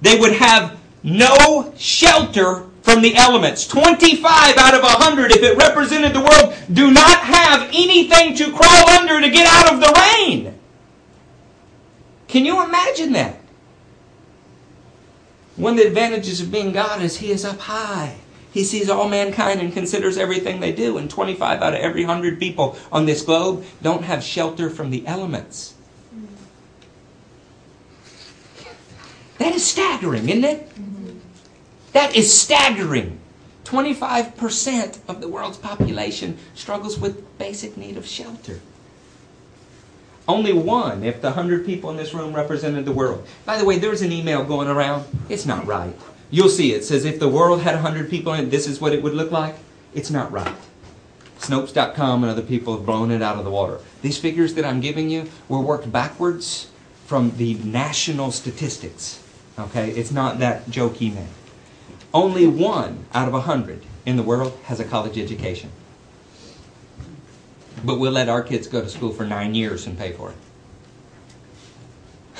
They 0.01 0.19
would 0.19 0.33
have 0.33 0.79
no 1.03 1.73
shelter 1.77 2.65
from 2.81 3.01
the 3.01 3.15
elements. 3.15 3.65
25 3.67 4.57
out 4.57 4.73
of 4.73 4.81
100, 4.81 5.31
if 5.31 5.41
it 5.41 5.57
represented 5.57 6.13
the 6.13 6.19
world, 6.19 6.55
do 6.71 6.91
not 6.91 7.19
have 7.19 7.69
anything 7.73 8.35
to 8.35 8.51
crawl 8.51 8.89
under 8.89 9.21
to 9.21 9.29
get 9.29 9.47
out 9.47 9.73
of 9.73 9.79
the 9.79 9.93
rain. 10.17 10.57
Can 12.27 12.45
you 12.45 12.63
imagine 12.63 13.13
that? 13.13 13.39
One 15.55 15.73
of 15.73 15.79
the 15.79 15.87
advantages 15.87 16.41
of 16.41 16.51
being 16.51 16.71
God 16.71 17.01
is 17.01 17.17
He 17.17 17.31
is 17.31 17.45
up 17.45 17.59
high. 17.59 18.15
He 18.51 18.63
sees 18.63 18.89
all 18.89 19.09
mankind 19.09 19.61
and 19.61 19.73
considers 19.73 20.17
everything 20.17 20.59
they 20.59 20.71
do. 20.71 20.97
And 20.97 21.09
25 21.09 21.61
out 21.61 21.73
of 21.73 21.79
every 21.79 22.05
100 22.05 22.39
people 22.39 22.77
on 22.91 23.05
this 23.05 23.23
globe 23.23 23.65
don't 23.81 24.03
have 24.03 24.23
shelter 24.23 24.69
from 24.69 24.91
the 24.91 25.05
elements. 25.07 25.73
Mm. 26.15 26.27
That 29.39 29.55
is 29.55 29.65
staggering, 29.65 30.29
isn't 30.29 30.43
it? 30.43 30.69
Mm. 30.75 30.92
That 31.93 32.15
is 32.15 32.37
staggering. 32.39 33.19
25% 33.65 34.99
of 35.07 35.21
the 35.21 35.29
world's 35.29 35.57
population 35.57 36.37
struggles 36.53 36.99
with 36.99 37.37
basic 37.37 37.77
need 37.77 37.97
of 37.97 38.05
shelter. 38.05 38.59
Only 40.27 40.53
one, 40.53 41.03
if 41.03 41.21
the 41.21 41.29
100 41.29 41.65
people 41.65 41.89
in 41.89 41.97
this 41.97 42.13
room 42.13 42.33
represented 42.33 42.85
the 42.85 42.91
world. 42.91 43.25
By 43.45 43.57
the 43.57 43.65
way, 43.65 43.77
there's 43.77 44.01
an 44.01 44.11
email 44.11 44.43
going 44.43 44.67
around. 44.67 45.05
It's 45.29 45.45
not 45.45 45.65
right. 45.65 45.95
You'll 46.29 46.49
see 46.49 46.73
it 46.73 46.83
says 46.83 47.05
if 47.05 47.19
the 47.19 47.29
world 47.29 47.61
had 47.61 47.75
100 47.75 48.09
people 48.09 48.33
in 48.33 48.45
it, 48.45 48.49
this 48.49 48.67
is 48.67 48.81
what 48.81 48.93
it 48.93 49.03
would 49.03 49.13
look 49.13 49.31
like. 49.31 49.55
It's 49.93 50.09
not 50.09 50.31
right. 50.31 50.55
Snopes.com 51.39 52.23
and 52.23 52.31
other 52.31 52.41
people 52.41 52.75
have 52.75 52.85
blown 52.85 53.11
it 53.11 53.21
out 53.21 53.37
of 53.37 53.43
the 53.43 53.51
water. 53.51 53.79
These 54.01 54.17
figures 54.17 54.53
that 54.55 54.65
I'm 54.65 54.79
giving 54.79 55.09
you 55.09 55.29
were 55.49 55.59
worked 55.59 55.91
backwards 55.91 56.71
from 57.05 57.35
the 57.37 57.55
national 57.55 58.31
statistics. 58.31 59.21
Okay? 59.59 59.91
It's 59.91 60.11
not 60.11 60.39
that 60.39 60.65
jokey 60.67 61.13
man. 61.13 61.27
Only 62.13 62.45
one 62.45 63.05
out 63.13 63.27
of 63.27 63.33
a 63.33 63.41
hundred 63.41 63.85
in 64.05 64.17
the 64.17 64.23
world 64.23 64.57
has 64.65 64.79
a 64.79 64.83
college 64.83 65.17
education. 65.17 65.71
But 67.83 67.99
we'll 67.99 68.11
let 68.11 68.29
our 68.29 68.43
kids 68.43 68.67
go 68.67 68.81
to 68.81 68.89
school 68.89 69.11
for 69.11 69.25
nine 69.25 69.55
years 69.55 69.87
and 69.87 69.97
pay 69.97 70.11
for 70.11 70.31
it. 70.31 70.37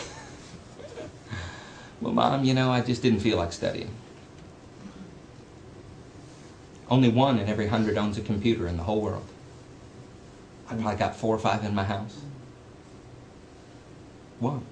Well, 2.02 2.14
Mom, 2.14 2.44
you 2.44 2.54
know, 2.54 2.70
I 2.70 2.82
just 2.82 3.02
didn't 3.02 3.22
feel 3.22 3.38
like 3.38 3.54
studying. 3.54 3.90
Only 6.90 7.08
one 7.08 7.40
in 7.40 7.48
every 7.48 7.68
hundred 7.68 7.98
owns 7.98 8.18
a 8.18 8.22
computer 8.22 8.68
in 8.68 8.76
the 8.76 8.84
whole 8.84 9.00
world. 9.00 9.26
I 10.70 10.76
probably 10.76 10.98
got 10.98 11.16
four 11.16 11.34
or 11.34 11.40
five 11.40 11.64
in 11.64 11.74
my 11.74 11.86
house. 11.86 12.20
One. 14.40 14.66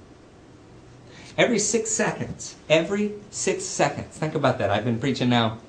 Every 1.37 1.59
six 1.59 1.89
seconds, 1.89 2.55
every 2.69 3.13
six 3.29 3.63
seconds, 3.63 4.17
think 4.17 4.35
about 4.35 4.57
that. 4.59 4.69
I've 4.69 4.85
been 4.85 4.99
preaching 4.99 5.29
now, 5.29 5.59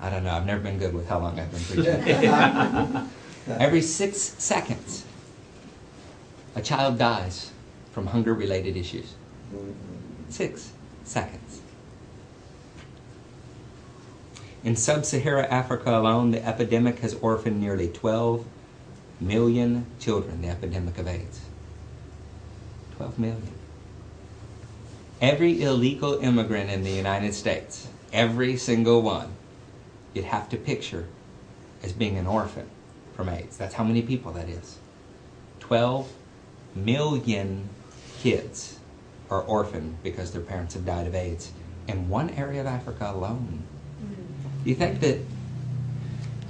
I 0.00 0.10
don't 0.10 0.24
know, 0.24 0.32
I've 0.32 0.46
never 0.46 0.60
been 0.60 0.78
good 0.78 0.94
with 0.94 1.08
how 1.08 1.18
long 1.18 1.40
I've 1.40 1.50
been 1.50 1.60
preaching. 1.60 3.08
every 3.60 3.82
six 3.82 4.18
seconds, 4.18 5.04
a 6.54 6.60
child 6.60 6.98
dies 6.98 7.52
from 7.92 8.08
hunger 8.08 8.34
related 8.34 8.76
issues 8.76 9.14
six 10.28 10.72
seconds. 11.04 11.60
In 14.62 14.76
sub 14.76 15.04
Saharan 15.04 15.46
Africa 15.46 15.90
alone, 15.98 16.32
the 16.32 16.46
epidemic 16.46 16.98
has 17.00 17.14
orphaned 17.14 17.60
nearly 17.60 17.88
12 17.88 18.46
million 19.20 19.86
children, 19.98 20.42
the 20.42 20.48
epidemic 20.48 20.98
of 20.98 21.08
AIDS. 21.08 21.40
12 22.96 23.18
million. 23.18 23.59
Every 25.20 25.62
illegal 25.62 26.18
immigrant 26.20 26.70
in 26.70 26.82
the 26.82 26.90
United 26.90 27.34
States, 27.34 27.88
every 28.12 28.56
single 28.56 29.02
one, 29.02 29.32
you'd 30.14 30.24
have 30.24 30.48
to 30.48 30.56
picture 30.56 31.08
as 31.82 31.92
being 31.92 32.16
an 32.16 32.26
orphan 32.26 32.68
from 33.14 33.28
AIDS. 33.28 33.58
That's 33.58 33.74
how 33.74 33.84
many 33.84 34.00
people 34.00 34.32
that 34.32 34.48
is. 34.48 34.78
12 35.60 36.10
million 36.74 37.68
kids 38.18 38.78
are 39.30 39.42
orphaned 39.42 40.02
because 40.02 40.32
their 40.32 40.40
parents 40.40 40.74
have 40.74 40.86
died 40.86 41.06
of 41.06 41.14
AIDS 41.14 41.52
in 41.86 42.08
one 42.08 42.30
area 42.30 42.62
of 42.62 42.66
Africa 42.66 43.10
alone. 43.14 43.62
Do 44.64 44.70
you 44.70 44.76
think 44.76 45.00
that 45.00 45.18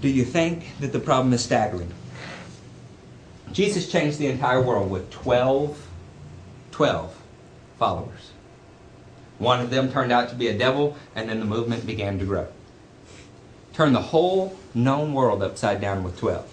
do 0.00 0.08
you 0.08 0.24
think 0.24 0.78
that 0.80 0.92
the 0.92 0.98
problem 0.98 1.32
is 1.34 1.44
staggering? 1.44 1.92
Jesus 3.52 3.90
changed 3.90 4.18
the 4.18 4.28
entire 4.28 4.62
world 4.62 4.90
with 4.90 5.10
12 5.10 5.88
12 6.70 7.16
followers. 7.78 8.30
One 9.40 9.60
of 9.60 9.70
them 9.70 9.90
turned 9.90 10.12
out 10.12 10.28
to 10.28 10.34
be 10.34 10.48
a 10.48 10.56
devil 10.56 10.96
and 11.16 11.28
then 11.28 11.40
the 11.40 11.46
movement 11.46 11.86
began 11.86 12.18
to 12.18 12.26
grow. 12.26 12.46
Turned 13.72 13.94
the 13.96 14.02
whole 14.02 14.56
known 14.74 15.14
world 15.14 15.42
upside 15.42 15.80
down 15.80 16.04
with 16.04 16.18
12. 16.18 16.46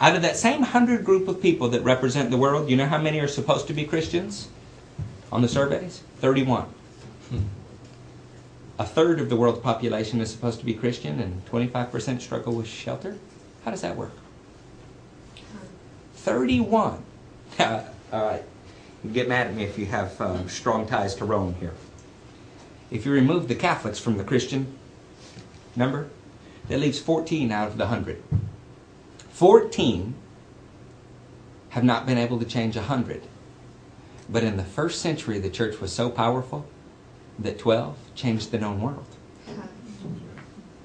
Out 0.00 0.16
of 0.16 0.22
that 0.22 0.36
same 0.36 0.60
100 0.60 1.04
group 1.04 1.28
of 1.28 1.40
people 1.40 1.68
that 1.68 1.82
represent 1.82 2.32
the 2.32 2.36
world, 2.36 2.68
you 2.68 2.76
know 2.76 2.86
how 2.86 2.98
many 2.98 3.20
are 3.20 3.28
supposed 3.28 3.68
to 3.68 3.72
be 3.72 3.84
Christians 3.84 4.48
on 5.30 5.42
the 5.42 5.48
surveys? 5.48 6.02
31. 6.18 6.66
A 8.80 8.84
third 8.84 9.20
of 9.20 9.28
the 9.28 9.36
world's 9.36 9.60
population 9.60 10.20
is 10.20 10.32
supposed 10.32 10.58
to 10.58 10.66
be 10.66 10.74
Christian 10.74 11.20
and 11.20 11.46
25% 11.46 12.20
struggle 12.20 12.52
with 12.52 12.66
shelter? 12.66 13.16
How 13.64 13.70
does 13.70 13.82
that 13.82 13.96
work? 13.96 14.12
31. 16.16 17.04
All 17.60 17.84
right. 18.12 18.42
Get 19.12 19.28
mad 19.28 19.46
at 19.46 19.54
me 19.54 19.62
if 19.62 19.78
you 19.78 19.86
have 19.86 20.20
uh, 20.20 20.48
strong 20.48 20.88
ties 20.88 21.14
to 21.16 21.24
Rome 21.24 21.54
here. 21.60 21.74
If 22.94 23.04
you 23.04 23.10
remove 23.10 23.48
the 23.48 23.56
Catholics 23.56 23.98
from 23.98 24.18
the 24.18 24.24
Christian 24.24 24.78
number, 25.74 26.10
that 26.68 26.78
leaves 26.78 27.00
14 27.00 27.50
out 27.50 27.66
of 27.66 27.76
the 27.76 27.86
100. 27.86 28.22
14 29.30 30.14
have 31.70 31.82
not 31.82 32.06
been 32.06 32.18
able 32.18 32.38
to 32.38 32.44
change 32.44 32.76
100. 32.76 33.24
But 34.28 34.44
in 34.44 34.56
the 34.56 34.62
first 34.62 35.00
century, 35.00 35.40
the 35.40 35.50
church 35.50 35.80
was 35.80 35.92
so 35.92 36.08
powerful 36.08 36.66
that 37.36 37.58
12 37.58 37.98
changed 38.14 38.52
the 38.52 38.58
known 38.58 38.80
world. 38.80 39.06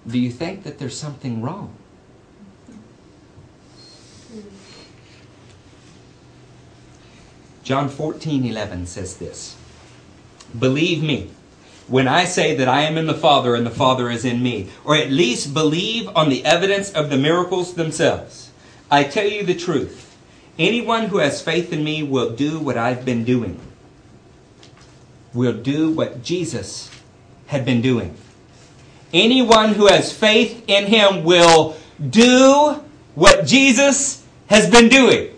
Do 0.08 0.18
you 0.18 0.32
think 0.32 0.64
that 0.64 0.80
there's 0.80 0.98
something 0.98 1.44
wrong? 1.44 1.76
John 7.62 7.88
14, 7.88 8.48
11 8.48 8.88
says 8.88 9.18
this 9.18 9.56
Believe 10.58 11.04
me 11.04 11.30
when 11.90 12.08
I 12.08 12.26
say 12.26 12.56
that 12.56 12.70
I 12.70 12.84
am 12.84 12.98
in 12.98 13.08
the 13.08 13.14
Father 13.14 13.56
and 13.56 13.66
the 13.66 13.72
Father 13.72 14.10
is 14.10 14.24
in 14.24 14.42
me, 14.44 14.70
or 14.86 14.96
at 14.96 15.12
least 15.12 15.54
believe 15.54 16.08
on 16.16 16.30
the 16.30 16.46
evidence 16.46 16.92
of 16.92 17.10
the 17.10 17.18
miracles 17.18 17.74
themselves. 17.74 18.52
I 18.92 19.04
tell 19.04 19.28
you 19.28 19.44
the 19.44 19.56
truth. 19.56 20.16
Anyone 20.58 21.06
who 21.06 21.18
has 21.18 21.42
faith 21.42 21.74
in 21.74 21.84
me 21.84 22.04
will 22.04 22.32
do 22.32 22.60
what 22.60 22.78
I've 22.78 23.06
been 23.06 23.24
doing, 23.24 23.60
will 25.34 25.54
do 25.54 25.90
what 25.90 26.22
Jesus 26.22 26.92
had 27.48 27.66
been 27.66 27.82
doing. 27.82 28.16
Anyone 29.12 29.74
who 29.74 29.88
has 29.88 30.14
faith 30.14 30.64
in 30.68 30.86
him 30.86 31.24
will 31.24 31.76
do 32.08 32.84
what 33.16 33.46
Jesus 33.46 34.26
has 34.48 34.70
been 34.70 34.90
doing. 34.90 35.32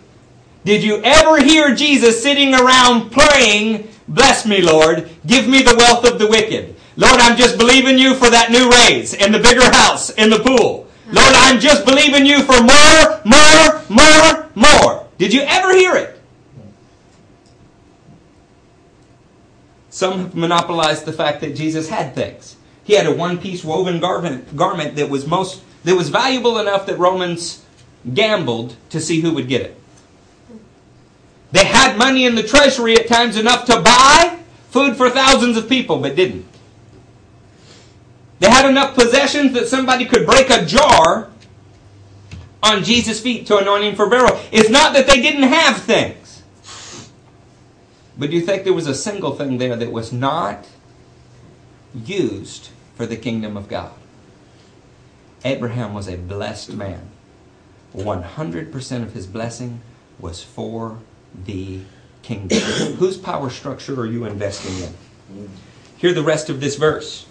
Did 0.64 0.84
you 0.84 1.00
ever 1.02 1.42
hear 1.42 1.74
Jesus 1.74 2.22
sitting 2.22 2.54
around 2.54 3.10
praying, 3.10 3.88
Bless 4.12 4.44
me, 4.46 4.60
Lord, 4.60 5.08
give 5.26 5.48
me 5.48 5.62
the 5.62 5.74
wealth 5.74 6.04
of 6.04 6.18
the 6.18 6.26
wicked? 6.26 6.76
Lord, 6.96 7.18
I'm 7.18 7.36
just 7.36 7.56
believing 7.56 7.96
you 7.96 8.14
for 8.14 8.28
that 8.28 8.50
new 8.50 8.68
raise 8.68 9.14
and 9.14 9.34
the 9.34 9.38
bigger 9.38 9.64
house 9.64 10.10
and 10.10 10.30
the 10.30 10.38
pool. 10.38 10.86
Lord, 11.06 11.34
I'm 11.34 11.58
just 11.58 11.86
believing 11.86 12.26
you 12.26 12.42
for 12.42 12.60
more, 12.62 13.22
more, 13.24 13.82
more, 13.88 14.50
more. 14.54 15.06
Did 15.16 15.32
you 15.32 15.40
ever 15.40 15.74
hear 15.74 15.96
it? 15.96 16.20
Some 19.88 20.18
have 20.18 20.34
monopolized 20.34 21.06
the 21.06 21.12
fact 21.12 21.40
that 21.40 21.56
Jesus 21.56 21.88
had 21.88 22.14
things. 22.14 22.56
He 22.84 22.94
had 22.94 23.06
a 23.06 23.14
one-piece 23.14 23.64
woven 23.64 23.98
garment, 23.98 24.54
garment 24.54 24.96
that 24.96 25.08
was 25.08 25.26
most 25.26 25.62
that 25.84 25.96
was 25.96 26.10
valuable 26.10 26.58
enough 26.58 26.86
that 26.86 26.98
Romans 26.98 27.64
gambled 28.12 28.76
to 28.90 29.00
see 29.00 29.20
who 29.20 29.32
would 29.34 29.48
get 29.48 29.62
it. 29.62 29.81
They 31.52 31.64
had 31.64 31.96
money 31.96 32.24
in 32.24 32.34
the 32.34 32.42
treasury 32.42 32.96
at 32.96 33.06
times 33.06 33.36
enough 33.36 33.66
to 33.66 33.80
buy 33.80 34.38
food 34.70 34.96
for 34.96 35.10
thousands 35.10 35.56
of 35.56 35.68
people, 35.68 35.98
but 35.98 36.16
didn't. 36.16 36.46
They 38.40 38.50
had 38.50 38.68
enough 38.68 38.94
possessions 38.94 39.52
that 39.52 39.68
somebody 39.68 40.06
could 40.06 40.26
break 40.26 40.50
a 40.50 40.64
jar 40.64 41.30
on 42.62 42.82
Jesus' 42.82 43.20
feet 43.20 43.46
to 43.46 43.58
anoint 43.58 43.84
him 43.84 43.94
for 43.94 44.08
burial. 44.08 44.40
It's 44.50 44.70
not 44.70 44.94
that 44.94 45.06
they 45.06 45.20
didn't 45.20 45.44
have 45.44 45.76
things. 45.76 46.42
But 48.16 48.30
do 48.30 48.36
you 48.36 48.42
think 48.42 48.64
there 48.64 48.72
was 48.72 48.86
a 48.86 48.94
single 48.94 49.34
thing 49.36 49.58
there 49.58 49.76
that 49.76 49.92
was 49.92 50.12
not 50.12 50.66
used 51.94 52.70
for 52.94 53.06
the 53.06 53.16
kingdom 53.16 53.56
of 53.56 53.68
God? 53.68 53.92
Abraham 55.44 55.92
was 55.92 56.08
a 56.08 56.16
blessed 56.16 56.72
man. 56.72 57.10
100% 57.94 59.02
of 59.02 59.12
his 59.12 59.26
blessing 59.26 59.80
was 60.18 60.42
for 60.42 60.98
the 61.44 61.80
kingdom. 62.22 62.58
Whose 62.98 63.16
power 63.16 63.50
structure 63.50 64.00
are 64.00 64.06
you 64.06 64.24
investing 64.24 64.76
in? 64.78 65.50
Hear 65.96 66.12
the 66.12 66.22
rest 66.22 66.50
of 66.50 66.60
this 66.60 66.76
verse. 66.76 67.26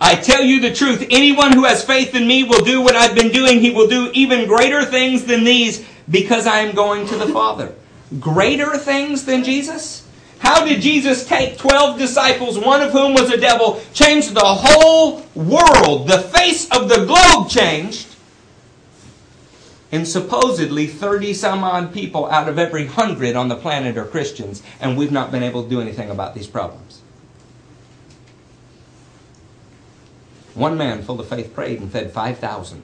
I 0.00 0.14
tell 0.14 0.42
you 0.42 0.60
the 0.60 0.72
truth, 0.72 1.06
anyone 1.10 1.52
who 1.52 1.64
has 1.64 1.84
faith 1.84 2.14
in 2.14 2.26
me 2.26 2.44
will 2.44 2.64
do 2.64 2.80
what 2.80 2.94
I've 2.94 3.16
been 3.16 3.32
doing. 3.32 3.60
He 3.60 3.72
will 3.72 3.88
do 3.88 4.10
even 4.14 4.46
greater 4.46 4.84
things 4.84 5.24
than 5.24 5.42
these 5.42 5.84
because 6.08 6.46
I 6.46 6.58
am 6.58 6.74
going 6.74 7.06
to 7.08 7.16
the 7.16 7.26
Father. 7.26 7.74
Greater 8.20 8.78
things 8.78 9.24
than 9.24 9.42
Jesus? 9.42 10.06
How 10.38 10.64
did 10.64 10.80
Jesus 10.80 11.26
take 11.26 11.58
12 11.58 11.98
disciples, 11.98 12.58
one 12.58 12.80
of 12.80 12.92
whom 12.92 13.12
was 13.12 13.30
a 13.30 13.36
devil, 13.36 13.82
change 13.92 14.28
the 14.28 14.40
whole 14.40 15.22
world? 15.34 16.06
The 16.06 16.20
face 16.20 16.70
of 16.70 16.88
the 16.88 17.04
globe 17.04 17.50
changed. 17.50 18.07
And 19.90 20.06
supposedly 20.06 20.86
30 20.86 21.32
some 21.32 21.64
odd 21.64 21.94
people 21.94 22.26
out 22.26 22.48
of 22.48 22.58
every 22.58 22.86
hundred 22.86 23.36
on 23.36 23.48
the 23.48 23.56
planet 23.56 23.96
are 23.96 24.04
Christians, 24.04 24.62
and 24.80 24.98
we've 24.98 25.12
not 25.12 25.30
been 25.30 25.42
able 25.42 25.62
to 25.62 25.68
do 25.68 25.80
anything 25.80 26.10
about 26.10 26.34
these 26.34 26.46
problems. 26.46 27.00
One 30.54 30.76
man 30.76 31.02
full 31.02 31.20
of 31.20 31.28
faith 31.28 31.54
prayed 31.54 31.80
and 31.80 31.90
fed 31.90 32.12
5,000. 32.12 32.82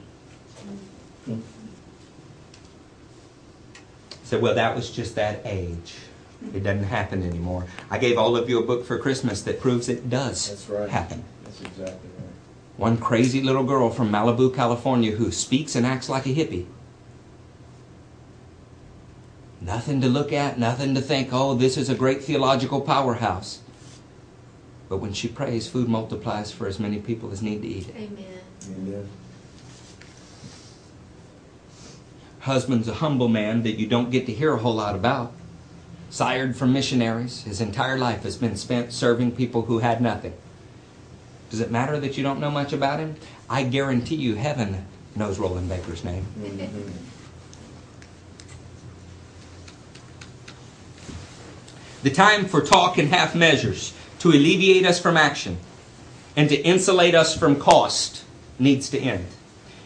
Said, 4.23 4.41
well, 4.41 4.55
that 4.55 4.75
was 4.75 4.89
just 4.89 5.15
that 5.15 5.41
age. 5.45 5.93
It 6.53 6.63
doesn't 6.63 6.85
happen 6.85 7.21
anymore. 7.21 7.67
I 7.91 7.97
gave 7.97 8.17
all 8.17 8.35
of 8.35 8.49
you 8.49 8.59
a 8.59 8.65
book 8.65 8.85
for 8.85 8.97
Christmas 8.97 9.43
that 9.43 9.59
proves 9.59 9.89
it 9.89 10.09
does 10.09 10.49
That's 10.49 10.69
right. 10.69 10.89
happen. 10.89 11.23
That's 11.43 11.61
exactly 11.61 12.09
right. 12.17 12.29
One 12.77 12.97
crazy 12.97 13.41
little 13.41 13.63
girl 13.63 13.89
from 13.89 14.11
Malibu, 14.11 14.53
California, 14.55 15.11
who 15.11 15.31
speaks 15.31 15.75
and 15.75 15.85
acts 15.85 16.09
like 16.09 16.25
a 16.25 16.29
hippie. 16.29 16.65
Nothing 19.65 19.99
to 20.01 20.07
look 20.07 20.31
at, 20.31 20.59
nothing 20.59 20.93
to 20.93 21.01
think, 21.01 21.29
oh, 21.31 21.55
this 21.55 21.75
is 21.75 21.89
a 21.89 21.95
great 21.95 22.23
theological 22.23 22.81
powerhouse. 22.81 23.61
But 24.87 24.97
when 24.97 25.11
she 25.11 25.27
prays, 25.27 25.67
food 25.67 25.89
multiplies 25.89 26.51
for 26.51 26.67
as 26.67 26.79
many 26.79 26.99
people 26.99 27.31
as 27.31 27.41
need 27.41 27.63
to 27.63 27.67
eat 27.67 27.89
it. 27.89 27.95
Amen. 27.95 28.41
Amen. 28.69 29.09
Husband's 32.41 32.87
a 32.87 32.93
humble 32.93 33.27
man 33.27 33.63
that 33.63 33.79
you 33.79 33.87
don't 33.87 34.11
get 34.11 34.27
to 34.27 34.33
hear 34.33 34.53
a 34.53 34.59
whole 34.59 34.75
lot 34.75 34.93
about. 34.93 35.33
Sired 36.11 36.55
from 36.55 36.71
missionaries, 36.71 37.41
his 37.41 37.59
entire 37.59 37.97
life 37.97 38.21
has 38.21 38.37
been 38.37 38.55
spent 38.55 38.93
serving 38.93 39.31
people 39.31 39.63
who 39.63 39.79
had 39.79 39.99
nothing. 39.99 40.33
Does 41.49 41.59
it 41.59 41.71
matter 41.71 41.99
that 41.99 42.17
you 42.17 42.23
don't 42.23 42.39
know 42.39 42.51
much 42.51 42.71
about 42.71 42.99
him? 42.99 43.15
I 43.49 43.63
guarantee 43.63 44.15
you 44.15 44.35
heaven 44.35 44.85
knows 45.15 45.39
Rolland 45.39 45.69
Baker's 45.69 46.03
name. 46.03 46.27
Mhm. 46.39 46.91
The 52.05 52.11
time 52.11 52.45
for 52.45 52.61
talk 52.61 52.99
and 52.99 53.09
half 53.09 53.33
measures 53.33 53.91
to 54.19 54.29
alleviate 54.29 54.85
us 54.85 54.99
from 54.99 55.17
action 55.17 55.57
and 56.35 56.47
to 56.49 56.55
insulate 56.55 57.15
us 57.15 57.35
from 57.35 57.59
cost 57.59 58.23
needs 58.59 58.91
to 58.91 58.99
end. 58.99 59.25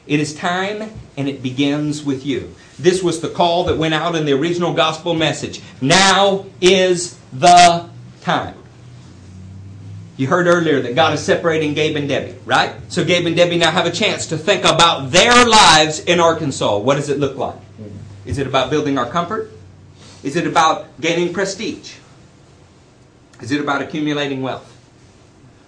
It 0.06 0.20
is 0.20 0.36
time 0.36 0.92
and 1.16 1.30
it 1.30 1.42
begins 1.42 2.04
with 2.04 2.26
you. 2.26 2.54
This 2.78 3.02
was 3.02 3.22
the 3.22 3.30
call 3.30 3.64
that 3.64 3.78
went 3.78 3.94
out 3.94 4.16
in 4.16 4.26
the 4.26 4.34
original 4.34 4.74
gospel 4.74 5.14
message. 5.14 5.62
Now 5.80 6.46
is 6.60 7.18
the 7.32 7.90
time. 8.20 8.56
You 10.18 10.28
heard 10.28 10.48
earlier 10.48 10.82
that 10.82 10.96
God 10.96 11.14
is 11.14 11.22
separating 11.22 11.74
Gabe 11.74 11.96
and 11.96 12.10
Debbie, 12.10 12.38
right? 12.44 12.76
So 12.90 13.06
Gabe 13.06 13.28
and 13.28 13.36
Debbie 13.38 13.60
now 13.60 13.72
have 13.72 13.86
a 13.86 13.92
chance 13.92 14.28
to 14.28 14.38
think 14.38 14.66
about 14.66 15.12
their 15.12 15.46
lives 15.46 16.02
in 16.02 16.20
Arkansas. 16.20 16.80
What 16.80 16.96
does 16.96 17.08
it 17.08 17.18
look 17.18 17.38
like? 17.38 17.56
Is 18.26 18.40
it 18.40 18.46
about 18.46 18.70
building 18.70 18.98
our 18.98 19.10
comfort? 19.10 19.52
Is 20.22 20.36
it 20.36 20.46
about 20.46 21.00
gaining 21.00 21.34
prestige? 21.34 21.94
Is 23.42 23.52
it 23.52 23.62
about 23.62 23.82
accumulating 23.82 24.42
wealth? 24.42 24.76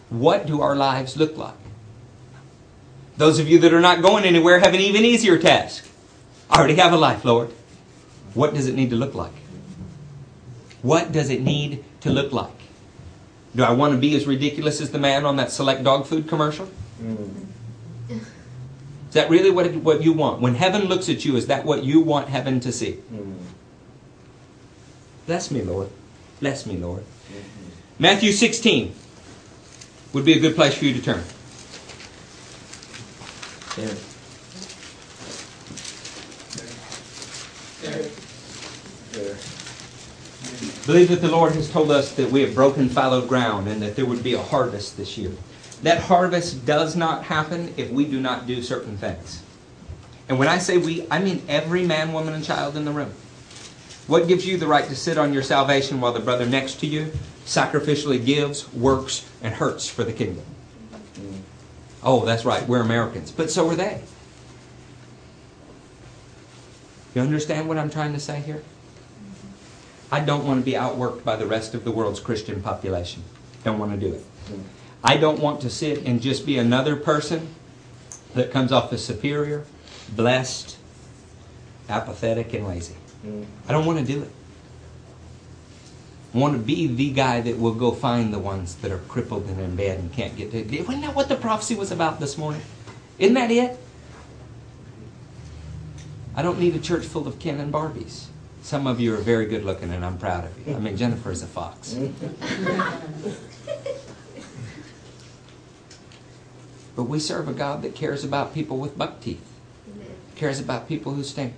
What 0.09 0.45
do 0.45 0.61
our 0.61 0.75
lives 0.75 1.15
look 1.15 1.37
like? 1.37 1.55
Those 3.17 3.39
of 3.39 3.47
you 3.47 3.59
that 3.59 3.73
are 3.73 3.81
not 3.81 4.01
going 4.01 4.25
anywhere 4.25 4.59
have 4.59 4.73
an 4.73 4.79
even 4.79 5.05
easier 5.05 5.37
task. 5.37 5.85
I 6.49 6.57
already 6.57 6.75
have 6.75 6.91
a 6.91 6.97
life, 6.97 7.23
Lord. 7.23 7.49
What 8.33 8.53
does 8.53 8.67
it 8.67 8.75
need 8.75 8.89
to 8.89 8.95
look 8.95 9.13
like? 9.13 9.33
What 10.81 11.11
does 11.11 11.29
it 11.29 11.41
need 11.41 11.83
to 12.01 12.09
look 12.09 12.33
like? 12.33 12.49
Do 13.55 13.63
I 13.63 13.71
want 13.71 13.93
to 13.93 13.99
be 13.99 14.15
as 14.15 14.25
ridiculous 14.25 14.81
as 14.81 14.91
the 14.91 14.99
man 14.99 15.25
on 15.25 15.35
that 15.35 15.51
select 15.51 15.83
dog 15.83 16.05
food 16.05 16.27
commercial? 16.27 16.69
Mm. 17.01 17.47
Is 18.09 19.15
that 19.15 19.29
really 19.29 19.51
what, 19.51 19.73
what 19.75 20.01
you 20.01 20.13
want? 20.13 20.41
When 20.41 20.55
heaven 20.55 20.85
looks 20.85 21.09
at 21.09 21.25
you, 21.25 21.35
is 21.35 21.47
that 21.47 21.65
what 21.65 21.83
you 21.83 21.99
want 21.99 22.29
heaven 22.29 22.59
to 22.61 22.71
see? 22.71 22.99
Mm. 23.13 23.35
Bless 25.27 25.51
me, 25.51 25.61
Lord. 25.61 25.89
Bless 26.39 26.65
me, 26.65 26.77
Lord. 26.77 27.03
Mm-hmm. 27.03 27.60
Matthew 28.01 28.31
16 28.31 28.95
would 30.13 30.25
be 30.25 30.33
a 30.33 30.39
good 30.39 30.55
place 30.55 30.73
for 30.73 30.85
you 30.85 30.93
to 30.95 31.01
turn. 31.03 31.23
There. 33.75 33.95
There. 37.83 38.09
There. 39.11 39.37
Believe 40.87 41.09
that 41.09 41.21
the 41.21 41.29
Lord 41.29 41.53
has 41.53 41.69
told 41.69 41.91
us 41.91 42.15
that 42.15 42.31
we 42.31 42.41
have 42.41 42.55
broken 42.55 42.89
fallow 42.89 43.23
ground 43.23 43.67
and 43.67 43.79
that 43.83 43.95
there 43.95 44.07
would 44.07 44.23
be 44.23 44.33
a 44.33 44.41
harvest 44.41 44.97
this 44.97 45.15
year. 45.15 45.33
That 45.83 46.01
harvest 46.01 46.65
does 46.65 46.95
not 46.95 47.25
happen 47.25 47.71
if 47.77 47.91
we 47.91 48.05
do 48.05 48.19
not 48.19 48.47
do 48.47 48.63
certain 48.63 48.97
things. 48.97 49.43
And 50.27 50.39
when 50.39 50.47
I 50.47 50.57
say 50.57 50.79
we, 50.79 51.05
I 51.11 51.19
mean 51.19 51.43
every 51.47 51.85
man, 51.85 52.13
woman, 52.13 52.33
and 52.33 52.43
child 52.43 52.75
in 52.75 52.83
the 52.83 52.91
room. 52.91 53.13
What 54.07 54.27
gives 54.27 54.45
you 54.45 54.57
the 54.57 54.67
right 54.67 54.87
to 54.87 54.95
sit 54.95 55.17
on 55.17 55.33
your 55.33 55.43
salvation 55.43 56.01
while 56.01 56.13
the 56.13 56.19
brother 56.19 56.45
next 56.45 56.79
to 56.81 56.87
you 56.87 57.11
sacrificially 57.45 58.23
gives, 58.23 58.71
works, 58.73 59.29
and 59.41 59.53
hurts 59.53 59.87
for 59.87 60.03
the 60.03 60.13
kingdom? 60.13 60.45
Oh, 62.03 62.25
that's 62.25 62.45
right, 62.45 62.67
we're 62.67 62.81
Americans. 62.81 63.31
But 63.31 63.51
so 63.51 63.69
are 63.69 63.75
they. 63.75 64.01
You 67.13 67.21
understand 67.21 67.67
what 67.67 67.77
I'm 67.77 67.89
trying 67.89 68.13
to 68.13 68.19
say 68.19 68.39
here? 68.39 68.63
I 70.11 70.19
don't 70.19 70.45
want 70.45 70.61
to 70.61 70.65
be 70.65 70.73
outworked 70.73 71.23
by 71.23 71.35
the 71.35 71.45
rest 71.45 71.73
of 71.73 71.83
the 71.83 71.91
world's 71.91 72.19
Christian 72.19 72.61
population. 72.61 73.23
Don't 73.63 73.79
want 73.79 73.91
to 73.91 73.97
do 73.97 74.13
it. 74.13 74.25
I 75.03 75.17
don't 75.17 75.39
want 75.39 75.61
to 75.61 75.69
sit 75.69 76.05
and 76.05 76.21
just 76.21 76.45
be 76.45 76.57
another 76.57 76.95
person 76.95 77.49
that 78.33 78.51
comes 78.51 78.71
off 78.71 78.91
as 78.93 79.03
superior, 79.03 79.65
blessed, 80.15 80.77
apathetic, 81.89 82.53
and 82.53 82.67
lazy. 82.67 82.95
I 83.23 83.71
don't 83.71 83.85
want 83.85 83.99
to 83.99 84.05
do 84.05 84.23
it. 84.23 84.31
I 86.33 86.37
want 86.37 86.53
to 86.53 86.59
be 86.59 86.87
the 86.87 87.11
guy 87.11 87.41
that 87.41 87.59
will 87.59 87.73
go 87.73 87.91
find 87.91 88.33
the 88.33 88.39
ones 88.39 88.75
that 88.75 88.91
are 88.91 88.99
crippled 88.99 89.47
and 89.47 89.59
in 89.59 89.75
bed 89.75 89.99
and 89.99 90.13
can't 90.13 90.35
get 90.35 90.51
to. 90.51 90.59
Isn't 90.59 91.01
that 91.01 91.13
what 91.13 91.27
the 91.27 91.35
prophecy 91.35 91.75
was 91.75 91.91
about 91.91 92.19
this 92.19 92.37
morning? 92.37 92.61
Isn't 93.19 93.33
that 93.33 93.51
it? 93.51 93.77
I 96.33 96.41
don't 96.41 96.57
need 96.59 96.75
a 96.75 96.79
church 96.79 97.05
full 97.05 97.27
of 97.27 97.37
Ken 97.39 97.59
and 97.59 97.73
Barbies. 97.73 98.27
Some 98.63 98.87
of 98.87 99.01
you 99.01 99.13
are 99.13 99.17
very 99.17 99.45
good 99.45 99.65
looking, 99.65 99.91
and 99.91 100.05
I'm 100.05 100.17
proud 100.17 100.45
of 100.45 100.67
you. 100.67 100.73
I 100.75 100.79
mean, 100.79 100.95
Jennifer 100.95 101.31
is 101.31 101.43
a 101.43 101.47
fox. 101.47 101.97
but 106.95 107.03
we 107.03 107.19
serve 107.19 107.49
a 107.49 107.53
God 107.53 107.81
that 107.81 107.93
cares 107.95 108.23
about 108.23 108.53
people 108.53 108.77
with 108.77 108.97
buck 108.97 109.19
teeth, 109.19 109.45
cares 110.35 110.59
about 110.59 110.87
people 110.87 111.13
who 111.13 111.23
stink, 111.23 111.55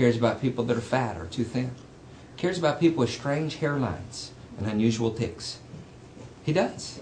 cares 0.00 0.16
about 0.16 0.40
people 0.40 0.64
that 0.64 0.74
are 0.74 0.80
fat 0.80 1.18
or 1.18 1.26
too 1.26 1.44
thin, 1.44 1.72
cares 2.38 2.56
about 2.56 2.80
people 2.80 3.00
with 3.00 3.10
strange 3.10 3.56
hairlines 3.56 4.30
and 4.56 4.66
unusual 4.66 5.10
ticks. 5.10 5.58
He 6.42 6.54
does. 6.54 7.00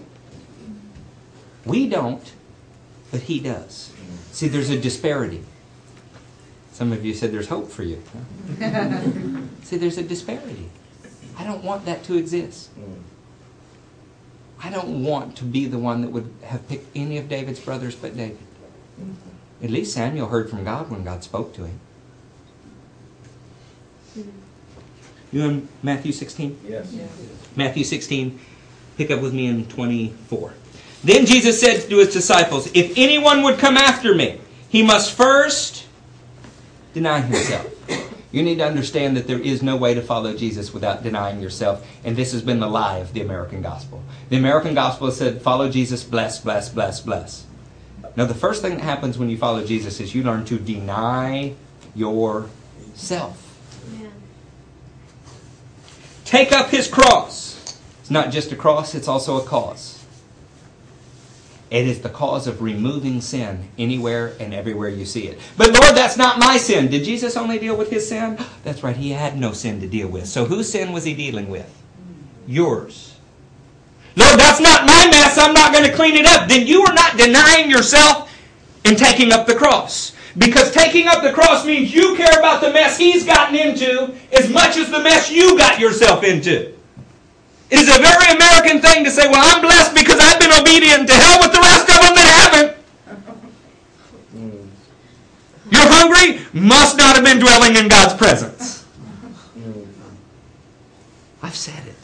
We 1.63 1.87
don't, 1.87 2.33
but 3.09 3.21
He 3.21 3.39
does. 3.39 3.93
See, 4.33 4.49
there's 4.49 4.69
a 4.69 4.77
disparity. 4.77 5.45
Some 6.73 6.91
of 6.91 7.05
you 7.05 7.13
said 7.13 7.31
there's 7.31 7.47
hope 7.47 7.71
for 7.71 7.83
you. 7.83 8.03
See, 9.63 9.77
there's 9.77 9.97
a 9.97 10.03
disparity. 10.03 10.69
I 11.37 11.45
don't 11.45 11.63
want 11.63 11.85
that 11.85 12.03
to 12.03 12.17
exist. 12.17 12.69
I 14.61 14.69
don't 14.69 15.05
want 15.05 15.37
to 15.37 15.45
be 15.45 15.67
the 15.67 15.79
one 15.79 16.01
that 16.01 16.09
would 16.09 16.33
have 16.43 16.67
picked 16.67 16.93
any 16.97 17.17
of 17.17 17.29
David's 17.29 17.61
brothers 17.61 17.95
but 17.95 18.17
David. 18.17 18.39
At 19.63 19.69
least 19.69 19.93
Samuel 19.93 20.27
heard 20.27 20.49
from 20.49 20.65
God 20.65 20.91
when 20.91 21.05
God 21.05 21.23
spoke 21.23 21.53
to 21.53 21.63
him. 21.63 21.79
You 25.31 25.43
in 25.43 25.67
Matthew 25.83 26.11
16? 26.11 26.59
Yes. 26.67 26.91
yes. 26.91 27.09
Matthew 27.55 27.83
16. 27.83 28.39
Pick 28.97 29.11
up 29.11 29.21
with 29.21 29.33
me 29.33 29.47
in 29.47 29.65
24. 29.67 30.53
Then 31.03 31.25
Jesus 31.25 31.59
said 31.59 31.81
to 31.89 31.97
his 31.97 32.11
disciples, 32.11 32.69
If 32.73 32.97
anyone 32.97 33.43
would 33.43 33.59
come 33.59 33.77
after 33.77 34.13
me, 34.13 34.41
he 34.67 34.83
must 34.83 35.13
first 35.13 35.87
deny 36.93 37.21
himself. 37.21 37.67
You 38.31 38.43
need 38.43 38.57
to 38.57 38.65
understand 38.65 39.17
that 39.17 39.25
there 39.25 39.39
is 39.39 39.63
no 39.63 39.75
way 39.75 39.93
to 39.93 40.01
follow 40.01 40.35
Jesus 40.35 40.73
without 40.73 41.01
denying 41.01 41.41
yourself. 41.41 41.85
And 42.03 42.15
this 42.15 42.31
has 42.33 42.43
been 42.43 42.59
the 42.59 42.67
lie 42.67 42.97
of 42.97 43.13
the 43.13 43.21
American 43.21 43.61
gospel. 43.61 44.03
The 44.29 44.37
American 44.37 44.75
gospel 44.75 45.11
said, 45.11 45.41
follow 45.41 45.69
Jesus, 45.69 46.03
bless, 46.03 46.39
bless, 46.39 46.69
bless, 46.69 46.99
bless. 46.99 47.45
Now, 48.15 48.25
the 48.25 48.35
first 48.35 48.61
thing 48.61 48.75
that 48.75 48.83
happens 48.83 49.17
when 49.17 49.29
you 49.29 49.37
follow 49.37 49.65
Jesus 49.65 49.99
is 49.99 50.13
you 50.13 50.23
learn 50.23 50.45
to 50.45 50.59
deny 50.59 51.53
yourself. 51.95 53.48
Take 56.29 56.51
up 56.51 56.69
his 56.69 56.87
cross. 56.87 57.75
It's 58.01 58.11
not 58.11 58.29
just 58.29 58.51
a 58.51 58.55
cross, 58.55 58.93
it's 58.93 59.07
also 59.07 59.41
a 59.41 59.43
cause. 59.43 60.05
It 61.71 61.87
is 61.87 62.01
the 62.01 62.09
cause 62.09 62.45
of 62.45 62.61
removing 62.61 63.19
sin 63.19 63.67
anywhere 63.79 64.35
and 64.39 64.53
everywhere 64.53 64.89
you 64.89 65.05
see 65.05 65.27
it. 65.27 65.39
But 65.57 65.71
Lord, 65.71 65.97
that's 65.97 66.17
not 66.17 66.37
my 66.37 66.57
sin. 66.57 66.87
Did 66.91 67.03
Jesus 67.03 67.35
only 67.35 67.57
deal 67.57 67.75
with 67.75 67.89
his 67.89 68.07
sin? 68.07 68.37
That's 68.63 68.83
right, 68.83 68.95
he 68.95 69.09
had 69.09 69.39
no 69.39 69.53
sin 69.53 69.81
to 69.81 69.87
deal 69.87 70.07
with. 70.07 70.27
So 70.27 70.45
whose 70.45 70.71
sin 70.71 70.91
was 70.91 71.03
he 71.03 71.15
dealing 71.15 71.49
with? 71.49 71.67
Yours. 72.45 73.17
Lord, 74.15 74.39
that's 74.39 74.59
not 74.59 74.85
my 74.85 75.07
mess. 75.09 75.35
I'm 75.39 75.55
not 75.55 75.73
going 75.73 75.85
to 75.85 75.95
clean 75.95 76.15
it 76.15 76.27
up. 76.27 76.47
Then 76.47 76.67
you 76.67 76.83
are 76.83 76.93
not 76.93 77.17
denying 77.17 77.71
yourself 77.71 78.31
in 78.85 78.95
taking 78.95 79.31
up 79.31 79.47
the 79.47 79.55
cross. 79.55 80.13
Because 80.39 80.71
taking 80.71 81.05
up 81.07 81.21
the 81.21 81.33
cross 81.33 81.65
means 81.65 81.93
you 81.93 82.15
care 82.15 82.39
about 82.39 82.61
the 82.61 82.71
mess 82.71 82.97
he's 82.97 83.25
gotten 83.25 83.55
into 83.55 84.15
as 84.31 84.49
much 84.49 84.77
as 84.77 84.89
the 84.89 85.01
mess 85.01 85.29
you 85.29 85.57
got 85.57 85.79
yourself 85.79 86.23
into. 86.23 86.73
It 87.69 87.79
is 87.79 87.89
a 87.89 87.99
very 87.99 88.35
American 88.35 88.81
thing 88.81 89.03
to 89.03 89.11
say, 89.11 89.27
well, 89.27 89.43
I'm 89.43 89.61
blessed 89.61 89.93
because 89.93 90.17
I've 90.19 90.39
been 90.39 90.53
obedient. 90.53 91.07
To 91.09 91.13
hell 91.13 91.41
with 91.41 91.51
the 91.51 91.59
rest 91.59 91.89
of 91.89 91.95
them 92.01 92.15
that 92.15 92.29
haven't. 92.41 92.77
You're 95.71 95.87
hungry? 95.87 96.45
Must 96.53 96.97
not 96.97 97.15
have 97.15 97.25
been 97.25 97.39
dwelling 97.39 97.75
in 97.75 97.89
God's 97.89 98.13
presence. 98.13 98.85
I've 101.43 101.55
said 101.55 101.85
it. 101.85 101.95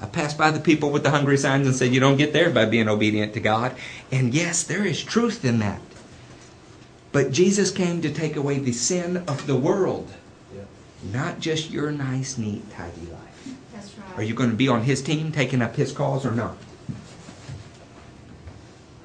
I 0.00 0.06
passed 0.06 0.36
by 0.36 0.50
the 0.50 0.60
people 0.60 0.90
with 0.90 1.02
the 1.02 1.10
hungry 1.10 1.38
signs 1.38 1.66
and 1.66 1.74
said, 1.74 1.94
You 1.94 2.00
don't 2.00 2.18
get 2.18 2.34
there 2.34 2.50
by 2.50 2.66
being 2.66 2.86
obedient 2.86 3.32
to 3.32 3.40
God. 3.40 3.74
And 4.12 4.34
yes, 4.34 4.62
there 4.62 4.84
is 4.84 5.02
truth 5.02 5.42
in 5.42 5.58
that. 5.60 5.80
But 7.16 7.32
Jesus 7.32 7.70
came 7.70 8.02
to 8.02 8.12
take 8.12 8.36
away 8.36 8.58
the 8.58 8.72
sin 8.72 9.24
of 9.26 9.46
the 9.46 9.56
world, 9.56 10.12
not 11.02 11.40
just 11.40 11.70
your 11.70 11.90
nice, 11.90 12.36
neat, 12.36 12.70
tidy 12.70 13.06
life. 13.10 14.18
Are 14.18 14.22
you 14.22 14.34
going 14.34 14.50
to 14.50 14.56
be 14.56 14.68
on 14.68 14.82
his 14.82 15.00
team, 15.00 15.32
taking 15.32 15.62
up 15.62 15.76
his 15.76 15.92
cause, 15.92 16.26
or 16.26 16.32
not? 16.32 16.58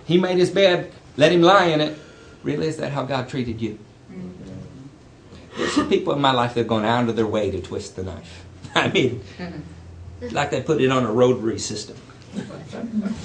He 0.04 0.18
made 0.18 0.38
his 0.38 0.50
bed, 0.50 0.92
let 1.16 1.32
him 1.32 1.42
lie 1.42 1.68
in 1.68 1.80
it. 1.80 1.98
Really, 2.44 2.68
is 2.68 2.76
that 2.76 2.92
how 2.92 3.04
God 3.04 3.30
treated 3.30 3.62
you? 3.62 3.80
Mm-hmm. 4.12 5.58
There's 5.58 5.72
some 5.72 5.88
people 5.88 6.12
in 6.12 6.20
my 6.20 6.34
life 6.34 6.54
that 6.56 6.60
have 6.60 6.68
gone 6.68 6.84
out 6.84 7.08
of 7.08 7.16
their 7.16 7.26
way 7.26 7.50
to 7.50 7.62
twist 7.62 7.96
the 7.96 8.04
knife. 8.04 8.44
I 8.76 8.90
mean, 8.90 9.24
mm-hmm. 9.38 10.36
like 10.36 10.52
they 10.52 10.62
put 10.62 10.82
it 10.82 10.92
on 10.92 11.06
a 11.06 11.12
rotary 11.14 11.60
system. 11.60 11.96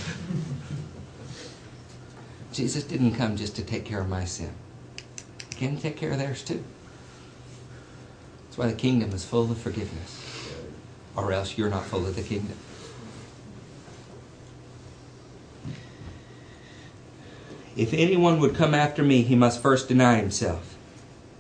Jesus 2.53 2.85
didn't 2.85 3.17
come 3.17 3.37
just 3.37 3.57
to 3.57 3.65
take 3.65 3.85
care 3.85 4.01
of 4.01 4.09
my 4.09 4.25
sin. 4.25 4.55
To 5.59 5.77
take 5.77 5.97
care 5.97 6.13
of 6.13 6.19
theirs 6.19 6.43
too. 6.43 6.63
That's 8.45 8.59
why 8.59 8.67
the 8.67 8.75
kingdom 8.75 9.13
is 9.13 9.25
full 9.25 9.51
of 9.51 9.59
forgiveness 9.59 10.23
or 11.17 11.33
else 11.33 11.57
you're 11.57 11.71
not 11.71 11.87
full 11.87 12.07
of 12.07 12.15
the 12.15 12.23
kingdom. 12.23 12.57
If 17.75 17.95
anyone 17.95 18.39
would 18.41 18.55
come 18.55 18.75
after 18.75 19.03
me, 19.03 19.23
he 19.23 19.35
must 19.35 19.63
first 19.63 19.89
deny 19.89 20.17
himself 20.17 20.77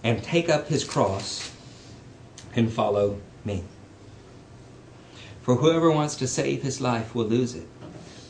and 0.03 0.23
take 0.23 0.49
up 0.49 0.69
his 0.69 0.83
cross 0.83 1.53
and 2.55 2.73
follow 2.73 3.21
me. 3.45 3.65
For 5.43 5.57
whoever 5.57 5.91
wants 5.91 6.17
to 6.17 6.27
save 6.27 6.63
his 6.63 6.81
life 6.81 7.15
will 7.15 7.27
lose 7.27 7.55
it, 7.55 7.69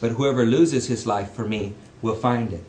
but 0.00 0.12
whoever 0.12 0.44
loses 0.44 0.88
his 0.88 1.06
life 1.06 1.30
for 1.30 1.46
me 1.46 1.74
will 2.02 2.16
find 2.16 2.52
it. 2.52 2.64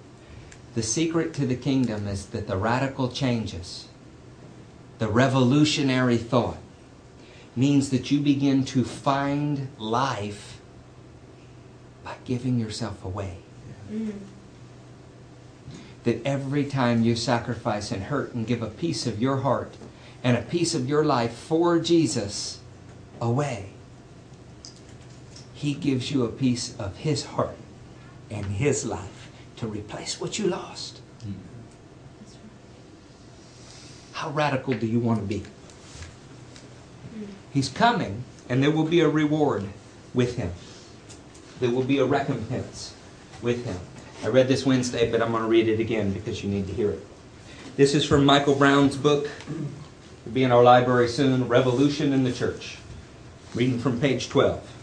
The 0.78 0.84
secret 0.84 1.34
to 1.34 1.48
the 1.48 1.56
kingdom 1.56 2.08
is 2.08 2.28
that 2.28 2.46
the 2.46 2.56
radical 2.56 3.10
changes, 3.10 3.88
the 5.00 5.08
revolutionary 5.08 6.18
thought, 6.18 6.60
means 7.56 7.90
that 7.90 8.12
you 8.12 8.20
begin 8.20 8.64
to 8.66 8.84
find 8.84 9.70
life 9.80 10.62
by 12.04 12.14
giving 12.26 12.60
yourself 12.60 13.04
away. 13.04 13.38
Mm. 13.92 14.20
That 16.04 16.24
every 16.24 16.66
time 16.66 17.02
you 17.02 17.16
sacrifice 17.16 17.92
and 17.92 18.04
hurt 18.04 18.36
and 18.36 18.46
give 18.46 18.62
a 18.62 18.70
piece 18.70 19.08
of 19.08 19.20
your 19.20 19.38
heart 19.38 19.74
and 20.24 20.38
a 20.38 20.44
piece 20.44 20.76
of 20.76 20.88
your 20.88 21.04
life 21.04 21.34
for 21.34 21.80
Jesus 21.80 22.60
away, 23.20 23.70
He 25.56 25.74
gives 25.74 26.12
you 26.12 26.24
a 26.24 26.30
piece 26.30 26.78
of 26.78 26.98
His 26.98 27.26
heart 27.26 27.58
and 28.30 28.46
His 28.46 28.86
life 28.86 29.17
to 29.58 29.68
replace 29.68 30.20
what 30.20 30.40
you 30.40 30.48
lost. 30.48 31.00
Hmm. 31.24 31.34
How 34.14 34.30
radical 34.30 34.74
do 34.74 34.88
you 34.88 35.00
want 35.00 35.20
to 35.20 35.26
be? 35.26 35.40
Hmm. 37.14 37.26
He's 37.54 37.70
coming, 37.70 38.24
and 38.50 38.64
there 38.64 38.72
will 38.72 38.86
be 38.86 39.02
a 39.02 39.10
reward 39.10 39.66
with 40.14 40.38
him. 40.38 40.52
There 41.60 41.72
will 41.72 41.84
be 41.84 41.98
a 41.98 42.06
recompense 42.06 42.94
with 43.42 43.66
him. 43.66 43.80
I 44.24 44.28
read 44.28 44.48
this 44.48 44.66
Wednesday, 44.66 45.12
but 45.12 45.22
I'm 45.22 45.32
going 45.32 45.44
to 45.44 45.50
read 45.50 45.68
it 45.68 45.80
again 45.80 46.12
because 46.12 46.44
you 46.44 46.50
need 46.50 46.68
to 46.68 46.74
hear 46.74 46.92
it. 46.92 47.06
This 47.76 47.94
is 47.94 48.04
from 48.04 48.26
Michael 48.26 48.56
Brown's 48.56 48.98
book. 48.98 49.30
It'll 49.48 50.34
be 50.34 50.44
in 50.44 50.52
our 50.52 50.64
library 50.64 51.08
soon 51.08 51.48
Revolution 51.48 52.14
in 52.14 52.24
the 52.24 52.32
Church. 52.32 52.78
Reading 53.54 53.80
from 53.80 54.00
page 54.00 54.30
12. 54.30 54.74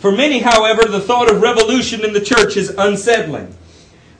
For 0.00 0.12
many, 0.12 0.40
however, 0.40 0.84
the 0.84 1.00
thought 1.00 1.30
of 1.30 1.40
revolution 1.40 2.04
in 2.04 2.12
the 2.12 2.20
church 2.20 2.56
is 2.56 2.70
unsettling. 2.76 3.56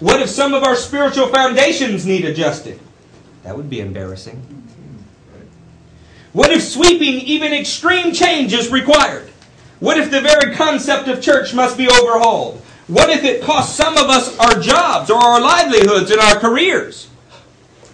What 0.04 0.20
if 0.20 0.28
some 0.28 0.52
of 0.52 0.64
our 0.64 0.76
spiritual 0.76 1.28
foundations 1.28 2.04
need 2.04 2.26
adjusted? 2.26 2.78
That 3.42 3.56
would 3.56 3.70
be 3.70 3.80
embarrassing. 3.80 4.36
What 6.34 6.50
if 6.50 6.62
sweeping, 6.62 7.22
even 7.22 7.54
extreme 7.54 8.12
change 8.12 8.52
is 8.52 8.70
required? 8.70 9.30
What 9.80 9.96
if 9.96 10.10
the 10.10 10.20
very 10.20 10.54
concept 10.54 11.08
of 11.08 11.22
church 11.22 11.54
must 11.54 11.78
be 11.78 11.88
overhauled? 11.88 12.60
What 12.86 13.08
if 13.08 13.24
it 13.24 13.42
costs 13.42 13.74
some 13.74 13.96
of 13.96 14.10
us 14.10 14.38
our 14.38 14.60
jobs 14.60 15.08
or 15.08 15.16
our 15.16 15.40
livelihoods 15.40 16.10
and 16.10 16.20
our 16.20 16.38
careers? 16.38 17.08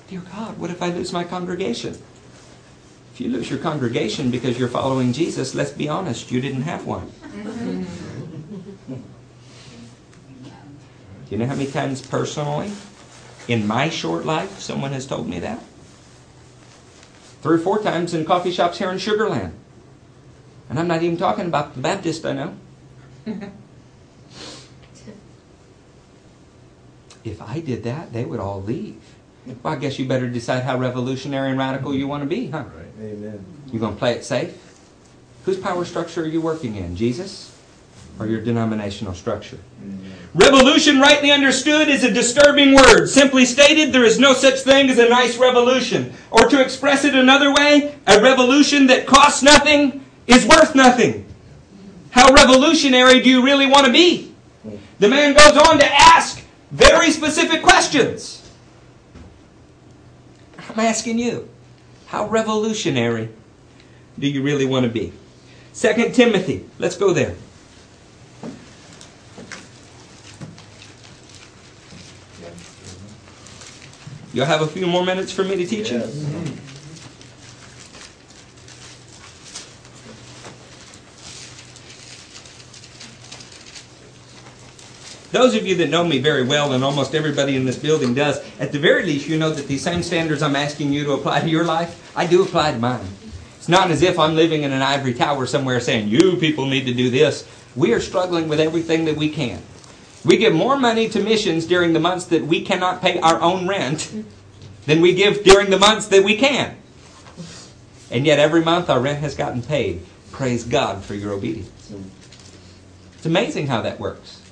Dear 0.08 0.22
God, 0.32 0.58
what 0.58 0.70
if 0.70 0.82
I 0.82 0.88
lose 0.88 1.12
my 1.12 1.22
congregation? 1.22 1.96
If 3.14 3.20
you 3.20 3.28
lose 3.28 3.48
your 3.48 3.60
congregation 3.60 4.32
because 4.32 4.58
you're 4.58 4.66
following 4.66 5.12
Jesus, 5.12 5.54
let's 5.54 5.70
be 5.70 5.88
honest, 5.88 6.32
you 6.32 6.40
didn't 6.40 6.62
have 6.62 6.86
one. 6.86 7.12
Do 11.30 11.36
you 11.36 11.42
know 11.42 11.46
how 11.46 11.54
many 11.54 11.70
times 11.70 12.02
personally, 12.02 12.72
in 13.46 13.64
my 13.64 13.88
short 13.88 14.26
life, 14.26 14.58
someone 14.58 14.90
has 14.90 15.06
told 15.06 15.28
me 15.28 15.38
that? 15.38 15.60
Three 17.40 17.54
or 17.54 17.60
four 17.60 17.80
times 17.80 18.12
in 18.14 18.24
coffee 18.24 18.50
shops 18.50 18.78
here 18.78 18.90
in 18.90 18.98
Sugar 18.98 19.28
Land. 19.28 19.54
And 20.68 20.80
I'm 20.80 20.88
not 20.88 21.04
even 21.04 21.16
talking 21.16 21.46
about 21.46 21.74
the 21.76 21.80
Baptist 21.80 22.26
I 22.26 22.32
know. 22.32 22.56
if 27.24 27.40
I 27.40 27.60
did 27.60 27.84
that, 27.84 28.12
they 28.12 28.24
would 28.24 28.40
all 28.40 28.60
leave. 28.60 29.00
Well, 29.62 29.74
I 29.74 29.76
guess 29.76 30.00
you 30.00 30.08
better 30.08 30.28
decide 30.28 30.64
how 30.64 30.78
revolutionary 30.78 31.50
and 31.50 31.58
radical 31.60 31.94
you 31.94 32.08
want 32.08 32.24
to 32.24 32.28
be, 32.28 32.48
huh? 32.48 32.64
Right. 32.64 32.86
Amen. 33.04 33.44
You 33.72 33.78
going 33.78 33.94
to 33.94 33.98
play 34.00 34.14
it 34.14 34.24
safe? 34.24 34.82
Whose 35.44 35.60
power 35.60 35.84
structure 35.84 36.24
are 36.24 36.26
you 36.26 36.40
working 36.40 36.74
in? 36.74 36.96
Jesus 36.96 37.49
or 38.20 38.26
your 38.26 38.40
denominational 38.40 39.14
structure? 39.14 39.56
Mm-hmm. 39.82 40.38
Revolution, 40.38 41.00
rightly 41.00 41.32
understood, 41.32 41.88
is 41.88 42.04
a 42.04 42.12
disturbing 42.12 42.74
word. 42.74 43.06
Simply 43.06 43.44
stated, 43.44 43.92
there 43.92 44.04
is 44.04 44.20
no 44.20 44.32
such 44.32 44.60
thing 44.60 44.88
as 44.90 44.98
a 44.98 45.08
nice 45.08 45.36
revolution. 45.38 46.12
Or 46.30 46.46
to 46.46 46.60
express 46.60 47.04
it 47.04 47.16
another 47.16 47.52
way, 47.52 47.96
a 48.06 48.20
revolution 48.20 48.86
that 48.88 49.06
costs 49.06 49.42
nothing 49.42 50.04
is 50.28 50.46
worth 50.46 50.76
nothing. 50.76 51.26
How 52.10 52.32
revolutionary 52.32 53.20
do 53.20 53.30
you 53.30 53.42
really 53.42 53.66
want 53.66 53.86
to 53.86 53.92
be? 53.92 54.32
The 54.98 55.08
man 55.08 55.34
goes 55.34 55.56
on 55.56 55.78
to 55.78 55.86
ask 55.86 56.44
very 56.70 57.10
specific 57.10 57.62
questions. 57.62 58.36
I'm 60.58 60.78
asking 60.78 61.18
you, 61.18 61.48
how 62.06 62.28
revolutionary 62.28 63.30
do 64.18 64.28
you 64.28 64.42
really 64.42 64.66
want 64.66 64.84
to 64.84 64.90
be? 64.90 65.12
Second 65.72 66.14
Timothy, 66.14 66.66
let's 66.78 66.96
go 66.96 67.12
there. 67.12 67.34
You'll 74.32 74.46
have 74.46 74.62
a 74.62 74.66
few 74.66 74.86
more 74.86 75.04
minutes 75.04 75.32
for 75.32 75.42
me 75.42 75.56
to 75.56 75.66
teach 75.66 75.90
you? 75.90 75.98
Yes. 75.98 76.60
Those 85.32 85.54
of 85.54 85.64
you 85.64 85.76
that 85.76 85.90
know 85.90 86.04
me 86.04 86.18
very 86.18 86.42
well, 86.42 86.72
and 86.72 86.82
almost 86.82 87.14
everybody 87.14 87.54
in 87.54 87.64
this 87.64 87.78
building 87.78 88.14
does, 88.14 88.40
at 88.58 88.72
the 88.72 88.80
very 88.80 89.04
least, 89.04 89.28
you 89.28 89.38
know 89.38 89.50
that 89.50 89.68
these 89.68 89.82
same 89.82 90.02
standards 90.02 90.42
I'm 90.42 90.56
asking 90.56 90.92
you 90.92 91.04
to 91.04 91.12
apply 91.12 91.40
to 91.40 91.48
your 91.48 91.64
life, 91.64 92.12
I 92.16 92.26
do 92.26 92.42
apply 92.42 92.72
to 92.72 92.78
mine. 92.78 93.06
It's 93.56 93.68
not 93.68 93.92
as 93.92 94.02
if 94.02 94.18
I'm 94.18 94.34
living 94.34 94.64
in 94.64 94.72
an 94.72 94.82
ivory 94.82 95.14
tower 95.14 95.46
somewhere 95.46 95.78
saying, 95.78 96.08
you 96.08 96.36
people 96.36 96.66
need 96.66 96.86
to 96.86 96.94
do 96.94 97.10
this. 97.10 97.46
We 97.76 97.92
are 97.92 98.00
struggling 98.00 98.48
with 98.48 98.58
everything 98.58 99.04
that 99.04 99.16
we 99.16 99.28
can. 99.28 99.62
We 100.24 100.36
give 100.36 100.54
more 100.54 100.76
money 100.76 101.08
to 101.08 101.20
missions 101.22 101.66
during 101.66 101.92
the 101.92 102.00
months 102.00 102.26
that 102.26 102.44
we 102.44 102.62
cannot 102.62 103.00
pay 103.00 103.18
our 103.20 103.40
own 103.40 103.66
rent 103.66 104.12
than 104.86 105.00
we 105.00 105.14
give 105.14 105.44
during 105.44 105.70
the 105.70 105.78
months 105.78 106.08
that 106.08 106.24
we 106.24 106.36
can. 106.36 106.76
And 108.10 108.26
yet 108.26 108.38
every 108.38 108.62
month 108.62 108.90
our 108.90 109.00
rent 109.00 109.20
has 109.20 109.34
gotten 109.34 109.62
paid. 109.62 110.02
Praise 110.32 110.64
God 110.64 111.04
for 111.04 111.14
your 111.14 111.32
obedience. 111.32 111.92
It's 113.14 113.26
amazing 113.26 113.68
how 113.68 113.82
that 113.82 114.00
works. 114.00 114.42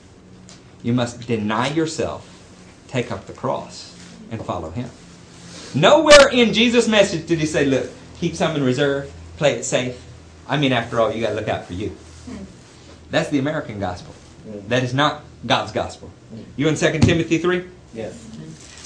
You 0.83 0.93
must 0.93 1.27
deny 1.27 1.69
yourself, 1.69 2.27
take 2.87 3.11
up 3.11 3.27
the 3.27 3.33
cross, 3.33 3.97
and 4.31 4.45
follow 4.45 4.71
Him. 4.71 4.91
Nowhere 5.75 6.29
in 6.31 6.53
Jesus' 6.53 6.89
message 6.89 7.27
did 7.27 7.41
He 7.41 7.47
say, 7.47 7.65
look, 7.65 7.91
keep 8.19 8.35
some 8.35 8.57
in 8.57 8.63
reserve, 8.63 9.13
play 9.37 9.55
it 9.55 9.65
safe. 9.65 10.01
I 10.47 10.57
mean, 10.57 10.73
after 10.73 11.01
all, 11.01 11.13
you 11.13 11.21
got 11.21 11.31
to 11.31 11.35
look 11.35 11.49
out 11.49 11.67
for 11.67 11.75
you. 11.75 11.97
That's 13.11 13.29
the 13.29 13.39
American 13.39 13.81
gospel. 13.81 14.15
That 14.69 14.83
is 14.83 14.95
not 14.95 15.25
God's 15.47 15.73
gospel. 15.73 16.11
You 16.57 16.69
in 16.69 16.75
2 16.75 16.99
Timothy 17.01 17.39
3? 17.39 17.65
Yes. 17.95 18.25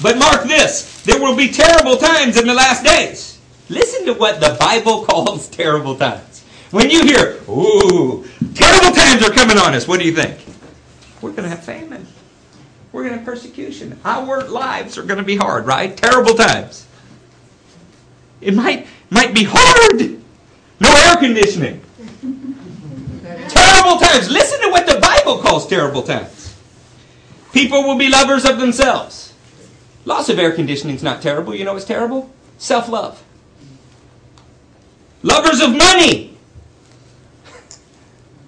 But 0.03 0.19
mark 0.19 0.45
this 0.45 1.03
there 1.03 1.21
will 1.21 1.37
be 1.37 1.51
terrible 1.51 1.97
times 1.97 2.37
in 2.37 2.47
the 2.47 2.55
last 2.55 2.85
days. 2.85 3.39
Listen 3.69 4.05
to 4.07 4.15
what 4.15 4.41
the 4.41 4.57
Bible 4.59 5.05
calls 5.09 5.49
terrible 5.49 5.97
times. 5.97 6.45
When 6.71 6.91
you 6.91 7.03
hear, 7.05 7.41
ooh, 7.49 8.25
terrible 8.55 8.97
times 8.97 9.23
are 9.23 9.33
coming 9.33 9.59
on 9.59 9.75
us, 9.75 9.87
what 9.87 10.01
do 10.01 10.07
you 10.07 10.15
think? 10.15 10.39
We're 11.21 11.31
going 11.31 11.45
to 11.45 11.51
have 11.51 11.65
famine. 11.65 12.07
We're 12.93 13.03
going 13.03 13.13
to 13.13 13.19
have 13.19 13.27
persecution. 13.27 13.99
Our 14.05 14.45
lives 14.49 14.99
are 14.99 15.03
going 15.03 15.19
to 15.19 15.25
be 15.25 15.37
hard, 15.37 15.67
right? 15.67 15.97
Terrible 15.97 16.35
times. 16.35 16.87
It 18.41 18.55
might, 18.55 18.87
might 19.11 19.35
be 19.35 19.45
hard. 19.45 20.21
No 20.81 20.95
air 21.07 21.17
conditioning. 21.17 21.81
terrible 23.49 23.99
times. 23.99 24.31
Listen 24.31 24.61
to 24.63 24.71
what 24.71 24.87
the 24.87 24.99
Bible 25.01 25.39
calls 25.39 25.67
terrible 25.67 26.03
times. 26.03 26.42
People 27.53 27.83
will 27.85 27.97
be 27.97 28.09
lovers 28.09 28.45
of 28.45 28.59
themselves. 28.59 29.33
Loss 30.05 30.29
of 30.31 30.39
air 30.39 30.53
conditioning 30.53 30.97
is 30.97 31.03
not 31.03 31.23
terrible. 31.23 31.55
You 31.55 31.65
know 31.65 31.75
what's 31.75 31.85
terrible? 31.85 32.31
Self 32.59 32.89
love. 32.89 33.23
Lovers 35.23 35.61
of 35.61 35.77
money. 35.77 36.37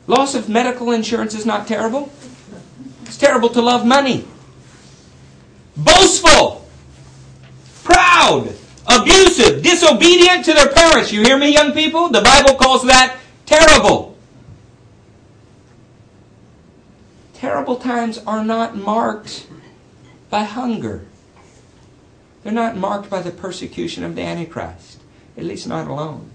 Loss 0.07 0.35
of 0.35 0.49
medical 0.49 0.91
insurance 0.91 1.35
is 1.35 1.47
not 1.47 1.67
terrible. 1.67 2.11
It's 3.05 3.17
terrible 3.17 3.49
to 3.51 3.63
love 3.63 3.87
money. 3.87 4.27
Boastful. 5.77 6.67
Proud. 7.85 8.55
Abusive. 8.87 9.63
Disobedient 9.63 10.45
to 10.47 10.53
their 10.53 10.69
parents. 10.69 11.13
You 11.13 11.23
hear 11.23 11.39
me, 11.39 11.53
young 11.53 11.73
people? 11.73 12.09
The 12.09 12.23
Bible 12.23 12.55
calls 12.55 12.85
that 12.87 13.17
terrible. 13.47 14.14
Terrible 17.45 17.77
times 17.77 18.17
are 18.27 18.43
not 18.43 18.75
marked 18.75 19.47
by 20.31 20.45
hunger. 20.45 21.05
They're 22.43 22.55
not 22.55 22.75
marked 22.75 23.11
by 23.11 23.21
the 23.21 23.31
persecution 23.31 24.03
of 24.03 24.15
the 24.15 24.23
Antichrist, 24.23 25.03
at 25.37 25.45
least 25.45 25.69
not 25.69 25.87
alone. 25.87 26.31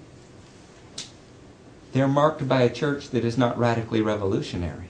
They're 1.93 2.07
marked 2.07 2.47
by 2.47 2.61
a 2.61 2.69
church 2.69 3.09
that 3.09 3.25
is 3.25 3.39
not 3.39 3.57
radically 3.57 4.01
revolutionary 4.01 4.89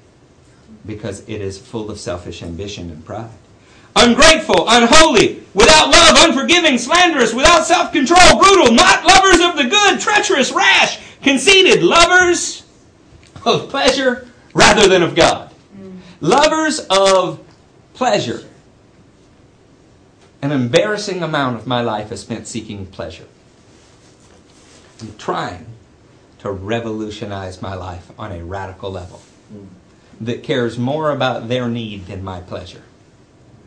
because 0.85 1.21
it 1.21 1.39
is 1.39 1.57
full 1.57 1.89
of 1.89 1.97
selfish 1.97 2.43
ambition 2.43 2.89
and 2.91 3.05
pride. 3.05 3.31
Ungrateful, 3.95 4.65
unholy, 4.67 5.41
without 5.53 5.89
love, 5.89 6.17
unforgiving, 6.17 6.77
slanderous, 6.77 7.33
without 7.33 7.65
self 7.65 7.93
control, 7.93 8.37
brutal, 8.37 8.73
not 8.73 9.05
lovers 9.05 9.39
of 9.39 9.55
the 9.55 9.69
good, 9.69 10.01
treacherous, 10.01 10.51
rash, 10.51 10.99
conceited, 11.21 11.81
lovers 11.81 12.65
of 13.45 13.69
pleasure 13.69 14.27
rather 14.53 14.85
than 14.89 15.01
of 15.01 15.15
God. 15.15 15.48
Lovers 16.21 16.79
of 16.89 17.39
pleasure. 17.93 18.43
An 20.41 20.51
embarrassing 20.51 21.23
amount 21.23 21.57
of 21.57 21.67
my 21.67 21.81
life 21.81 22.11
is 22.11 22.21
spent 22.21 22.47
seeking 22.47 22.85
pleasure. 22.85 23.27
I'm 25.01 25.15
trying 25.17 25.65
to 26.39 26.51
revolutionize 26.51 27.61
my 27.61 27.73
life 27.73 28.11
on 28.19 28.31
a 28.31 28.43
radical 28.43 28.91
level 28.91 29.21
that 30.19 30.43
cares 30.43 30.77
more 30.77 31.11
about 31.11 31.47
their 31.47 31.69
need 31.69 32.07
than 32.07 32.23
my 32.23 32.41
pleasure. 32.41 32.83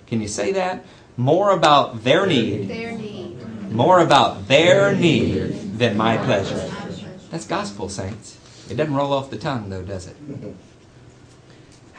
Can 0.07 0.20
you 0.20 0.28
say 0.28 0.53
that? 0.53 0.84
More 1.16 1.50
about 1.50 2.05
their 2.05 2.26
need. 2.26 2.68
Their 2.68 2.92
need. 2.92 3.38
More 3.70 4.00
about 4.00 4.48
their 4.48 4.94
need 4.94 5.78
than 5.78 5.96
my 5.96 6.18
pleasure. 6.18 6.70
That's 7.30 7.46
gospel, 7.46 7.88
saints. 7.88 8.38
It 8.68 8.76
doesn't 8.76 8.94
roll 8.94 9.14
off 9.14 9.30
the 9.30 9.38
tongue, 9.38 9.70
though, 9.70 9.82
does 9.82 10.07
it? 10.07 10.16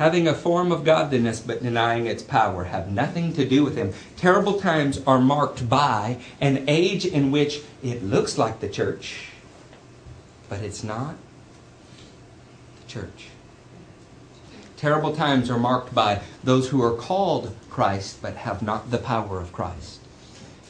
Having 0.04 0.28
a 0.28 0.34
form 0.34 0.74
of 0.74 0.84
godliness 0.84 1.40
but 1.40 1.64
denying 1.64 2.08
its 2.08 2.22
power 2.22 2.66
have 2.66 2.92
nothing 2.92 3.32
to 3.36 3.48
do 3.48 3.64
with 3.64 3.78
him. 3.78 3.94
Terrible 4.18 4.60
times 4.60 5.02
are 5.08 5.18
marked 5.18 5.70
by 5.70 6.18
an 6.42 6.66
age 6.68 7.06
in 7.06 7.32
which 7.32 7.62
it 7.82 8.04
looks 8.04 8.38
like 8.38 8.60
the 8.60 8.68
church, 8.68 9.30
but 10.50 10.60
it's 10.60 10.84
not 10.84 11.16
the 12.82 12.92
church. 12.92 13.30
Terrible 14.76 15.16
times 15.16 15.50
are 15.50 15.58
marked 15.58 15.96
by 15.96 16.20
those 16.44 16.68
who 16.68 16.84
are 16.84 16.98
called 16.98 17.56
Christ 17.70 18.22
but 18.22 18.36
have 18.36 18.62
not 18.62 18.92
the 18.92 18.98
power 18.98 19.40
of 19.40 19.54
Christ. 19.54 20.02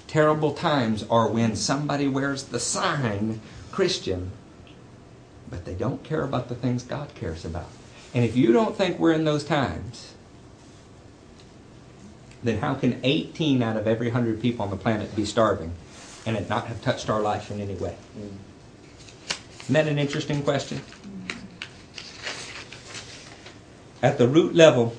Terrible 0.06 0.54
times 0.54 1.04
are 1.10 1.28
when 1.28 1.56
somebody 1.56 2.08
wears 2.08 2.44
the 2.44 2.60
sign 2.60 3.42
Christian, 3.72 4.30
but 5.50 5.66
they 5.66 5.74
don't 5.74 6.04
care 6.04 6.22
about 6.22 6.50
the 6.50 6.56
things 6.56 6.84
God 6.84 7.16
cares 7.16 7.44
about. 7.44 7.70
And 8.14 8.24
if 8.24 8.36
you 8.36 8.54
don't 8.54 8.76
think 8.76 9.00
we're 9.00 9.14
in 9.14 9.26
those 9.26 9.44
times, 9.44 10.14
then 12.44 12.60
how 12.60 12.76
can 12.76 13.00
18 13.04 13.64
out 13.64 13.78
of 13.78 13.88
every 13.88 14.08
100 14.08 14.42
people 14.42 14.64
on 14.64 14.70
the 14.70 14.78
planet 14.78 15.16
be 15.16 15.26
starving 15.26 15.74
and 16.26 16.38
it 16.38 16.50
not 16.50 16.68
have 16.68 16.82
touched 16.82 17.10
our 17.10 17.22
life 17.22 17.50
in 17.50 17.60
any 17.60 17.76
way? 17.76 17.96
Mm. 18.18 18.32
Isn't 19.62 19.74
that 19.74 19.88
an 19.88 19.98
interesting 19.98 20.44
question? 20.44 20.82
At 24.02 24.18
the 24.18 24.28
root 24.28 24.54
level, 24.54 24.94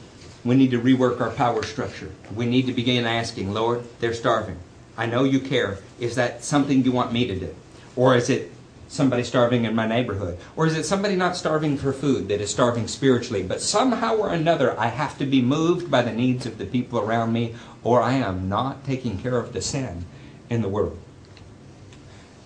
we 0.45 0.55
need 0.55 0.71
to 0.71 0.81
rework 0.81 1.21
our 1.21 1.31
power 1.31 1.63
structure. 1.63 2.11
We 2.35 2.47
need 2.47 2.67
to 2.67 2.73
begin 2.73 3.05
asking, 3.05 3.53
Lord, 3.53 3.85
they're 4.01 4.15
starving. 4.15 4.57
I 4.97 5.07
know 5.07 5.25
you 5.25 5.41
care. 5.41 5.79
Is 6.01 6.15
that 6.15 6.43
something 6.43 6.85
you 6.85 6.93
want 6.93 7.13
me 7.13 7.27
to 7.27 7.39
do? 7.39 7.55
Or 7.97 8.17
is 8.17 8.31
it 8.31 8.51
somebody 8.89 9.23
starving 9.23 9.65
in 9.65 9.75
my 9.75 9.87
neighborhood? 9.87 10.39
Or 10.57 10.67
is 10.67 10.77
it 10.77 10.85
somebody 10.85 11.17
not 11.17 11.37
starving 11.37 11.77
for 11.77 11.93
food 11.93 12.29
that 12.29 12.41
is 12.41 12.51
starving 12.51 12.89
spiritually? 12.89 13.43
But 13.43 13.61
somehow 13.61 14.17
or 14.17 14.31
another, 14.31 14.79
I 14.79 14.89
have 14.89 15.19
to 15.19 15.27
be 15.27 15.43
moved 15.43 15.91
by 15.91 16.03
the 16.03 16.13
needs 16.13 16.47
of 16.47 16.59
the 16.59 16.67
people 16.67 16.99
around 16.99 17.33
me, 17.33 17.55
or 17.83 18.03
I 18.03 18.15
am 18.15 18.49
not 18.49 18.85
taking 18.85 19.19
care 19.19 19.39
of 19.39 19.53
the 19.53 19.61
sin 19.61 20.07
in 20.51 20.63
the 20.63 20.69
world. 20.69 20.99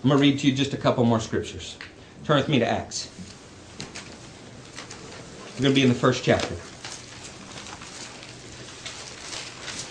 I'm 0.03 0.09
going 0.09 0.19
to 0.19 0.21
read 0.21 0.39
to 0.39 0.47
you 0.47 0.55
just 0.55 0.73
a 0.73 0.77
couple 0.77 1.03
more 1.03 1.19
scriptures. 1.19 1.77
Turn 2.23 2.37
with 2.37 2.47
me 2.47 2.59
to 2.59 2.67
Acts. 2.67 3.09
We're 5.55 5.63
going 5.63 5.75
to 5.75 5.75
be 5.75 5.83
in 5.83 5.89
the 5.89 5.95
first 5.95 6.23
chapter. 6.23 6.55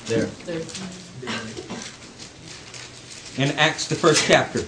There. 0.07 0.29
In 3.37 3.55
Acts, 3.59 3.89
the 3.89 3.95
first 3.95 4.25
chapter. 4.25 4.65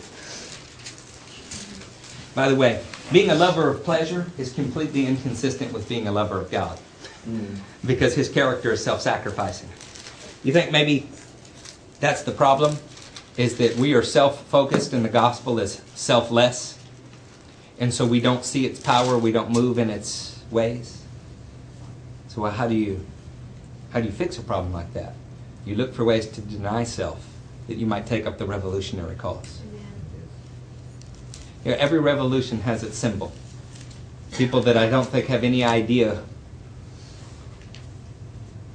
By 2.34 2.48
the 2.48 2.56
way, 2.56 2.82
being 3.12 3.30
a 3.30 3.34
lover 3.34 3.68
of 3.68 3.82
pleasure 3.84 4.30
is 4.38 4.52
completely 4.52 5.06
inconsistent 5.06 5.72
with 5.72 5.88
being 5.88 6.06
a 6.06 6.12
lover 6.12 6.40
of 6.40 6.50
God 6.50 6.78
mm. 7.28 7.56
because 7.84 8.14
his 8.14 8.28
character 8.28 8.72
is 8.72 8.82
self 8.82 9.00
sacrificing. 9.00 9.68
You 10.44 10.52
think 10.52 10.70
maybe 10.70 11.08
that's 11.98 12.22
the 12.22 12.32
problem? 12.32 12.76
Is 13.36 13.58
that 13.58 13.76
we 13.76 13.94
are 13.94 14.02
self 14.02 14.44
focused 14.46 14.92
and 14.92 15.04
the 15.04 15.08
gospel 15.08 15.58
is 15.58 15.80
selfless? 15.94 16.78
And 17.78 17.92
so 17.92 18.06
we 18.06 18.20
don't 18.20 18.44
see 18.44 18.66
its 18.66 18.78
power, 18.78 19.16
we 19.18 19.32
don't 19.32 19.50
move 19.50 19.78
in 19.78 19.90
its 19.90 20.42
ways. 20.50 21.02
So 22.28 22.44
how 22.44 22.68
do 22.68 22.74
you 22.74 23.04
how 23.92 24.00
do 24.00 24.06
you 24.06 24.12
fix 24.12 24.38
a 24.38 24.42
problem 24.42 24.72
like 24.72 24.92
that? 24.94 25.14
You 25.64 25.74
look 25.74 25.94
for 25.94 26.04
ways 26.04 26.26
to 26.28 26.40
deny 26.40 26.84
self 26.84 27.26
that 27.66 27.76
you 27.76 27.86
might 27.86 28.06
take 28.06 28.26
up 28.26 28.38
the 28.38 28.46
revolutionary 28.46 29.16
cause. 29.16 29.60
You 31.64 31.72
know, 31.72 31.76
every 31.78 31.98
revolution 31.98 32.60
has 32.62 32.82
its 32.82 32.96
symbol. 32.96 33.32
People 34.32 34.60
that 34.62 34.76
I 34.76 34.88
don't 34.88 35.06
think 35.06 35.26
have 35.26 35.44
any 35.44 35.62
idea, 35.62 36.22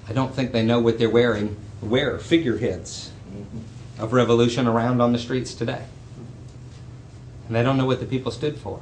I 0.08 0.14
don't 0.14 0.34
think 0.36 0.52
they 0.52 0.64
know 0.64 0.80
what 0.80 1.00
they're 1.00 1.10
wearing, 1.10 1.56
wear 1.82 2.20
figureheads 2.20 3.12
mm-hmm. 3.30 4.04
of 4.04 4.14
revolution 4.14 4.68
around 4.68 5.02
on 5.02 5.14
the 5.14 5.20
streets 5.20 5.54
today. 5.56 5.86
And 7.48 7.56
they 7.56 7.64
don't 7.64 7.78
know 7.78 7.86
what 7.86 8.00
the 8.00 8.06
people 8.06 8.32
stood 8.32 8.58
for. 8.58 8.82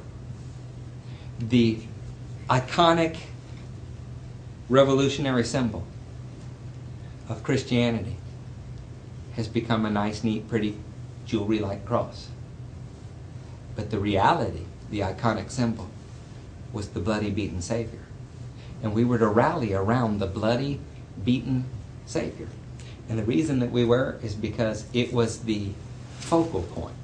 The 1.38 1.80
iconic 2.48 3.16
revolutionary 4.68 5.44
symbol 5.44 5.86
of 7.28 7.42
Christianity 7.42 8.16
has 9.36 9.48
become 9.48 9.84
a 9.84 9.90
nice, 9.90 10.22
neat, 10.24 10.48
pretty 10.48 10.76
jewelry 11.26 11.58
like 11.58 11.84
cross. 11.84 12.28
But 13.76 13.90
the 13.90 13.98
reality, 13.98 14.64
the 14.90 15.00
iconic 15.00 15.50
symbol, 15.50 15.88
was 16.72 16.88
the 16.88 17.00
bloody, 17.00 17.30
beaten 17.30 17.60
Savior. 17.60 18.00
And 18.82 18.94
we 18.94 19.04
were 19.04 19.18
to 19.18 19.28
rally 19.28 19.72
around 19.72 20.18
the 20.18 20.26
bloody, 20.26 20.80
beaten 21.24 21.64
Savior. 22.06 22.48
And 23.08 23.18
the 23.18 23.24
reason 23.24 23.60
that 23.60 23.70
we 23.70 23.84
were 23.84 24.18
is 24.22 24.34
because 24.34 24.84
it 24.92 25.12
was 25.12 25.40
the 25.40 25.70
focal 26.18 26.62
point. 26.62 26.94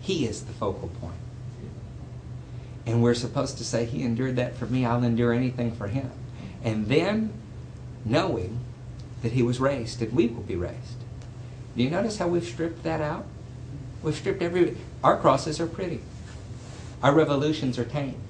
He 0.00 0.26
is 0.26 0.42
the 0.42 0.52
focal 0.52 0.88
point. 1.00 1.14
And 2.86 3.02
we're 3.02 3.14
supposed 3.14 3.58
to 3.58 3.64
say, 3.64 3.84
He 3.84 4.02
endured 4.02 4.36
that 4.36 4.56
for 4.56 4.66
me, 4.66 4.84
I'll 4.84 5.04
endure 5.04 5.32
anything 5.32 5.72
for 5.72 5.88
Him. 5.88 6.10
And 6.64 6.86
then 6.86 7.32
knowing 8.04 8.58
that 9.22 9.32
He 9.32 9.42
was 9.42 9.60
raised 9.60 10.02
and 10.02 10.12
we 10.12 10.26
will 10.26 10.42
be 10.42 10.56
raised. 10.56 10.98
Do 11.76 11.82
you 11.82 11.90
notice 11.90 12.18
how 12.18 12.28
we've 12.28 12.44
stripped 12.44 12.82
that 12.82 13.00
out? 13.00 13.26
We've 14.02 14.16
stripped 14.16 14.42
every. 14.42 14.76
Our 15.04 15.18
crosses 15.18 15.60
are 15.60 15.66
pretty. 15.66 16.00
Our 17.02 17.12
revolutions 17.12 17.78
are 17.78 17.84
tame. 17.84 18.20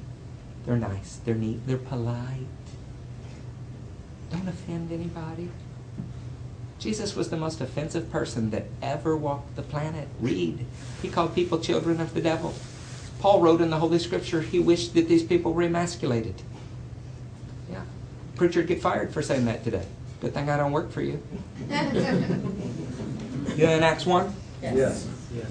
They're 0.65 0.77
nice. 0.77 1.21
They're 1.25 1.35
neat. 1.35 1.67
They're 1.67 1.77
polite. 1.77 2.47
Don't 4.31 4.49
offend 4.49 4.93
anybody. 4.93 5.51
Jesus 6.79 7.15
was 7.15 7.31
the 7.31 7.37
most 7.37 7.61
offensive 7.61 8.11
person 8.11 8.51
that 8.51 8.65
ever 8.81 9.17
walked 9.17 9.57
the 9.57 9.63
planet. 9.63 10.09
Read. 10.21 10.65
He 11.03 11.09
called 11.09 11.35
people 11.35 11.59
children 11.59 12.01
of 12.01 12.15
the 12.15 12.21
devil. 12.21 12.55
Paul 13.19 13.41
wrote 13.41 13.61
in 13.61 13.71
the 13.71 13.79
Holy 13.79 13.99
Scripture 13.99 14.41
he 14.41 14.59
wished 14.59 14.95
that 14.95 15.09
these 15.09 15.23
people 15.23 15.53
were 15.53 15.63
emasculated. 15.63 16.41
Yeah. 17.71 17.83
Preacher'd 18.37 18.67
get 18.67 18.81
fired 18.81 19.13
for 19.13 19.21
saying 19.21 19.45
that 19.45 19.63
today. 19.63 19.85
Good 20.21 20.33
thing 20.33 20.49
I 20.49 20.57
don't 20.57 20.73
work 20.73 20.91
for 20.91 21.03
you. 21.03 21.23
You 23.57 23.67
in 23.67 23.83
Acts 23.83 24.07
1? 24.07 24.33
Yes. 24.63 25.09
Yes. 25.35 25.51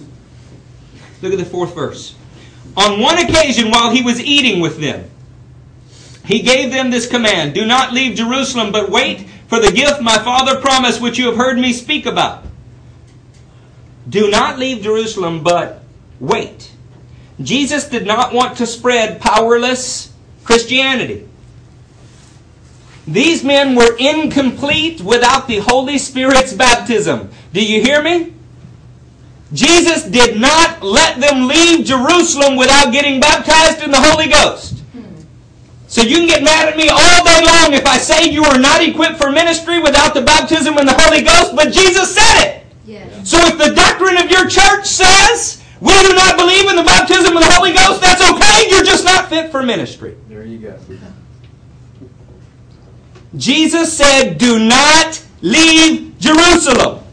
Look 1.21 1.33
at 1.33 1.37
the 1.37 1.45
fourth 1.45 1.75
verse. 1.75 2.15
On 2.77 2.99
one 2.99 3.17
occasion, 3.17 3.71
while 3.71 3.91
he 3.91 4.01
was 4.01 4.21
eating 4.21 4.59
with 4.59 4.79
them, 4.79 5.09
he 6.25 6.41
gave 6.41 6.71
them 6.71 6.91
this 6.91 7.07
command 7.07 7.53
Do 7.53 7.65
not 7.65 7.91
leave 7.91 8.15
Jerusalem, 8.15 8.71
but 8.71 8.89
wait 8.89 9.27
for 9.47 9.59
the 9.59 9.71
gift 9.71 10.01
my 10.01 10.17
father 10.19 10.61
promised, 10.61 11.01
which 11.01 11.17
you 11.17 11.25
have 11.27 11.37
heard 11.37 11.57
me 11.57 11.73
speak 11.73 12.05
about. 12.05 12.45
Do 14.07 14.29
not 14.29 14.59
leave 14.59 14.83
Jerusalem, 14.83 15.43
but 15.43 15.83
wait. 16.19 16.71
Jesus 17.41 17.87
did 17.87 18.05
not 18.05 18.33
want 18.33 18.57
to 18.57 18.65
spread 18.65 19.21
powerless 19.21 20.13
Christianity. 20.43 21.27
These 23.07 23.43
men 23.43 23.75
were 23.75 23.95
incomplete 23.97 25.01
without 25.01 25.47
the 25.47 25.59
Holy 25.59 25.97
Spirit's 25.97 26.53
baptism. 26.53 27.31
Do 27.53 27.65
you 27.65 27.81
hear 27.81 28.03
me? 28.03 28.33
Jesus 29.53 30.03
did 30.03 30.39
not 30.39 30.83
let 30.83 31.19
them 31.19 31.47
leave 31.47 31.85
Jerusalem 31.85 32.55
without 32.55 32.91
getting 32.91 33.19
baptized 33.19 33.81
in 33.83 33.91
the 33.91 33.99
Holy 33.99 34.27
Ghost. 34.27 34.83
So 35.87 36.01
you 36.03 36.17
can 36.17 36.27
get 36.27 36.43
mad 36.43 36.69
at 36.69 36.77
me 36.77 36.87
all 36.89 37.23
day 37.25 37.41
long 37.43 37.73
if 37.73 37.85
I 37.87 37.97
say 37.97 38.29
you 38.29 38.43
are 38.43 38.59
not 38.59 38.83
equipped 38.83 39.17
for 39.17 39.31
ministry 39.31 39.81
without 39.81 40.13
the 40.13 40.21
baptism 40.21 40.77
in 40.77 40.85
the 40.85 40.93
Holy 40.93 41.23
Ghost, 41.23 41.55
but 41.55 41.73
Jesus 41.73 42.13
said 42.13 42.43
it. 42.45 42.65
Yes. 42.85 43.27
So 43.27 43.39
if 43.39 43.57
the 43.57 43.73
doctrine 43.73 44.17
of 44.17 44.29
your 44.29 44.47
church 44.47 44.85
says 44.85 45.63
we 45.81 45.93
do 46.03 46.13
not 46.13 46.37
believe 46.37 46.69
in 46.69 46.75
the 46.75 46.83
baptism 46.83 47.35
of 47.35 47.43
the 47.43 47.51
Holy 47.53 47.73
Ghost, 47.73 48.01
that's 48.01 48.21
okay. 48.21 48.69
You're 48.69 48.83
just 48.83 49.03
not 49.03 49.29
fit 49.29 49.49
for 49.51 49.63
ministry. 49.63 50.15
There 50.27 50.43
you 50.43 50.59
go. 50.59 50.77
Jesus 53.35 53.95
said, 53.95 54.37
Do 54.37 54.59
not 54.59 55.23
leave 55.41 56.19
Jerusalem. 56.19 57.03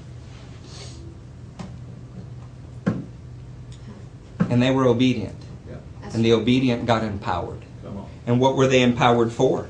And 4.51 4.62
they 4.62 4.70
were 4.70 4.86
obedient. 4.86 5.36
That's 6.01 6.14
And 6.14 6.24
the 6.24 6.32
obedient 6.32 6.86
got 6.86 7.03
empowered. 7.03 7.62
Come 7.84 7.99
on. 7.99 8.09
And 8.26 8.40
what 8.40 8.57
were 8.57 8.66
they 8.66 8.82
empowered 8.82 9.32
for? 9.32 9.68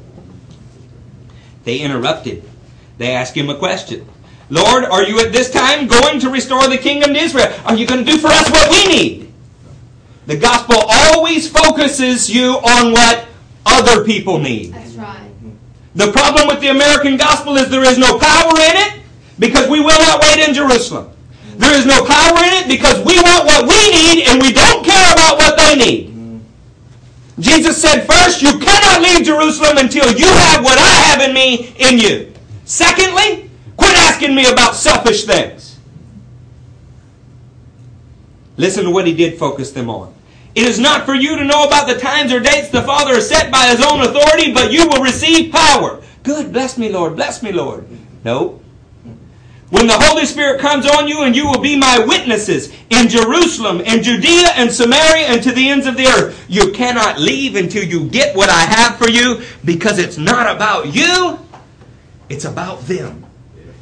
They 1.64 1.80
interrupted. 1.80 2.44
They 2.98 3.12
asked 3.12 3.36
him 3.36 3.50
a 3.50 3.58
question. 3.58 4.06
Lord, 4.48 4.84
are 4.84 5.02
you 5.02 5.18
at 5.20 5.32
this 5.32 5.50
time 5.50 5.88
going 5.88 6.20
to 6.20 6.30
restore 6.30 6.68
the 6.68 6.78
kingdom 6.78 7.14
to 7.14 7.20
Israel? 7.20 7.52
Are 7.64 7.74
you 7.74 7.86
going 7.86 8.04
to 8.04 8.10
do 8.10 8.18
for 8.18 8.28
us 8.28 8.48
what 8.50 8.70
we 8.70 8.86
need? 8.86 9.32
The 10.26 10.36
gospel 10.36 10.76
always 10.88 11.48
focuses 11.48 12.30
you 12.30 12.52
on 12.52 12.92
what 12.92 13.26
other 13.64 14.04
people 14.04 14.38
need. 14.38 14.72
That's 14.72 14.94
right. 14.94 15.30
The 15.94 16.12
problem 16.12 16.46
with 16.46 16.60
the 16.60 16.68
American 16.68 17.16
gospel 17.16 17.56
is 17.56 17.70
there 17.70 17.84
is 17.84 17.98
no 17.98 18.18
power 18.18 18.52
in 18.52 18.76
it 18.76 19.02
because 19.38 19.68
we 19.68 19.80
will 19.80 19.98
not 19.98 20.20
wait 20.22 20.46
in 20.46 20.54
Jerusalem. 20.54 21.10
There 21.56 21.74
is 21.74 21.86
no 21.86 22.04
power 22.04 22.38
in 22.38 22.52
it 22.62 22.68
because 22.68 22.98
we 23.04 23.16
want 23.18 23.46
what 23.46 23.62
we 23.62 23.90
need 23.90 24.28
and 24.28 24.42
we 24.42 24.52
don't 24.52 24.84
care 24.84 25.12
about 25.12 25.38
what 25.38 25.56
they 25.56 25.74
need. 25.74 26.42
Said, 27.76 28.06
first, 28.06 28.40
you 28.40 28.58
cannot 28.58 29.02
leave 29.02 29.26
Jerusalem 29.26 29.76
until 29.76 30.10
you 30.10 30.26
have 30.26 30.64
what 30.64 30.78
I 30.78 30.82
have 30.82 31.20
in 31.20 31.34
me 31.34 31.74
in 31.78 31.98
you. 31.98 32.32
Secondly, 32.64 33.50
quit 33.76 33.94
asking 33.94 34.34
me 34.34 34.50
about 34.50 34.74
selfish 34.74 35.24
things. 35.24 35.78
Listen 38.56 38.84
to 38.84 38.90
what 38.90 39.06
he 39.06 39.14
did 39.14 39.38
focus 39.38 39.72
them 39.72 39.90
on. 39.90 40.14
It 40.54 40.66
is 40.66 40.78
not 40.78 41.04
for 41.04 41.14
you 41.14 41.36
to 41.36 41.44
know 41.44 41.64
about 41.64 41.86
the 41.86 41.98
times 41.98 42.32
or 42.32 42.40
dates 42.40 42.70
the 42.70 42.80
Father 42.82 43.14
has 43.14 43.28
set 43.28 43.52
by 43.52 43.66
his 43.66 43.84
own 43.84 44.00
authority, 44.00 44.54
but 44.54 44.72
you 44.72 44.88
will 44.88 45.02
receive 45.02 45.52
power. 45.52 46.02
Good, 46.22 46.54
bless 46.54 46.78
me, 46.78 46.88
Lord, 46.90 47.14
bless 47.14 47.42
me, 47.42 47.52
Lord. 47.52 47.86
No. 48.24 48.58
When 49.68 49.88
the 49.88 49.98
Holy 49.98 50.26
Spirit 50.26 50.60
comes 50.60 50.86
on 50.86 51.08
you, 51.08 51.22
and 51.22 51.34
you 51.34 51.44
will 51.46 51.60
be 51.60 51.76
my 51.76 51.98
witnesses 51.98 52.72
in 52.90 53.08
Jerusalem, 53.08 53.80
in 53.80 54.00
Judea, 54.00 54.50
and 54.54 54.70
Samaria, 54.70 55.26
and 55.26 55.42
to 55.42 55.50
the 55.50 55.68
ends 55.68 55.86
of 55.86 55.96
the 55.96 56.06
earth. 56.06 56.44
You 56.48 56.70
cannot 56.70 57.18
leave 57.18 57.56
until 57.56 57.82
you 57.82 58.08
get 58.08 58.36
what 58.36 58.48
I 58.48 58.60
have 58.60 58.96
for 58.96 59.08
you, 59.08 59.42
because 59.64 59.98
it's 59.98 60.18
not 60.18 60.54
about 60.54 60.94
you, 60.94 61.38
it's 62.28 62.44
about 62.44 62.82
them. 62.82 63.26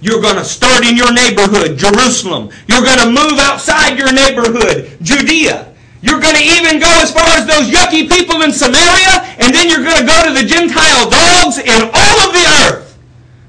You're 0.01 0.22
going 0.22 0.37
to 0.37 0.45
start 0.45 0.87
in 0.87 0.97
your 0.97 1.12
neighborhood, 1.12 1.76
Jerusalem. 1.76 2.51
You're 2.66 2.85
going 2.85 3.01
to 3.01 3.09
move 3.09 3.39
outside 3.41 3.99
your 3.99 4.12
neighborhood, 4.12 4.97
Judea. 5.03 5.74
You're 6.01 6.20
going 6.20 6.37
to 6.37 6.45
even 6.45 6.80
go 6.80 6.89
as 7.01 7.12
far 7.12 7.28
as 7.37 7.47
those 7.47 7.68
yucky 7.68 8.09
people 8.09 8.41
in 8.41 8.53
Samaria, 8.53 9.37
and 9.37 9.55
then 9.55 9.68
you're 9.68 9.85
going 9.85 10.01
to 10.01 10.07
go 10.07 10.16
to 10.28 10.32
the 10.32 10.49
Gentile 10.49 11.11
dogs 11.11 11.59
in 11.59 11.80
all 11.93 12.16
of 12.24 12.32
the 12.32 12.45
earth. 12.64 12.99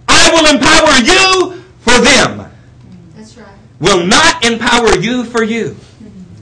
I 0.08 0.32
will 0.32 0.48
empower 0.52 0.96
you 1.00 1.55
for 1.86 2.02
them. 2.02 2.52
That's 3.16 3.38
right. 3.38 3.48
Will 3.80 4.06
not 4.06 4.44
empower 4.44 4.98
you 4.98 5.24
for 5.24 5.44
you. 5.44 5.78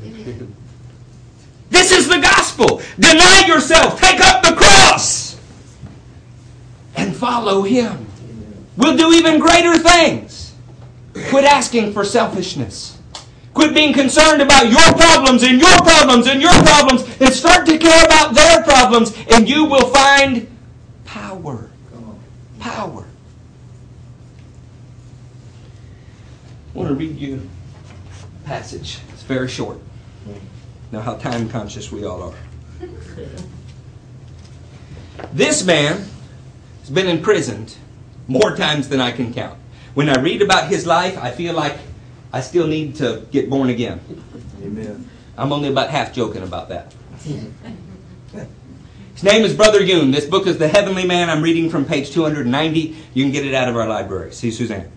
Amen. 0.04 0.56
This 1.70 1.92
is 1.92 2.08
the 2.08 2.20
gospel. 2.20 2.82
Deny 2.98 3.46
yourself, 3.46 4.00
take 4.00 4.22
up 4.22 4.44
the 4.44 4.54
cross, 4.54 5.40
and 6.96 7.16
follow 7.16 7.64
him. 7.64 8.08
We'll 8.78 8.98
do 8.98 9.12
even 9.14 9.40
greater 9.40 9.78
things. 9.78 10.54
Quit 11.30 11.46
asking 11.46 11.94
for 11.94 12.06
selfishness. 12.06 12.98
Quit 13.54 13.76
being 13.76 13.94
concerned 13.94 14.42
about 14.42 14.70
your 14.70 14.94
problems 14.98 15.44
and 15.44 15.60
your 15.60 15.78
problems 15.78 16.26
and 16.26 16.42
your 16.42 16.54
problems 16.64 17.04
and 17.20 17.32
start 17.32 17.68
to 17.68 17.78
care 17.78 18.04
about 18.06 18.34
their 18.34 18.64
problems 18.64 19.16
and 19.30 19.48
you 19.48 19.66
will 19.66 19.88
find 19.90 20.48
power. 21.06 21.70
Power. 22.60 23.06
I 26.74 26.78
want 26.78 26.90
to 26.90 26.96
read 26.96 27.18
you 27.18 27.50
a 28.44 28.48
passage. 28.48 29.00
It's 29.10 29.24
very 29.24 29.48
short. 29.48 29.80
Know 30.92 31.02
how 31.02 31.16
time 31.16 31.50
conscious 31.50 31.92
we 31.92 32.06
all 32.06 32.24
are. 32.24 32.36
This 35.32 35.64
man 35.64 36.06
has 36.82 36.90
been 36.90 37.08
imprisoned 37.08 37.76
more 38.28 38.56
times 38.56 38.90
than 38.90 39.00
I 39.00 39.12
can 39.12 39.34
count. 39.34 39.58
When 39.94 40.10
I 40.10 40.20
read 40.20 40.42
about 40.42 40.70
his 40.70 40.86
life, 40.86 41.18
I 41.18 41.32
feel 41.32 41.54
like 41.54 41.78
I 42.32 42.42
still 42.42 42.68
need 42.68 42.96
to 42.96 43.26
get 43.32 43.50
born 43.50 43.70
again. 43.70 44.02
Amen. 44.64 45.10
I'm 45.38 45.54
only 45.54 45.70
about 45.70 45.90
half 45.90 46.14
joking 46.14 46.44
about 46.44 46.70
that. 46.70 46.94
His 49.14 49.24
name 49.24 49.44
is 49.44 49.54
Brother 49.54 49.84
Yun. 49.84 50.12
This 50.12 50.26
book 50.26 50.48
is 50.48 50.58
The 50.58 50.68
Heavenly 50.68 51.06
Man. 51.06 51.30
I'm 51.30 51.44
reading 51.44 51.70
from 51.70 51.86
page 51.86 52.12
290. 52.12 52.96
You 53.14 53.24
can 53.24 53.32
get 53.32 53.46
it 53.46 53.54
out 53.54 53.70
of 53.70 53.76
our 53.76 53.88
library. 53.88 54.34
See 54.34 54.52
Suzanne. 54.52 54.92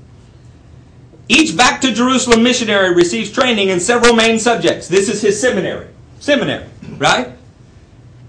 Each 1.28 1.56
back 1.56 1.80
to 1.80 1.92
Jerusalem 1.92 2.42
missionary 2.42 2.94
receives 2.94 3.32
training 3.32 3.68
in 3.68 3.80
several 3.80 4.14
main 4.14 4.38
subjects. 4.38 4.86
This 4.86 5.08
is 5.08 5.20
his 5.20 5.40
seminary. 5.40 5.88
Seminary, 6.20 6.66
right? 6.98 7.32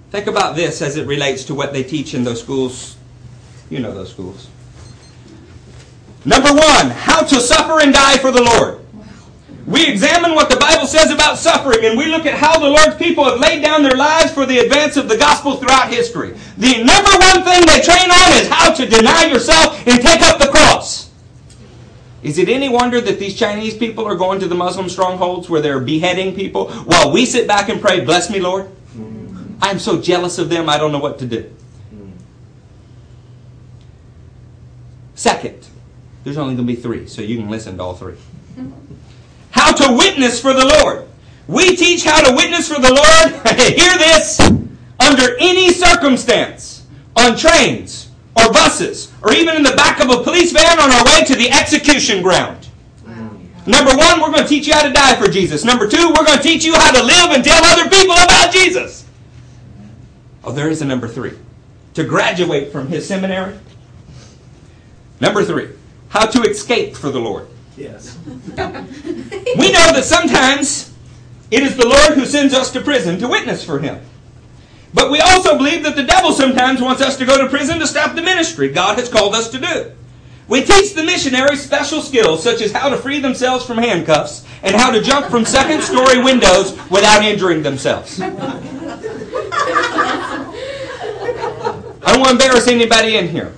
Think 0.09 0.27
about 0.27 0.55
this 0.55 0.81
as 0.81 0.97
it 0.97 1.05
relates 1.05 1.43
to 1.45 1.53
what 1.53 1.73
they 1.73 1.83
teach 1.83 2.13
in 2.13 2.23
those 2.23 2.41
schools. 2.41 2.97
You 3.69 3.79
know 3.79 3.93
those 3.93 4.09
schools. 4.09 4.47
Number 6.25 6.49
one, 6.49 6.89
how 6.89 7.23
to 7.23 7.39
suffer 7.39 7.81
and 7.81 7.93
die 7.93 8.17
for 8.17 8.31
the 8.31 8.41
Lord. 8.41 8.79
We 9.67 9.85
examine 9.85 10.33
what 10.33 10.49
the 10.49 10.55
Bible 10.55 10.87
says 10.87 11.11
about 11.11 11.37
suffering 11.37 11.83
and 11.83 11.97
we 11.97 12.05
look 12.05 12.25
at 12.25 12.35
how 12.35 12.57
the 12.57 12.69
Lord's 12.69 12.95
people 12.95 13.25
have 13.25 13.39
laid 13.39 13.61
down 13.61 13.83
their 13.83 13.97
lives 13.97 14.31
for 14.31 14.45
the 14.45 14.59
advance 14.59 14.95
of 14.95 15.09
the 15.09 15.17
gospel 15.17 15.57
throughout 15.57 15.89
history. 15.89 16.37
The 16.57 16.83
number 16.83 17.11
one 17.11 17.43
thing 17.43 17.65
they 17.65 17.81
train 17.81 18.09
on 18.09 18.41
is 18.41 18.47
how 18.47 18.73
to 18.73 18.85
deny 18.85 19.25
yourself 19.25 19.85
and 19.85 20.01
take 20.01 20.21
up 20.21 20.39
the 20.39 20.47
cross. 20.47 21.06
Is 22.27 22.37
it 22.37 22.49
any 22.49 22.67
wonder 22.67 22.99
that 22.99 23.19
these 23.19 23.35
Chinese 23.35 23.77
people 23.77 24.05
are 24.05 24.15
going 24.15 24.41
to 24.41 24.49
the 24.49 24.55
Muslim 24.55 24.89
strongholds 24.89 25.49
where 25.49 25.61
they're 25.61 25.79
beheading 25.79 26.35
people 26.35 26.69
while 26.83 27.09
we 27.09 27.25
sit 27.25 27.47
back 27.47 27.69
and 27.69 27.79
pray, 27.79 28.01
Bless 28.01 28.29
me, 28.29 28.41
Lord? 28.41 28.69
I'm 29.61 29.79
so 29.79 30.01
jealous 30.01 30.37
of 30.37 30.49
them, 30.49 30.67
I 30.67 30.77
don't 30.77 30.91
know 30.91 30.99
what 30.99 31.19
to 31.19 31.25
do. 31.25 31.49
Second, 35.15 35.67
there's 36.25 36.37
only 36.37 36.55
going 36.55 36.67
to 36.67 36.73
be 36.75 36.79
three, 36.79 37.07
so 37.07 37.21
you 37.21 37.37
can 37.37 37.49
listen 37.49 37.77
to 37.77 37.83
all 37.83 37.95
three. 37.95 38.17
How 39.51 39.71
to 39.71 39.95
witness 39.97 40.41
for 40.41 40.53
the 40.53 40.65
Lord. 40.65 41.07
We 41.47 41.77
teach 41.77 42.03
how 42.03 42.21
to 42.29 42.35
witness 42.35 42.67
for 42.67 42.81
the 42.81 42.93
Lord, 42.93 43.47
hear 43.57 43.97
this, 43.97 44.41
under 44.99 45.37
any 45.39 45.71
circumstance, 45.71 46.85
on 47.15 47.37
trains 47.37 48.06
or 48.37 48.51
buses, 48.53 49.11
or 49.23 49.33
even 49.33 49.55
in 49.55 49.63
the 49.63 49.75
back 49.75 49.99
of 49.99 50.09
a 50.09 50.23
police 50.23 50.51
van 50.51 50.79
on 50.79 50.91
our 50.91 51.03
way 51.05 51.23
to 51.25 51.35
the 51.35 51.49
execution 51.51 52.21
ground. 52.21 52.67
Wow. 53.05 53.31
Number 53.65 53.95
one, 53.95 54.21
we're 54.21 54.31
going 54.31 54.43
to 54.43 54.47
teach 54.47 54.67
you 54.67 54.73
how 54.73 54.83
to 54.83 54.93
die 54.93 55.15
for 55.15 55.27
Jesus. 55.27 55.63
Number 55.65 55.87
two, 55.87 56.09
we're 56.09 56.25
going 56.25 56.37
to 56.37 56.43
teach 56.43 56.63
you 56.63 56.73
how 56.75 56.91
to 56.91 57.03
live 57.03 57.31
and 57.31 57.43
tell 57.43 57.63
other 57.63 57.89
people 57.89 58.13
about 58.13 58.53
Jesus. 58.53 59.05
Oh, 60.43 60.51
there 60.51 60.69
is 60.69 60.81
a 60.81 60.85
number 60.85 61.07
three. 61.07 61.33
To 61.95 62.03
graduate 62.03 62.71
from 62.71 62.87
his 62.87 63.07
seminary. 63.07 63.57
Number 65.19 65.43
three, 65.43 65.69
how 66.09 66.27
to 66.27 66.43
escape 66.43 66.95
for 66.95 67.09
the 67.09 67.19
Lord. 67.19 67.47
Yes. 67.75 68.17
We 68.25 69.71
know 69.71 69.91
that 69.93 70.03
sometimes 70.03 70.93
it 71.49 71.63
is 71.63 71.75
the 71.75 71.87
Lord 71.87 72.13
who 72.13 72.25
sends 72.25 72.53
us 72.53 72.71
to 72.73 72.81
prison 72.81 73.17
to 73.19 73.27
witness 73.27 73.63
for 73.63 73.79
him. 73.79 73.99
But 74.97 75.11
we 75.11 75.21
also 75.21 75.55
believe 75.55 75.83
that 75.83 75.95
the 75.95 76.01
devil 76.01 76.31
sometimes 76.31 76.81
wants 76.81 77.03
us 77.03 77.17
to 77.17 77.25
go 77.25 77.37
to 77.37 77.47
prison 77.47 77.77
to 77.77 77.85
stop 77.85 78.15
the 78.15 78.23
ministry 78.23 78.69
God 78.69 78.97
has 78.97 79.07
called 79.07 79.35
us 79.35 79.47
to 79.51 79.59
do. 79.59 79.91
We 80.47 80.63
teach 80.63 80.95
the 80.95 81.03
missionaries 81.03 81.61
special 81.61 82.01
skills 82.01 82.41
such 82.41 82.61
as 82.61 82.71
how 82.71 82.89
to 82.89 82.97
free 82.97 83.19
themselves 83.19 83.63
from 83.63 83.77
handcuffs 83.77 84.43
and 84.63 84.75
how 84.75 84.89
to 84.89 84.99
jump 84.99 85.27
from 85.27 85.45
second 85.45 85.83
story 85.83 86.23
windows 86.23 86.71
without 86.89 87.23
injuring 87.23 87.61
themselves. 87.61 88.19
I 88.19 88.29
don't 92.01 92.19
want 92.19 92.29
to 92.29 92.31
embarrass 92.31 92.67
anybody 92.67 93.17
in 93.17 93.27
here. 93.27 93.53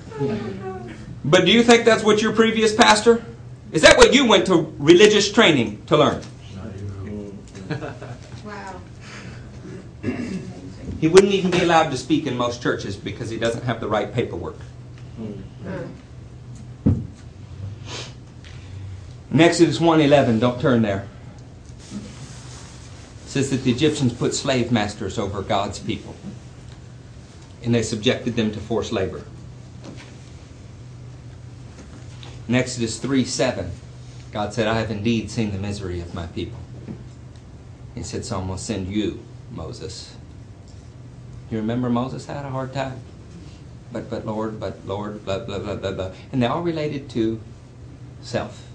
But 1.23 1.45
do 1.45 1.53
you 1.53 1.63
think 1.63 1.85
that's 1.85 2.03
what 2.03 2.21
your 2.21 2.33
previous 2.33 2.75
pastor? 2.75 3.23
Is 3.71 3.81
that 3.83 3.97
what 3.97 4.13
you 4.13 4.25
went 4.25 4.45
to 4.47 4.73
religious 4.77 5.31
training 5.31 5.83
to 5.85 5.95
learn? 5.95 6.21
He 10.99 11.07
wouldn't 11.07 11.33
even 11.33 11.51
be 11.51 11.61
allowed 11.61 11.89
to 11.91 11.97
speak 11.97 12.27
in 12.27 12.35
most 12.35 12.61
churches 12.61 12.95
because 12.97 13.29
he 13.29 13.37
doesn't 13.37 13.63
have 13.63 13.79
the 13.79 13.87
right 13.87 14.13
paperwork. 14.13 14.57
In 19.31 19.39
Exodus 19.39 19.79
1.11, 19.79 20.39
don't 20.39 20.59
turn 20.59 20.81
there. 20.81 21.07
It 23.23 23.29
says 23.29 23.49
that 23.51 23.63
the 23.63 23.71
Egyptians 23.71 24.11
put 24.11 24.33
slave 24.33 24.71
masters 24.71 25.17
over 25.17 25.41
God's 25.41 25.79
people. 25.79 26.15
And 27.63 27.73
they 27.73 27.83
subjected 27.83 28.35
them 28.35 28.51
to 28.51 28.59
forced 28.59 28.91
labor. 28.91 29.23
In 32.47 32.55
Exodus 32.55 32.97
3 32.99 33.23
7, 33.25 33.71
God 34.31 34.53
said, 34.53 34.67
I 34.67 34.79
have 34.79 34.91
indeed 34.91 35.29
seen 35.29 35.51
the 35.51 35.59
misery 35.59 35.99
of 36.01 36.13
my 36.13 36.27
people. 36.27 36.57
He 37.95 38.03
said, 38.03 38.25
So 38.25 38.39
I'm 38.39 38.47
going 38.47 38.57
to 38.57 38.63
send 38.63 38.87
you, 38.87 39.23
Moses. 39.51 40.15
You 41.49 41.57
remember 41.57 41.89
Moses 41.89 42.25
had 42.27 42.45
a 42.45 42.49
hard 42.49 42.73
time? 42.73 42.99
But, 43.91 44.09
but 44.09 44.25
Lord, 44.25 44.59
but 44.59 44.85
Lord, 44.85 45.25
blah, 45.25 45.39
blah, 45.39 45.59
blah, 45.59 45.75
blah, 45.75 45.91
blah. 45.91 46.11
And 46.31 46.43
they 46.43 46.47
all 46.47 46.61
related 46.61 47.09
to 47.11 47.41
self. 48.21 48.67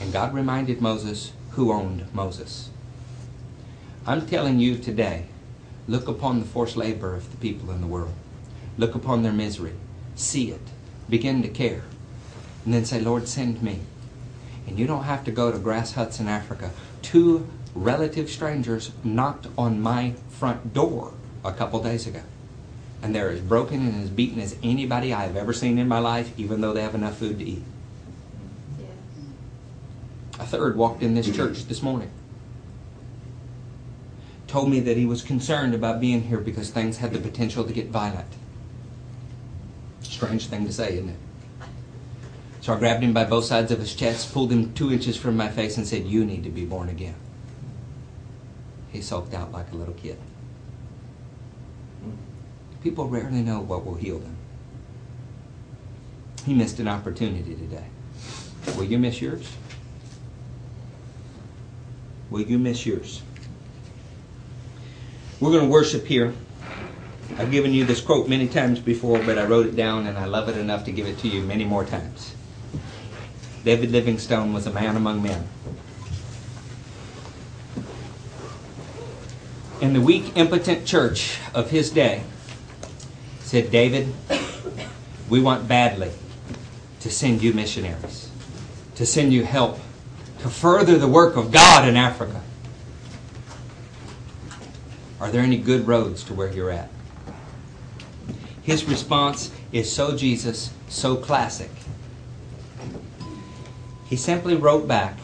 And 0.00 0.12
God 0.12 0.34
reminded 0.34 0.80
Moses 0.80 1.32
who 1.52 1.72
owned 1.72 2.06
Moses. 2.12 2.70
I'm 4.06 4.26
telling 4.26 4.60
you 4.60 4.78
today, 4.78 5.26
look 5.88 6.06
upon 6.06 6.38
the 6.38 6.46
forced 6.46 6.76
labor 6.76 7.14
of 7.14 7.30
the 7.30 7.36
people 7.38 7.72
in 7.72 7.80
the 7.80 7.86
world. 7.86 8.14
Look 8.78 8.94
upon 8.94 9.22
their 9.22 9.32
misery. 9.32 9.72
See 10.14 10.50
it. 10.50 10.60
Begin 11.08 11.42
to 11.42 11.48
care. 11.48 11.82
And 12.64 12.74
then 12.74 12.84
say, 12.84 13.00
Lord, 13.00 13.26
send 13.26 13.62
me. 13.62 13.80
And 14.66 14.78
you 14.78 14.86
don't 14.86 15.04
have 15.04 15.24
to 15.24 15.30
go 15.32 15.50
to 15.50 15.58
grass 15.58 15.92
huts 15.92 16.20
in 16.20 16.28
Africa. 16.28 16.70
Two 17.02 17.48
relative 17.74 18.30
strangers 18.30 18.90
knocked 19.02 19.46
on 19.56 19.80
my 19.80 20.14
front 20.38 20.74
door 20.74 21.12
a 21.44 21.52
couple 21.52 21.82
days 21.82 22.06
ago. 22.06 22.22
And 23.02 23.14
they're 23.14 23.30
as 23.30 23.40
broken 23.40 23.86
and 23.86 24.02
as 24.02 24.10
beaten 24.10 24.40
as 24.40 24.56
anybody 24.62 25.12
I've 25.12 25.36
ever 25.36 25.52
seen 25.52 25.78
in 25.78 25.88
my 25.88 25.98
life, 25.98 26.32
even 26.38 26.60
though 26.60 26.72
they 26.72 26.82
have 26.82 26.94
enough 26.94 27.18
food 27.18 27.38
to 27.38 27.44
eat. 27.44 27.62
Yes. 28.78 28.88
A 30.38 30.46
third 30.46 30.76
walked 30.76 31.02
in 31.02 31.14
this 31.14 31.34
church 31.34 31.66
this 31.66 31.82
morning. 31.82 32.10
Told 34.46 34.70
me 34.70 34.80
that 34.80 34.96
he 34.96 35.06
was 35.06 35.22
concerned 35.22 35.74
about 35.74 36.00
being 36.00 36.22
here 36.22 36.38
because 36.38 36.70
things 36.70 36.98
had 36.98 37.12
the 37.12 37.18
potential 37.18 37.64
to 37.64 37.72
get 37.72 37.88
violent. 37.88 38.32
Strange 40.02 40.46
thing 40.46 40.64
to 40.66 40.72
say, 40.72 40.94
isn't 40.94 41.10
it? 41.10 41.16
So 42.60 42.74
I 42.74 42.78
grabbed 42.78 43.04
him 43.04 43.12
by 43.12 43.24
both 43.24 43.44
sides 43.44 43.70
of 43.70 43.78
his 43.78 43.94
chest, 43.94 44.32
pulled 44.32 44.50
him 44.50 44.72
two 44.72 44.92
inches 44.92 45.16
from 45.16 45.36
my 45.36 45.48
face, 45.48 45.76
and 45.76 45.86
said, 45.86 46.06
You 46.06 46.24
need 46.24 46.42
to 46.44 46.50
be 46.50 46.64
born 46.64 46.88
again. 46.88 47.14
He 48.90 49.00
sulked 49.02 49.34
out 49.34 49.52
like 49.52 49.70
a 49.72 49.76
little 49.76 49.94
kid. 49.94 50.18
People 52.82 53.08
rarely 53.08 53.42
know 53.42 53.60
what 53.60 53.84
will 53.84 53.94
heal 53.94 54.18
them. 54.18 54.36
He 56.44 56.54
missed 56.54 56.78
an 56.78 56.88
opportunity 56.88 57.54
today. 57.54 57.86
Will 58.76 58.84
you 58.84 58.98
miss 58.98 59.20
yours? 59.20 59.50
Will 62.30 62.42
you 62.42 62.58
miss 62.58 62.86
yours? 62.86 63.22
We're 65.40 65.50
going 65.50 65.64
to 65.64 65.70
worship 65.70 66.06
here. 66.06 66.32
I've 67.38 67.50
given 67.50 67.72
you 67.72 67.84
this 67.84 68.00
quote 68.00 68.28
many 68.28 68.48
times 68.48 68.78
before, 68.78 69.18
but 69.24 69.38
I 69.38 69.44
wrote 69.44 69.66
it 69.66 69.76
down 69.76 70.06
and 70.06 70.16
I 70.16 70.24
love 70.26 70.48
it 70.48 70.56
enough 70.56 70.84
to 70.84 70.92
give 70.92 71.06
it 71.06 71.18
to 71.18 71.28
you 71.28 71.42
many 71.42 71.64
more 71.64 71.84
times. 71.84 72.34
David 73.64 73.90
Livingstone 73.90 74.52
was 74.52 74.66
a 74.66 74.72
man 74.72 74.96
among 74.96 75.22
men. 75.22 75.48
In 79.80 79.92
the 79.92 80.00
weak, 80.00 80.36
impotent 80.36 80.86
church 80.86 81.38
of 81.52 81.70
his 81.70 81.90
day, 81.90 82.22
said 83.46 83.70
David, 83.70 84.12
we 85.28 85.40
want 85.40 85.68
badly 85.68 86.10
to 86.98 87.08
send 87.08 87.40
you 87.40 87.52
missionaries, 87.52 88.28
to 88.96 89.06
send 89.06 89.32
you 89.32 89.44
help, 89.44 89.78
to 90.40 90.48
further 90.48 90.98
the 90.98 91.06
work 91.06 91.36
of 91.36 91.52
God 91.52 91.88
in 91.88 91.96
Africa. 91.96 92.42
Are 95.20 95.30
there 95.30 95.42
any 95.42 95.58
good 95.58 95.86
roads 95.86 96.24
to 96.24 96.34
where 96.34 96.52
you're 96.52 96.72
at? 96.72 96.90
His 98.64 98.84
response 98.84 99.52
is 99.70 99.92
so 99.92 100.16
Jesus, 100.16 100.72
so 100.88 101.14
classic. 101.14 101.70
He 104.08 104.16
simply 104.16 104.56
wrote 104.56 104.88
back 104.88 105.18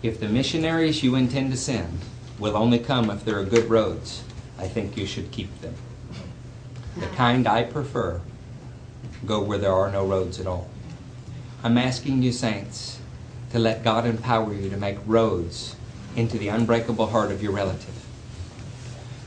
If 0.00 0.20
the 0.20 0.28
missionaries 0.28 1.02
you 1.02 1.16
intend 1.16 1.50
to 1.50 1.58
send 1.58 1.98
will 2.38 2.56
only 2.56 2.78
come 2.78 3.10
if 3.10 3.24
there 3.24 3.40
are 3.40 3.44
good 3.44 3.68
roads, 3.68 4.22
I 4.60 4.68
think 4.68 4.96
you 4.96 5.06
should 5.06 5.32
keep 5.32 5.60
them. 5.60 5.74
The 6.96 7.06
kind 7.08 7.46
I 7.46 7.62
prefer 7.62 8.20
go 9.24 9.40
where 9.40 9.58
there 9.58 9.72
are 9.72 9.90
no 9.90 10.06
roads 10.06 10.38
at 10.38 10.46
all. 10.46 10.68
I'm 11.62 11.78
asking 11.78 12.22
you, 12.22 12.32
saints, 12.32 12.98
to 13.50 13.58
let 13.58 13.84
God 13.84 14.04
empower 14.04 14.52
you 14.52 14.68
to 14.68 14.76
make 14.76 14.98
roads 15.06 15.76
into 16.16 16.36
the 16.36 16.48
unbreakable 16.48 17.06
heart 17.06 17.30
of 17.30 17.42
your 17.42 17.52
relative, 17.52 18.04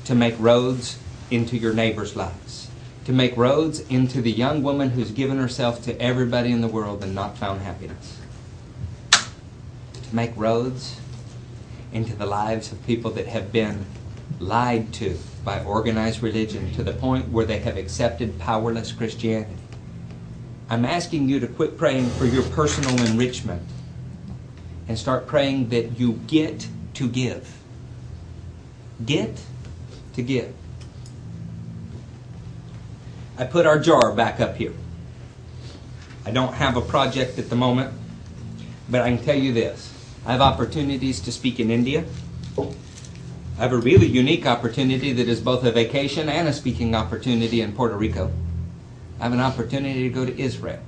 to 0.05 0.13
make 0.13 0.35
roads 0.37 0.99
into 1.31 1.57
your 1.57 1.73
neighbor's 1.73 2.15
lives, 2.15 2.69
to 3.05 3.13
make 3.13 3.35
roads 3.35 3.79
into 3.81 4.21
the 4.21 4.31
young 4.31 4.61
woman 4.61 4.91
who's 4.91 5.11
given 5.11 5.37
herself 5.37 5.81
to 5.83 5.99
everybody 5.99 6.51
in 6.51 6.61
the 6.61 6.67
world 6.67 7.03
and 7.03 7.15
not 7.15 7.37
found 7.37 7.61
happiness, 7.61 8.19
to 9.11 10.15
make 10.15 10.31
roads 10.35 10.99
into 11.91 12.15
the 12.15 12.25
lives 12.25 12.71
of 12.71 12.85
people 12.85 13.11
that 13.11 13.27
have 13.27 13.51
been 13.51 13.85
lied 14.39 14.93
to 14.93 15.17
by 15.45 15.63
organized 15.63 16.23
religion 16.23 16.73
to 16.73 16.83
the 16.83 16.91
point 16.91 17.29
where 17.29 17.45
they 17.45 17.59
have 17.59 17.77
accepted 17.77 18.37
powerless 18.39 18.91
Christianity. 18.91 19.55
I'm 20.69 20.83
asking 20.83 21.29
you 21.29 21.39
to 21.39 21.47
quit 21.47 21.77
praying 21.77 22.09
for 22.09 22.25
your 22.25 22.43
personal 22.43 22.99
enrichment 23.05 23.61
and 24.87 24.97
start 24.97 25.27
praying 25.27 25.69
that 25.69 25.99
you 25.99 26.13
get 26.27 26.67
to 26.95 27.07
give. 27.07 27.55
Get 29.05 29.39
to 30.15 30.23
give. 30.23 30.53
I 33.37 33.43
put 33.43 33.67
our 33.67 33.77
jar 33.77 34.13
back 34.13 34.39
up 34.39 34.55
here. 34.55 34.73
I 36.25 36.31
don't 36.31 36.53
have 36.53 36.75
a 36.75 36.81
project 36.81 37.37
at 37.37 37.49
the 37.51 37.55
moment, 37.55 37.93
but 38.89 39.01
I 39.01 39.15
can 39.15 39.23
tell 39.23 39.37
you 39.37 39.53
this. 39.53 39.91
I 40.25 40.31
have 40.31 40.41
opportunities 40.41 41.19
to 41.21 41.31
speak 41.31 41.59
in 41.59 41.69
India. 41.69 42.05
I 43.57 43.61
have 43.61 43.71
a 43.71 43.77
really 43.77 44.07
unique 44.07 44.45
opportunity 44.45 45.13
that 45.13 45.29
is 45.29 45.39
both 45.39 45.63
a 45.63 45.71
vacation 45.71 46.27
and 46.27 46.45
a 46.45 46.51
speaking 46.51 46.93
opportunity 46.93 47.61
in 47.61 47.71
Puerto 47.71 47.95
Rico. 47.95 48.29
I 49.17 49.23
have 49.23 49.31
an 49.31 49.39
opportunity 49.39 50.03
to 50.03 50.09
go 50.09 50.25
to 50.25 50.37
Israel. 50.37 50.81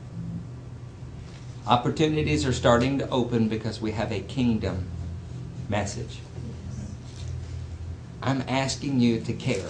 Opportunities 1.66 2.46
are 2.46 2.52
starting 2.52 3.00
to 3.00 3.10
open 3.10 3.48
because 3.48 3.80
we 3.80 3.92
have 3.92 4.12
a 4.12 4.20
kingdom 4.20 4.86
message. 5.70 6.20
I'm 8.22 8.44
asking 8.50 9.00
you 9.00 9.22
to 9.22 9.32
care, 9.32 9.70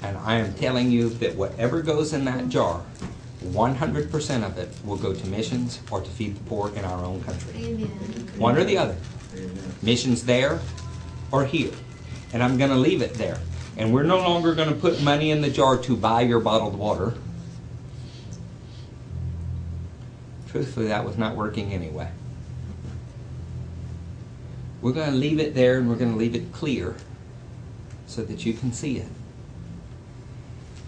and 0.00 0.16
I 0.16 0.36
am 0.36 0.54
telling 0.54 0.92
you 0.92 1.08
that 1.08 1.34
whatever 1.34 1.82
goes 1.82 2.12
in 2.12 2.26
that 2.26 2.48
jar, 2.48 2.84
100% 3.42 4.46
of 4.46 4.56
it 4.56 4.68
will 4.84 4.96
go 4.96 5.12
to 5.12 5.26
missions 5.26 5.80
or 5.90 6.00
to 6.00 6.10
feed 6.10 6.36
the 6.36 6.44
poor 6.44 6.72
in 6.76 6.84
our 6.84 7.04
own 7.04 7.24
country. 7.24 7.52
Amen. 7.56 7.88
One 8.38 8.56
or 8.56 8.62
the 8.62 8.78
other. 8.78 8.96
Missions 9.82 10.24
there 10.24 10.60
or 11.32 11.44
here. 11.44 11.72
And 12.32 12.42
I'm 12.42 12.58
going 12.58 12.70
to 12.70 12.76
leave 12.76 13.02
it 13.02 13.14
there. 13.14 13.38
And 13.76 13.92
we're 13.92 14.04
no 14.04 14.18
longer 14.18 14.54
going 14.54 14.68
to 14.68 14.74
put 14.74 15.02
money 15.02 15.30
in 15.30 15.42
the 15.42 15.50
jar 15.50 15.76
to 15.78 15.96
buy 15.96 16.22
your 16.22 16.40
bottled 16.40 16.78
water. 16.78 17.14
Truthfully, 20.48 20.88
that 20.88 21.04
was 21.04 21.18
not 21.18 21.36
working 21.36 21.72
anyway. 21.72 22.08
We're 24.80 24.92
going 24.92 25.10
to 25.10 25.16
leave 25.16 25.40
it 25.40 25.54
there 25.54 25.78
and 25.78 25.88
we're 25.88 25.96
going 25.96 26.12
to 26.12 26.18
leave 26.18 26.34
it 26.34 26.52
clear 26.52 26.96
so 28.06 28.22
that 28.22 28.46
you 28.46 28.54
can 28.54 28.72
see 28.72 28.98
it. 28.98 29.08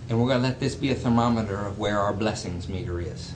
And 0.08 0.18
we're 0.18 0.28
going 0.28 0.40
to 0.40 0.48
let 0.48 0.60
this 0.60 0.74
be 0.74 0.90
a 0.90 0.94
thermometer 0.94 1.58
of 1.58 1.78
where 1.78 1.98
our 1.98 2.14
blessings 2.14 2.68
meter 2.68 3.00
is. 3.00 3.32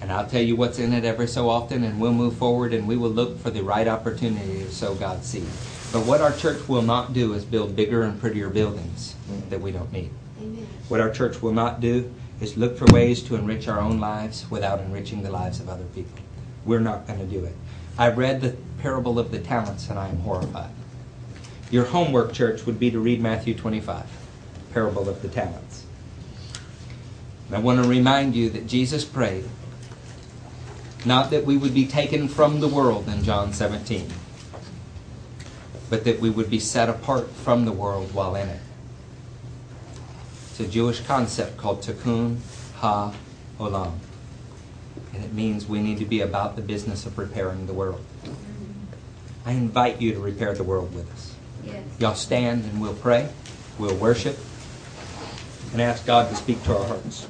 And 0.00 0.12
I'll 0.12 0.26
tell 0.26 0.42
you 0.42 0.54
what's 0.54 0.78
in 0.78 0.92
it 0.92 1.04
every 1.04 1.26
so 1.26 1.48
often, 1.48 1.82
and 1.82 1.98
we'll 1.98 2.12
move 2.12 2.36
forward 2.36 2.74
and 2.74 2.86
we 2.86 2.96
will 2.96 3.10
look 3.10 3.40
for 3.40 3.50
the 3.50 3.62
right 3.62 3.88
opportunity 3.88 4.58
to 4.58 4.70
sow 4.70 4.94
God's 4.94 5.26
seed. 5.26 5.48
But 5.94 6.06
what 6.06 6.20
our 6.20 6.32
church 6.32 6.68
will 6.68 6.82
not 6.82 7.12
do 7.12 7.34
is 7.34 7.44
build 7.44 7.76
bigger 7.76 8.02
and 8.02 8.20
prettier 8.20 8.50
buildings 8.50 9.14
mm-hmm. 9.30 9.48
that 9.50 9.60
we 9.60 9.70
don't 9.70 9.92
need. 9.92 10.10
Amen. 10.40 10.66
What 10.88 11.00
our 11.00 11.08
church 11.08 11.40
will 11.40 11.52
not 11.52 11.80
do 11.80 12.12
is 12.40 12.56
look 12.56 12.76
for 12.76 12.86
ways 12.86 13.22
to 13.22 13.36
enrich 13.36 13.68
our 13.68 13.78
own 13.78 14.00
lives 14.00 14.44
without 14.50 14.80
enriching 14.80 15.22
the 15.22 15.30
lives 15.30 15.60
of 15.60 15.68
other 15.68 15.84
people. 15.94 16.18
We're 16.64 16.80
not 16.80 17.06
going 17.06 17.20
to 17.20 17.26
do 17.26 17.44
it. 17.44 17.54
I've 17.96 18.18
read 18.18 18.40
the 18.40 18.56
parable 18.80 19.20
of 19.20 19.30
the 19.30 19.38
talents 19.38 19.88
and 19.88 19.96
I 19.96 20.08
am 20.08 20.18
horrified. 20.18 20.72
Your 21.70 21.84
homework, 21.84 22.32
church, 22.32 22.66
would 22.66 22.80
be 22.80 22.90
to 22.90 22.98
read 22.98 23.20
Matthew 23.20 23.54
25, 23.54 24.04
parable 24.72 25.08
of 25.08 25.22
the 25.22 25.28
talents. 25.28 25.84
And 27.46 27.54
I 27.54 27.60
want 27.60 27.80
to 27.80 27.88
remind 27.88 28.34
you 28.34 28.50
that 28.50 28.66
Jesus 28.66 29.04
prayed 29.04 29.44
not 31.04 31.30
that 31.30 31.44
we 31.44 31.56
would 31.56 31.72
be 31.72 31.86
taken 31.86 32.26
from 32.26 32.58
the 32.58 32.66
world 32.66 33.08
in 33.08 33.22
John 33.22 33.52
17, 33.52 34.08
but 35.90 36.04
that 36.04 36.20
we 36.20 36.30
would 36.30 36.50
be 36.50 36.58
set 36.58 36.88
apart 36.88 37.30
from 37.30 37.64
the 37.64 37.72
world 37.72 38.14
while 38.14 38.34
in 38.34 38.48
it. 38.48 38.60
It's 40.50 40.60
a 40.60 40.68
Jewish 40.68 41.00
concept 41.00 41.56
called 41.56 41.82
Tikkun 41.82 42.38
Ha 42.76 43.14
Olam. 43.58 43.94
And 45.12 45.24
it 45.24 45.32
means 45.32 45.66
we 45.66 45.80
need 45.80 45.98
to 45.98 46.04
be 46.04 46.20
about 46.20 46.56
the 46.56 46.62
business 46.62 47.06
of 47.06 47.18
repairing 47.18 47.66
the 47.66 47.72
world. 47.72 48.04
I 49.46 49.52
invite 49.52 50.00
you 50.00 50.14
to 50.14 50.20
repair 50.20 50.54
the 50.54 50.64
world 50.64 50.94
with 50.94 51.12
us. 51.12 51.34
Yes. 51.64 51.84
Y'all 51.98 52.14
stand 52.14 52.64
and 52.64 52.80
we'll 52.80 52.94
pray, 52.94 53.28
we'll 53.78 53.96
worship, 53.96 54.38
and 55.72 55.82
ask 55.82 56.06
God 56.06 56.30
to 56.30 56.36
speak 56.36 56.62
to 56.64 56.76
our 56.76 56.84
hearts. 56.86 57.26